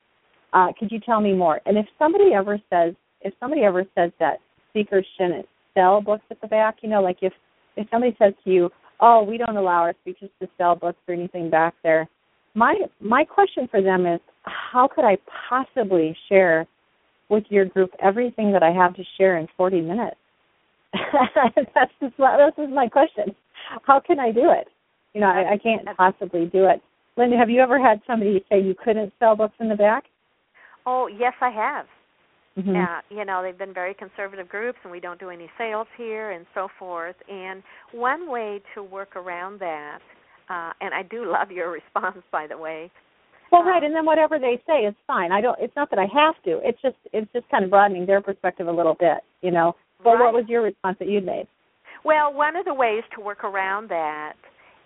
uh, 0.53 0.67
could 0.77 0.91
you 0.91 0.99
tell 0.99 1.21
me 1.21 1.33
more 1.33 1.59
and 1.65 1.77
if 1.77 1.85
somebody 1.99 2.33
ever 2.33 2.59
says 2.69 2.93
if 3.21 3.33
somebody 3.39 3.63
ever 3.63 3.83
says 3.95 4.11
that 4.19 4.37
speakers 4.69 5.05
shouldn't 5.17 5.47
sell 5.73 6.01
books 6.01 6.23
at 6.31 6.39
the 6.41 6.47
back 6.47 6.77
you 6.81 6.89
know 6.89 7.01
like 7.01 7.17
if 7.21 7.33
if 7.75 7.87
somebody 7.91 8.15
says 8.19 8.33
to 8.43 8.49
you 8.51 8.69
oh 8.99 9.23
we 9.23 9.37
don't 9.37 9.57
allow 9.57 9.81
our 9.81 9.93
speakers 10.01 10.29
to 10.41 10.47
sell 10.57 10.75
books 10.75 10.99
or 11.07 11.13
anything 11.13 11.49
back 11.49 11.73
there 11.83 12.07
my 12.53 12.75
my 12.99 13.23
question 13.23 13.67
for 13.69 13.81
them 13.81 14.05
is 14.05 14.19
how 14.43 14.87
could 14.87 15.05
i 15.05 15.17
possibly 15.49 16.15
share 16.29 16.67
with 17.29 17.43
your 17.49 17.65
group 17.65 17.91
everything 18.01 18.51
that 18.53 18.63
I 18.63 18.71
have 18.71 18.95
to 18.95 19.03
share 19.17 19.37
in 19.37 19.47
40 19.57 19.81
minutes? 19.81 20.17
that's 21.75 21.91
just 22.01 22.15
this 22.17 22.53
is 22.57 22.73
my 22.73 22.87
question. 22.87 23.35
How 23.83 23.99
can 23.99 24.19
I 24.19 24.31
do 24.31 24.51
it? 24.51 24.67
You 25.13 25.21
know, 25.21 25.27
I, 25.27 25.53
I 25.53 25.57
can't 25.57 25.85
possibly 25.97 26.45
do 26.45 26.65
it. 26.65 26.81
Linda, 27.17 27.37
have 27.37 27.49
you 27.49 27.61
ever 27.61 27.79
had 27.79 28.01
somebody 28.07 28.43
say 28.49 28.61
you 28.61 28.75
couldn't 28.81 29.11
sell 29.19 29.35
books 29.35 29.55
in 29.59 29.69
the 29.69 29.75
back? 29.75 30.05
Oh, 30.87 31.07
yes, 31.07 31.33
I 31.41 31.49
have. 31.49 31.85
Mm-hmm. 32.57 32.75
Uh, 32.75 33.01
you 33.15 33.25
know, 33.25 33.43
they've 33.43 33.57
been 33.57 33.73
very 33.73 33.93
conservative 33.93 34.47
groups, 34.47 34.79
and 34.83 34.91
we 34.91 34.99
don't 34.99 35.19
do 35.19 35.29
any 35.29 35.49
sales 35.57 35.85
here, 35.97 36.31
and 36.31 36.45
so 36.55 36.69
forth. 36.79 37.17
And 37.29 37.61
one 37.91 38.31
way 38.31 38.61
to 38.73 38.81
work 38.81 39.15
around 39.15 39.59
that, 39.59 39.99
uh, 40.49 40.71
and 40.81 40.93
I 40.93 41.03
do 41.03 41.29
love 41.31 41.51
your 41.51 41.69
response, 41.69 42.23
by 42.31 42.47
the 42.47 42.57
way, 42.57 42.89
well, 43.51 43.63
right, 43.63 43.81
and 43.81 43.95
then 43.95 44.05
whatever 44.05 44.39
they 44.39 44.61
say 44.67 44.79
is 44.79 44.93
fine. 45.05 45.31
I 45.31 45.39
don't. 45.41 45.57
It's 45.61 45.75
not 45.75 45.89
that 45.91 45.99
I 45.99 46.07
have 46.13 46.35
to. 46.43 46.59
It's 46.63 46.81
just 46.81 46.97
it's 47.13 47.31
just 47.31 47.47
kind 47.49 47.63
of 47.63 47.69
broadening 47.69 48.05
their 48.05 48.21
perspective 48.21 48.67
a 48.67 48.71
little 48.71 48.95
bit, 48.99 49.19
you 49.41 49.51
know. 49.51 49.75
Well, 50.03 50.15
right. 50.15 50.25
what 50.25 50.33
was 50.33 50.45
your 50.49 50.63
response 50.63 50.97
that 50.99 51.07
you 51.07 51.21
made? 51.21 51.47
Well, 52.03 52.33
one 52.33 52.55
of 52.55 52.65
the 52.65 52.73
ways 52.73 53.03
to 53.15 53.21
work 53.21 53.43
around 53.43 53.89
that 53.89 54.33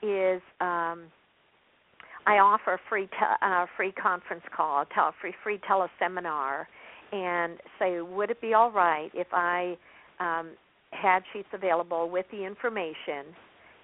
is 0.04 0.42
um, 0.62 1.06
I 2.26 2.38
offer 2.38 2.74
a 2.74 2.80
free 2.90 3.08
te- 3.08 3.42
uh, 3.42 3.66
free 3.76 3.92
conference 3.92 4.44
call, 4.56 4.86
tele- 4.94 5.14
free 5.20 5.34
free 5.44 5.60
teleseminar, 5.70 6.66
and 7.12 7.60
say, 7.80 8.02
would 8.02 8.30
it 8.30 8.42
be 8.42 8.54
all 8.54 8.72
right 8.72 9.12
if 9.14 9.28
I 9.34 9.78
um, 10.20 10.52
had 10.92 11.24
sheets 11.34 11.50
available 11.54 12.10
with 12.10 12.26
the 12.32 12.46
information 12.46 13.34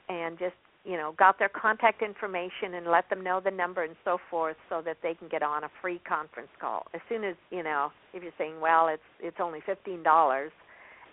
and 0.10 0.38
just 0.38 0.56
you 0.88 0.96
know, 0.96 1.14
got 1.20 1.38
their 1.38 1.50
contact 1.50 2.02
information 2.02 2.76
and 2.76 2.88
let 2.88 3.10
them 3.10 3.22
know 3.22 3.42
the 3.44 3.52
number 3.52 3.84
and 3.84 3.96
so 4.06 4.18
forth 4.30 4.56
so 4.70 4.82
that 4.86 4.96
they 5.04 5.14
can 5.14 5.28
get 5.28 5.44
on 5.44 5.66
a 5.66 5.70
free 5.82 6.00
conference 6.08 6.48
call. 6.62 6.86
As 6.94 7.02
soon 7.10 7.26
as, 7.26 7.36
you 7.52 7.62
know, 7.62 7.92
if 8.14 8.24
you're 8.24 8.32
saying, 8.38 8.62
well, 8.62 8.88
it's 8.88 9.04
it's 9.20 9.36
only 9.42 9.60
$15, 9.68 10.50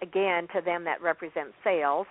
again, 0.00 0.46
to 0.54 0.60
them 0.64 0.84
that 0.84 1.02
represents 1.02 1.54
sales 1.64 2.06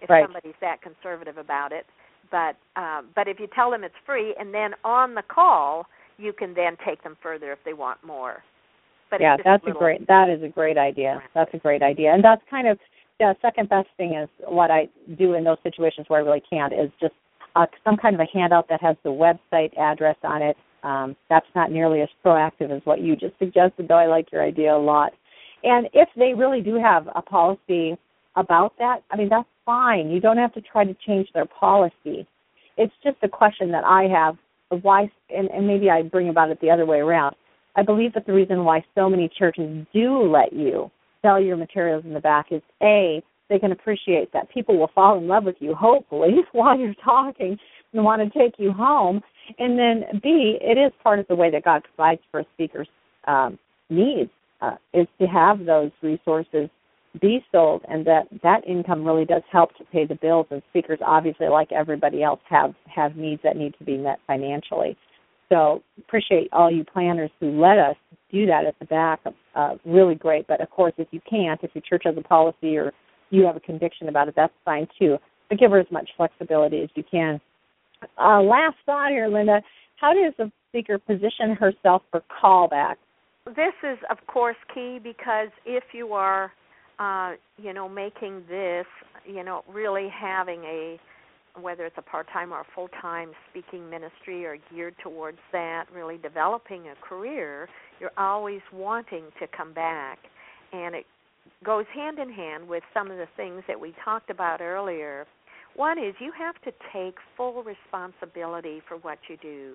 if 0.00 0.08
right. 0.08 0.24
somebody's 0.24 0.54
that 0.60 0.80
conservative 0.80 1.38
about 1.38 1.72
it. 1.72 1.86
But 2.30 2.56
um, 2.76 3.08
but 3.14 3.28
if 3.28 3.40
you 3.40 3.48
tell 3.54 3.70
them 3.70 3.84
it's 3.84 3.94
free 4.04 4.34
and 4.38 4.52
then 4.52 4.72
on 4.84 5.14
the 5.14 5.22
call, 5.22 5.86
you 6.18 6.32
can 6.32 6.54
then 6.54 6.76
take 6.84 7.02
them 7.02 7.16
further 7.22 7.52
if 7.52 7.58
they 7.64 7.72
want 7.72 8.02
more. 8.04 8.42
But 9.10 9.20
yeah, 9.20 9.36
that's 9.42 9.64
a, 9.66 9.70
a 9.70 9.72
great 9.72 10.06
that 10.06 10.28
is 10.28 10.42
a 10.42 10.48
great 10.48 10.76
idea. 10.76 11.22
That's 11.34 11.52
a 11.54 11.58
great 11.58 11.82
idea. 11.82 12.12
And 12.12 12.22
that's 12.22 12.42
kind 12.50 12.68
of 12.68 12.78
the 13.18 13.34
second 13.42 13.68
best 13.68 13.88
thing 13.96 14.14
is 14.14 14.28
what 14.46 14.70
I 14.70 14.88
do 15.18 15.34
in 15.34 15.44
those 15.44 15.58
situations 15.62 16.06
where 16.08 16.20
I 16.20 16.24
really 16.24 16.42
can't 16.48 16.72
is 16.72 16.90
just 17.00 17.14
uh, 17.56 17.66
some 17.84 17.96
kind 17.96 18.14
of 18.14 18.20
a 18.20 18.26
handout 18.32 18.68
that 18.68 18.80
has 18.80 18.96
the 19.02 19.10
website 19.10 19.76
address 19.78 20.16
on 20.22 20.42
it. 20.42 20.56
Um, 20.84 21.16
that's 21.28 21.46
not 21.56 21.72
nearly 21.72 22.00
as 22.02 22.08
proactive 22.24 22.70
as 22.70 22.80
what 22.84 23.00
you 23.00 23.16
just 23.16 23.36
suggested, 23.38 23.88
though 23.88 23.96
I 23.96 24.06
like 24.06 24.30
your 24.30 24.42
idea 24.42 24.76
a 24.76 24.78
lot. 24.78 25.12
And 25.64 25.88
if 25.92 26.08
they 26.16 26.34
really 26.34 26.60
do 26.60 26.76
have 26.76 27.08
a 27.16 27.22
policy 27.22 27.98
about 28.36 28.74
that, 28.78 29.02
I 29.10 29.16
mean, 29.16 29.28
that's 29.28 29.48
fine. 29.64 30.10
You 30.10 30.20
don't 30.20 30.36
have 30.36 30.54
to 30.54 30.60
try 30.60 30.84
to 30.84 30.96
change 31.06 31.28
their 31.34 31.46
policy. 31.46 32.26
It's 32.76 32.92
just 33.02 33.16
a 33.22 33.28
question 33.28 33.70
that 33.72 33.84
I 33.84 34.04
have 34.04 34.36
of 34.70 34.84
why, 34.84 35.10
and, 35.30 35.50
and 35.50 35.66
maybe 35.66 35.90
I 35.90 36.02
bring 36.02 36.28
about 36.28 36.50
it 36.50 36.60
the 36.60 36.70
other 36.70 36.86
way 36.86 36.98
around. 36.98 37.34
I 37.76 37.82
believe 37.82 38.12
that 38.14 38.26
the 38.26 38.32
reason 38.32 38.64
why 38.64 38.84
so 38.94 39.08
many 39.08 39.28
churches 39.38 39.86
do 39.92 40.22
let 40.22 40.52
you 40.52 40.90
sell 41.22 41.40
your 41.40 41.56
materials 41.56 42.04
in 42.04 42.12
the 42.12 42.20
back 42.20 42.46
is 42.50 42.62
A, 42.82 43.22
they 43.48 43.58
can 43.58 43.72
appreciate 43.72 44.32
that 44.32 44.50
people 44.50 44.78
will 44.78 44.90
fall 44.94 45.16
in 45.18 45.26
love 45.26 45.44
with 45.44 45.56
you, 45.60 45.74
hopefully, 45.74 46.36
while 46.52 46.78
you're 46.78 46.94
talking 47.04 47.58
and 47.92 48.04
want 48.04 48.20
to 48.20 48.38
take 48.38 48.54
you 48.58 48.72
home. 48.72 49.22
And 49.58 49.78
then 49.78 50.20
B, 50.22 50.58
it 50.60 50.76
is 50.76 50.92
part 51.02 51.18
of 51.18 51.26
the 51.28 51.34
way 51.34 51.50
that 51.50 51.64
God 51.64 51.82
provides 51.84 52.20
for 52.30 52.40
a 52.40 52.46
speaker's 52.54 52.88
um, 53.26 53.58
needs 53.88 54.30
uh, 54.60 54.76
is 54.92 55.06
to 55.20 55.26
have 55.26 55.64
those 55.64 55.90
resources 56.02 56.68
be 57.20 57.44
sold, 57.50 57.82
and 57.88 58.06
that 58.06 58.28
that 58.42 58.66
income 58.66 59.04
really 59.04 59.24
does 59.24 59.42
help 59.50 59.74
to 59.76 59.84
pay 59.84 60.04
the 60.04 60.14
bills. 60.14 60.46
And 60.50 60.62
speakers, 60.70 60.98
obviously, 61.04 61.48
like 61.48 61.72
everybody 61.72 62.22
else, 62.22 62.40
have 62.48 62.74
have 62.94 63.16
needs 63.16 63.42
that 63.44 63.56
need 63.56 63.74
to 63.78 63.84
be 63.84 63.96
met 63.96 64.18
financially. 64.26 64.96
So 65.48 65.82
appreciate 65.98 66.48
all 66.52 66.70
you 66.70 66.84
planners 66.84 67.30
who 67.40 67.60
let 67.60 67.78
us 67.78 67.96
do 68.30 68.46
that 68.46 68.66
at 68.66 68.78
the 68.78 68.84
back. 68.84 69.20
Uh, 69.54 69.76
really 69.84 70.14
great. 70.14 70.46
But 70.46 70.60
of 70.60 70.70
course, 70.70 70.92
if 70.98 71.08
you 71.10 71.20
can't, 71.28 71.60
if 71.62 71.70
your 71.74 71.82
church 71.82 72.02
has 72.04 72.14
a 72.16 72.22
policy 72.22 72.76
or 72.76 72.92
you 73.30 73.44
have 73.46 73.56
a 73.56 73.60
conviction 73.60 74.08
about 74.08 74.28
it, 74.28 74.34
that's 74.36 74.52
fine 74.64 74.86
too. 74.98 75.16
But 75.48 75.58
give 75.58 75.70
her 75.70 75.78
as 75.78 75.90
much 75.90 76.10
flexibility 76.16 76.82
as 76.82 76.90
you 76.94 77.04
can. 77.10 77.40
Uh, 78.18 78.42
last 78.42 78.76
thought 78.84 79.10
here, 79.10 79.28
Linda. 79.28 79.62
How 79.96 80.12
does 80.12 80.34
the 80.38 80.52
speaker 80.68 80.98
position 80.98 81.56
herself 81.58 82.02
for 82.10 82.22
callback? 82.42 82.96
This 83.46 83.72
is, 83.82 83.98
of 84.10 84.18
course, 84.26 84.56
key 84.72 85.00
because 85.02 85.48
if 85.64 85.82
you 85.92 86.12
are 86.12 86.52
uh, 86.98 87.32
you 87.56 87.72
know, 87.72 87.88
making 87.88 88.44
this, 88.48 88.86
you 89.26 89.44
know, 89.44 89.64
really 89.72 90.08
having 90.08 90.62
a 90.64 90.98
whether 91.60 91.84
it's 91.84 91.98
a 91.98 92.02
part-time 92.02 92.52
or 92.52 92.60
a 92.60 92.66
full-time 92.72 93.30
speaking 93.50 93.90
ministry 93.90 94.44
or 94.46 94.56
geared 94.72 94.94
towards 95.02 95.38
that, 95.50 95.86
really 95.92 96.16
developing 96.18 96.84
a 96.88 96.94
career, 97.04 97.68
you're 97.98 98.12
always 98.16 98.60
wanting 98.72 99.24
to 99.40 99.46
come 99.56 99.72
back, 99.72 100.18
and 100.72 100.94
it 100.94 101.04
goes 101.64 101.84
hand 101.92 102.18
in 102.18 102.32
hand 102.32 102.68
with 102.68 102.82
some 102.94 103.10
of 103.10 103.16
the 103.16 103.26
things 103.36 103.62
that 103.66 103.80
we 103.80 103.92
talked 104.04 104.30
about 104.30 104.60
earlier. 104.60 105.26
One 105.74 105.98
is 105.98 106.14
you 106.20 106.32
have 106.38 106.54
to 106.62 106.72
take 106.92 107.16
full 107.36 107.62
responsibility 107.62 108.80
for 108.86 108.96
what 108.98 109.18
you 109.28 109.36
do. 109.36 109.74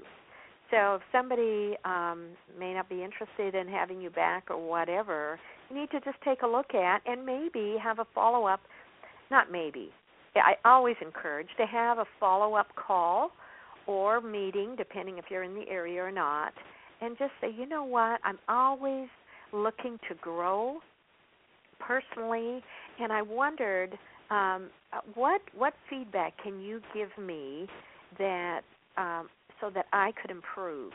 So 0.72 0.96
if 0.96 1.02
somebody 1.12 1.76
um, 1.86 2.30
may 2.58 2.74
not 2.74 2.90
be 2.90 3.04
interested 3.04 3.56
in 3.56 3.68
having 3.68 4.02
you 4.02 4.10
back 4.10 4.50
or 4.50 4.58
whatever, 4.58 5.40
need 5.72 5.90
to 5.92 6.00
just 6.02 6.18
take 6.24 6.42
a 6.42 6.48
look 6.48 6.74
at 6.74 7.02
and 7.06 7.26
maybe 7.26 7.76
have 7.82 8.00
a 8.00 8.06
follow 8.14 8.46
up. 8.46 8.62
Not 9.32 9.52
maybe. 9.52 9.90
I 10.36 10.56
always 10.66 10.96
encourage 11.02 11.50
to 11.58 11.66
have 11.66 12.00
a 12.00 12.06
follow 12.20 12.56
up 12.56 12.68
call 12.76 13.32
or 13.86 14.22
meeting, 14.22 14.76
depending 14.78 15.18
if 15.18 15.26
you're 15.30 15.44
in 15.44 15.54
the 15.54 15.68
area 15.70 16.02
or 16.02 16.12
not, 16.12 16.54
and 17.02 17.18
just 17.18 17.32
say, 17.42 17.54
you 17.56 17.68
know 17.68 17.84
what, 17.84 18.20
I'm 18.24 18.40
always 18.48 19.08
looking 19.52 20.00
to 20.10 20.16
grow 20.16 20.80
personally, 21.80 22.64
and 23.00 23.12
I 23.12 23.22
wondered 23.22 23.98
um, 24.30 24.70
what 25.16 25.42
what 25.56 25.74
feedback 25.90 26.34
can 26.42 26.62
you 26.62 26.82
give 26.94 27.10
me 27.24 27.68
that 28.18 28.62
um, 28.98 29.30
so 29.60 29.70
that 29.70 29.86
I 29.92 30.12
could 30.22 30.32
improve. 30.32 30.92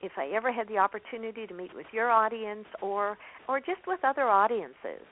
If 0.00 0.12
I 0.16 0.28
ever 0.34 0.52
had 0.52 0.68
the 0.68 0.78
opportunity 0.78 1.46
to 1.46 1.54
meet 1.54 1.74
with 1.74 1.86
your 1.92 2.10
audience 2.10 2.66
or 2.82 3.16
or 3.48 3.60
just 3.60 3.86
with 3.86 4.00
other 4.04 4.28
audiences, 4.28 5.06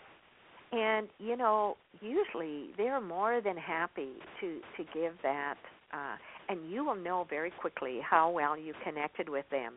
and 0.72 1.09
you 1.18 1.37
know, 1.37 1.76
usually 2.01 2.70
they're 2.76 3.01
more 3.01 3.41
than 3.41 3.57
happy 3.57 4.12
to 4.41 4.61
to 4.76 4.85
give 4.93 5.14
that, 5.22 5.57
uh, 5.93 6.16
and 6.49 6.70
you 6.70 6.85
will 6.85 6.97
know 6.97 7.26
very 7.28 7.51
quickly 7.51 8.01
how 8.09 8.30
well 8.30 8.59
you 8.59 8.74
connected 8.85 9.28
with 9.28 9.49
them. 9.51 9.74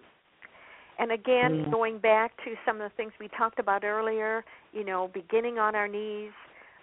And 1.00 1.12
again, 1.12 1.52
mm-hmm. 1.52 1.72
going 1.72 2.00
back 2.00 2.36
to 2.38 2.56
some 2.66 2.82
of 2.82 2.90
the 2.90 2.96
things 2.96 3.12
we 3.20 3.30
talked 3.38 3.60
about 3.60 3.84
earlier, 3.84 4.44
you 4.74 4.84
know, 4.84 5.12
beginning 5.14 5.60
on 5.60 5.76
our 5.76 5.88
knees, 5.88 6.32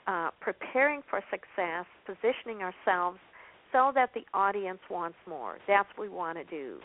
uh, 0.07 0.31
preparing 0.41 1.03
for 1.11 1.21
success, 1.31 1.85
positioning 2.07 2.63
ourselves 2.63 3.19
so 3.73 3.91
that 3.95 4.11
the 4.15 4.23
audience 4.33 4.79
wants 4.89 5.17
more. 5.29 5.59
That's 5.67 5.89
what 5.97 6.09
we 6.09 6.15
want 6.15 6.39
to 6.39 6.45
do. 6.45 6.77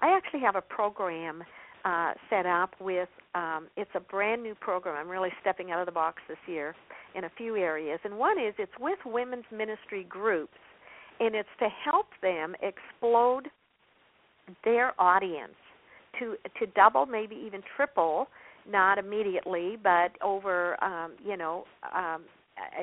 I 0.00 0.16
actually 0.16 0.40
have 0.40 0.56
a 0.56 0.62
program 0.62 1.42
uh, 1.84 2.12
set 2.28 2.46
up 2.46 2.74
with, 2.80 3.08
um, 3.34 3.68
it's 3.76 3.90
a 3.94 4.00
brand 4.00 4.42
new 4.42 4.54
program. 4.54 4.96
I'm 4.96 5.08
really 5.08 5.30
stepping 5.40 5.70
out 5.70 5.80
of 5.80 5.86
the 5.86 5.92
box 5.92 6.22
this 6.28 6.38
year 6.46 6.74
in 7.14 7.24
a 7.24 7.30
few 7.36 7.56
areas. 7.56 7.98
And 8.04 8.18
one 8.18 8.38
is 8.38 8.54
it's 8.58 8.72
with 8.78 8.98
women's 9.04 9.44
ministry 9.50 10.04
groups, 10.08 10.58
and 11.20 11.34
it's 11.34 11.48
to 11.58 11.68
help 11.84 12.06
them 12.22 12.54
explode 12.62 13.48
their 14.64 15.00
audience 15.00 15.54
to 16.18 16.36
to 16.58 16.66
double, 16.74 17.06
maybe 17.06 17.36
even 17.36 17.62
triple, 17.76 18.26
not 18.68 18.98
immediately, 18.98 19.76
but 19.82 20.10
over 20.22 20.82
um, 20.82 21.12
you 21.24 21.36
know 21.36 21.64
um, 21.94 22.22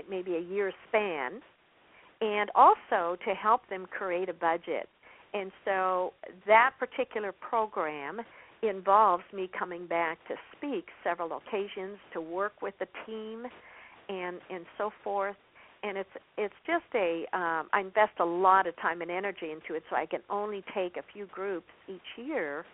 maybe 0.10 0.36
a 0.36 0.40
year 0.40 0.72
span, 0.88 1.42
and 2.22 2.50
also 2.56 3.18
to 3.26 3.34
help 3.34 3.68
them 3.70 3.86
create 3.86 4.30
a 4.30 4.34
budget. 4.34 4.88
And 5.34 5.52
so 5.66 6.14
that 6.46 6.72
particular 6.80 7.32
program 7.32 8.22
involves 8.64 9.24
me 9.34 9.50
coming 9.58 9.86
back 9.86 10.18
to 10.28 10.36
speak 10.56 10.88
several 11.04 11.32
occasions, 11.38 11.98
to 12.14 12.22
work 12.22 12.62
with 12.62 12.74
the 12.80 12.88
team, 13.06 13.46
and 14.10 14.40
and 14.50 14.66
so 14.78 14.92
forth. 15.04 15.36
And 15.84 15.98
it's 15.98 16.10
it's 16.38 16.56
just 16.66 16.86
a 16.96 17.26
um, 17.34 17.70
I 17.74 17.82
invest 17.82 18.14
a 18.20 18.26
lot 18.26 18.68
of 18.68 18.76
time 18.78 19.02
and 19.02 19.12
energy 19.12 19.52
into 19.52 19.76
it, 19.76 19.84
so 19.90 19.96
I 19.96 20.06
can 20.06 20.22
only 20.30 20.64
take 20.74 20.98
a 20.98 21.04
few 21.14 21.28
groups 21.28 21.70
each 21.88 22.26
year 22.26 22.66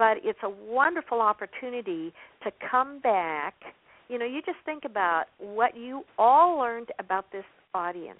but 0.00 0.16
it's 0.24 0.38
a 0.42 0.48
wonderful 0.48 1.20
opportunity 1.20 2.10
to 2.42 2.50
come 2.70 3.00
back. 3.00 3.54
You 4.08 4.18
know, 4.18 4.24
you 4.24 4.40
just 4.40 4.56
think 4.64 4.84
about 4.86 5.26
what 5.38 5.76
you 5.76 6.04
all 6.18 6.58
learned 6.58 6.88
about 6.98 7.30
this 7.30 7.44
audience. 7.74 8.18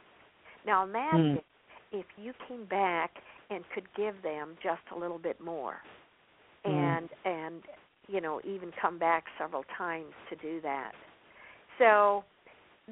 Now 0.67 0.85
imagine 0.85 1.39
mm. 1.39 2.01
if 2.01 2.05
you 2.23 2.35
came 2.47 2.67
back 2.67 3.13
and 3.51 3.65
could 3.75 3.87
give 3.97 4.23
them 4.23 4.57
just 4.63 4.83
a 4.95 4.99
little 4.99 5.19
bit 5.19 5.41
more. 5.41 5.77
Mm. 6.67 6.73
And 6.73 7.09
and 7.25 7.63
you 8.09 8.21
know, 8.21 8.41
even 8.45 8.73
come 8.81 8.99
back 8.99 9.25
several 9.39 9.65
times 9.77 10.13
to 10.31 10.37
do 10.37 10.61
that. 10.63 10.93
So 11.79 12.25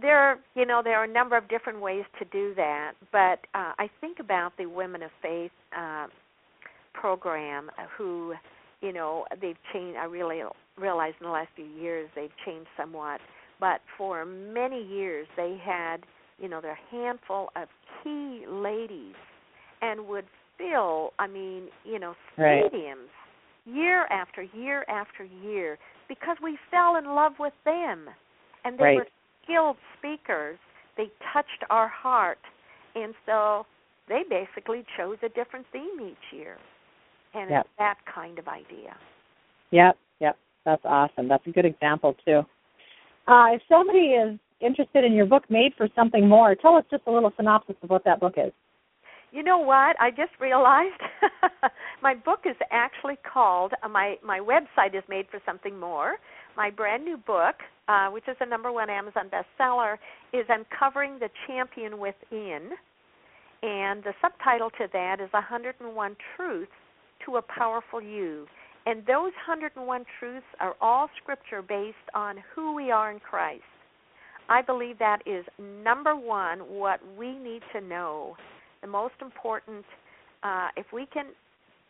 there 0.00 0.38
you 0.54 0.64
know 0.64 0.80
there 0.82 0.96
are 0.96 1.04
a 1.04 1.12
number 1.12 1.36
of 1.36 1.48
different 1.48 1.80
ways 1.80 2.04
to 2.20 2.24
do 2.26 2.54
that 2.54 2.92
but 3.10 3.40
uh, 3.52 3.72
i 3.80 3.90
think 4.00 4.18
about 4.20 4.56
the 4.56 4.64
women 4.64 5.02
of 5.02 5.10
faith 5.20 5.50
uh, 5.76 6.06
program 7.00 7.70
who 7.96 8.34
you 8.80 8.92
know 8.92 9.24
they've 9.40 9.56
changed. 9.72 9.98
I 9.98 10.04
really 10.04 10.40
realized 10.76 11.16
in 11.20 11.26
the 11.26 11.32
last 11.32 11.48
few 11.56 11.64
years 11.64 12.08
they've 12.14 12.30
changed 12.44 12.68
somewhat, 12.76 13.20
but 13.60 13.80
for 13.96 14.24
many 14.24 14.82
years 14.84 15.26
they 15.36 15.58
had 15.62 15.98
you 16.38 16.48
know 16.48 16.60
their 16.60 16.78
handful 16.90 17.48
of 17.56 17.68
key 18.02 18.44
ladies 18.48 19.14
and 19.82 20.06
would 20.06 20.24
fill. 20.58 21.12
I 21.18 21.26
mean 21.26 21.68
you 21.84 21.98
know 21.98 22.14
stadiums 22.36 23.08
right. 23.08 23.74
year 23.74 24.06
after 24.06 24.42
year 24.42 24.84
after 24.88 25.24
year 25.24 25.78
because 26.08 26.36
we 26.42 26.58
fell 26.70 26.96
in 26.96 27.04
love 27.04 27.32
with 27.38 27.54
them, 27.64 28.06
and 28.64 28.78
they 28.78 28.84
right. 28.84 28.96
were 28.96 29.06
skilled 29.44 29.76
speakers. 29.98 30.58
They 30.96 31.10
touched 31.32 31.64
our 31.70 31.88
heart, 31.88 32.38
and 32.94 33.14
so 33.24 33.66
they 34.08 34.22
basically 34.28 34.84
chose 34.96 35.16
a 35.22 35.28
different 35.28 35.66
theme 35.72 36.00
each 36.00 36.36
year 36.36 36.56
and 37.34 37.50
yep. 37.50 37.66
it's 37.66 37.74
that 37.78 37.96
kind 38.12 38.38
of 38.38 38.48
idea. 38.48 38.96
Yep, 39.70 39.96
yep, 40.20 40.36
that's 40.64 40.82
awesome. 40.84 41.28
That's 41.28 41.46
a 41.46 41.50
good 41.50 41.64
example 41.64 42.14
too. 42.24 42.42
Uh, 43.26 43.52
if 43.52 43.62
somebody 43.68 44.14
is 44.14 44.38
interested 44.60 45.04
in 45.04 45.12
your 45.12 45.26
book, 45.26 45.44
Made 45.50 45.72
for 45.76 45.88
Something 45.94 46.28
More, 46.28 46.54
tell 46.54 46.76
us 46.76 46.84
just 46.90 47.02
a 47.06 47.10
little 47.10 47.32
synopsis 47.36 47.76
of 47.82 47.90
what 47.90 48.04
that 48.04 48.20
book 48.20 48.34
is. 48.36 48.52
You 49.30 49.42
know 49.42 49.58
what? 49.58 49.94
I 50.00 50.10
just 50.10 50.32
realized 50.40 51.00
my 52.02 52.14
book 52.14 52.40
is 52.46 52.56
actually 52.70 53.16
called 53.30 53.72
uh, 53.82 53.88
my 53.88 54.16
my 54.24 54.40
website 54.40 54.96
is 54.96 55.02
Made 55.08 55.26
for 55.30 55.38
Something 55.44 55.78
More. 55.78 56.16
My 56.56 56.70
brand 56.70 57.04
new 57.04 57.18
book, 57.18 57.56
uh, 57.88 58.08
which 58.08 58.26
is 58.26 58.36
a 58.40 58.46
number 58.46 58.72
one 58.72 58.88
Amazon 58.88 59.30
bestseller, 59.30 59.96
is 60.32 60.46
Uncovering 60.48 61.18
the 61.18 61.28
Champion 61.46 61.98
Within, 61.98 62.70
and 63.62 64.02
the 64.02 64.14
subtitle 64.22 64.70
to 64.70 64.88
that 64.94 65.20
is 65.20 65.30
101 65.32 66.16
Truths 66.36 66.72
to 67.26 67.36
a 67.36 67.42
powerful 67.42 68.00
you. 68.00 68.46
And 68.86 69.04
those 69.04 69.32
101 69.46 70.04
truths 70.18 70.46
are 70.60 70.74
all 70.80 71.10
scripture 71.22 71.60
based 71.60 71.96
on 72.14 72.36
who 72.54 72.74
we 72.74 72.90
are 72.90 73.12
in 73.12 73.20
Christ. 73.20 73.62
I 74.48 74.62
believe 74.62 74.98
that 74.98 75.18
is 75.26 75.44
number 75.84 76.16
one 76.16 76.60
what 76.60 77.00
we 77.18 77.38
need 77.38 77.60
to 77.74 77.82
know. 77.82 78.34
The 78.82 78.88
most 78.88 79.14
important, 79.20 79.84
uh, 80.42 80.68
if 80.76 80.86
we 80.92 81.06
can, 81.06 81.26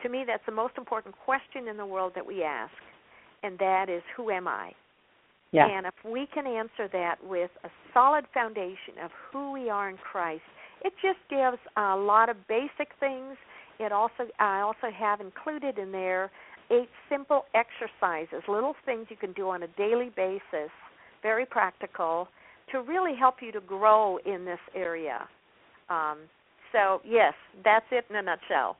to 0.02 0.08
me, 0.08 0.24
that's 0.26 0.44
the 0.46 0.52
most 0.52 0.74
important 0.76 1.14
question 1.24 1.68
in 1.68 1.76
the 1.76 1.86
world 1.86 2.12
that 2.14 2.26
we 2.26 2.42
ask, 2.42 2.72
and 3.42 3.58
that 3.58 3.88
is, 3.88 4.02
Who 4.16 4.30
am 4.30 4.48
I? 4.48 4.72
Yeah. 5.52 5.66
And 5.66 5.86
if 5.86 5.94
we 6.04 6.26
can 6.32 6.46
answer 6.46 6.88
that 6.92 7.16
with 7.24 7.50
a 7.64 7.70
solid 7.94 8.26
foundation 8.34 9.00
of 9.02 9.10
who 9.32 9.52
we 9.52 9.70
are 9.70 9.88
in 9.88 9.96
Christ, 9.96 10.42
it 10.84 10.92
just 11.02 11.18
gives 11.30 11.58
a 11.76 11.96
lot 11.96 12.28
of 12.28 12.36
basic 12.48 12.88
things 13.00 13.36
it 13.78 13.92
also 13.92 14.26
I 14.38 14.60
also 14.60 14.90
have 14.94 15.20
included 15.20 15.78
in 15.78 15.92
there 15.92 16.30
eight 16.70 16.88
simple 17.08 17.44
exercises, 17.54 18.42
little 18.48 18.74
things 18.84 19.06
you 19.08 19.16
can 19.16 19.32
do 19.32 19.48
on 19.48 19.62
a 19.62 19.68
daily 19.68 20.10
basis, 20.14 20.70
very 21.22 21.46
practical, 21.46 22.28
to 22.72 22.82
really 22.82 23.14
help 23.16 23.36
you 23.40 23.52
to 23.52 23.60
grow 23.60 24.18
in 24.26 24.44
this 24.44 24.58
area. 24.74 25.26
Um, 25.88 26.18
so 26.72 27.00
yes, 27.04 27.34
that's 27.64 27.86
it 27.90 28.04
in 28.10 28.16
a 28.16 28.22
nutshell. 28.22 28.76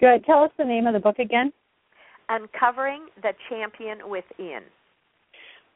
Good. 0.00 0.24
Tell 0.24 0.42
us 0.42 0.50
the 0.58 0.64
name 0.64 0.86
of 0.86 0.92
the 0.92 1.00
book 1.00 1.18
again. 1.18 1.52
Uncovering 2.28 3.06
the 3.22 3.32
Champion 3.48 4.08
Within. 4.08 4.60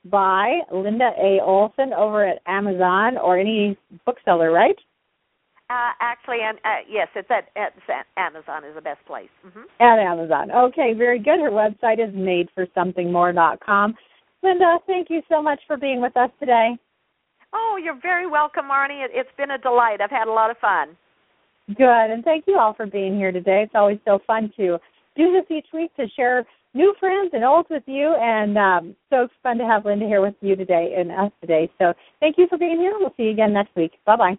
By 0.04 0.60
Linda 0.72 1.10
A. 1.18 1.40
Olson 1.42 1.92
over 1.92 2.26
at 2.26 2.40
Amazon 2.46 3.16
or 3.18 3.38
any 3.38 3.76
bookseller, 4.04 4.50
right? 4.50 4.76
Uh, 5.70 5.92
actually, 6.00 6.38
and 6.42 6.58
uh, 6.64 6.82
yes, 6.88 7.06
it's 7.14 7.30
at, 7.30 7.48
at 7.54 7.72
Amazon 8.16 8.64
is 8.64 8.74
the 8.74 8.80
best 8.80 8.98
place. 9.06 9.28
Mm-hmm. 9.46 9.60
At 9.78 10.00
Amazon. 10.00 10.50
Okay, 10.50 10.94
very 10.94 11.20
good. 11.20 11.38
Her 11.38 11.50
website 11.50 12.04
is 12.04 12.12
madeforsomethingmore.com. 12.12 13.94
Linda, 14.42 14.78
thank 14.86 15.10
you 15.10 15.22
so 15.28 15.40
much 15.40 15.60
for 15.68 15.76
being 15.76 16.00
with 16.00 16.16
us 16.16 16.30
today. 16.40 16.76
Oh, 17.52 17.78
you're 17.82 17.98
very 18.00 18.26
welcome, 18.26 18.64
Marnie. 18.64 19.04
It, 19.04 19.12
it's 19.14 19.30
been 19.36 19.52
a 19.52 19.58
delight. 19.58 20.00
I've 20.00 20.10
had 20.10 20.26
a 20.26 20.32
lot 20.32 20.50
of 20.50 20.58
fun. 20.58 20.96
Good, 21.76 22.10
and 22.10 22.24
thank 22.24 22.44
you 22.46 22.58
all 22.58 22.74
for 22.74 22.86
being 22.86 23.16
here 23.16 23.32
today. 23.32 23.62
It's 23.64 23.74
always 23.74 23.98
so 24.04 24.18
fun 24.26 24.52
to 24.56 24.78
do 25.16 25.32
this 25.32 25.44
each 25.50 25.66
week 25.72 25.94
to 25.96 26.08
share 26.16 26.44
new 26.74 26.94
friends 26.98 27.30
and 27.32 27.44
old 27.44 27.66
with 27.70 27.82
you, 27.86 28.14
and 28.20 28.56
um, 28.56 28.96
so 29.10 29.28
fun 29.42 29.58
to 29.58 29.64
have 29.64 29.84
Linda 29.84 30.06
here 30.06 30.20
with 30.20 30.34
you 30.40 30.56
today 30.56 30.94
and 30.96 31.10
us 31.12 31.32
today. 31.40 31.70
So 31.78 31.92
thank 32.18 32.38
you 32.38 32.46
for 32.48 32.58
being 32.58 32.78
here. 32.78 32.94
We'll 32.98 33.14
see 33.16 33.24
you 33.24 33.30
again 33.30 33.52
next 33.52 33.76
week. 33.76 33.92
Bye 34.04 34.16
bye. 34.16 34.38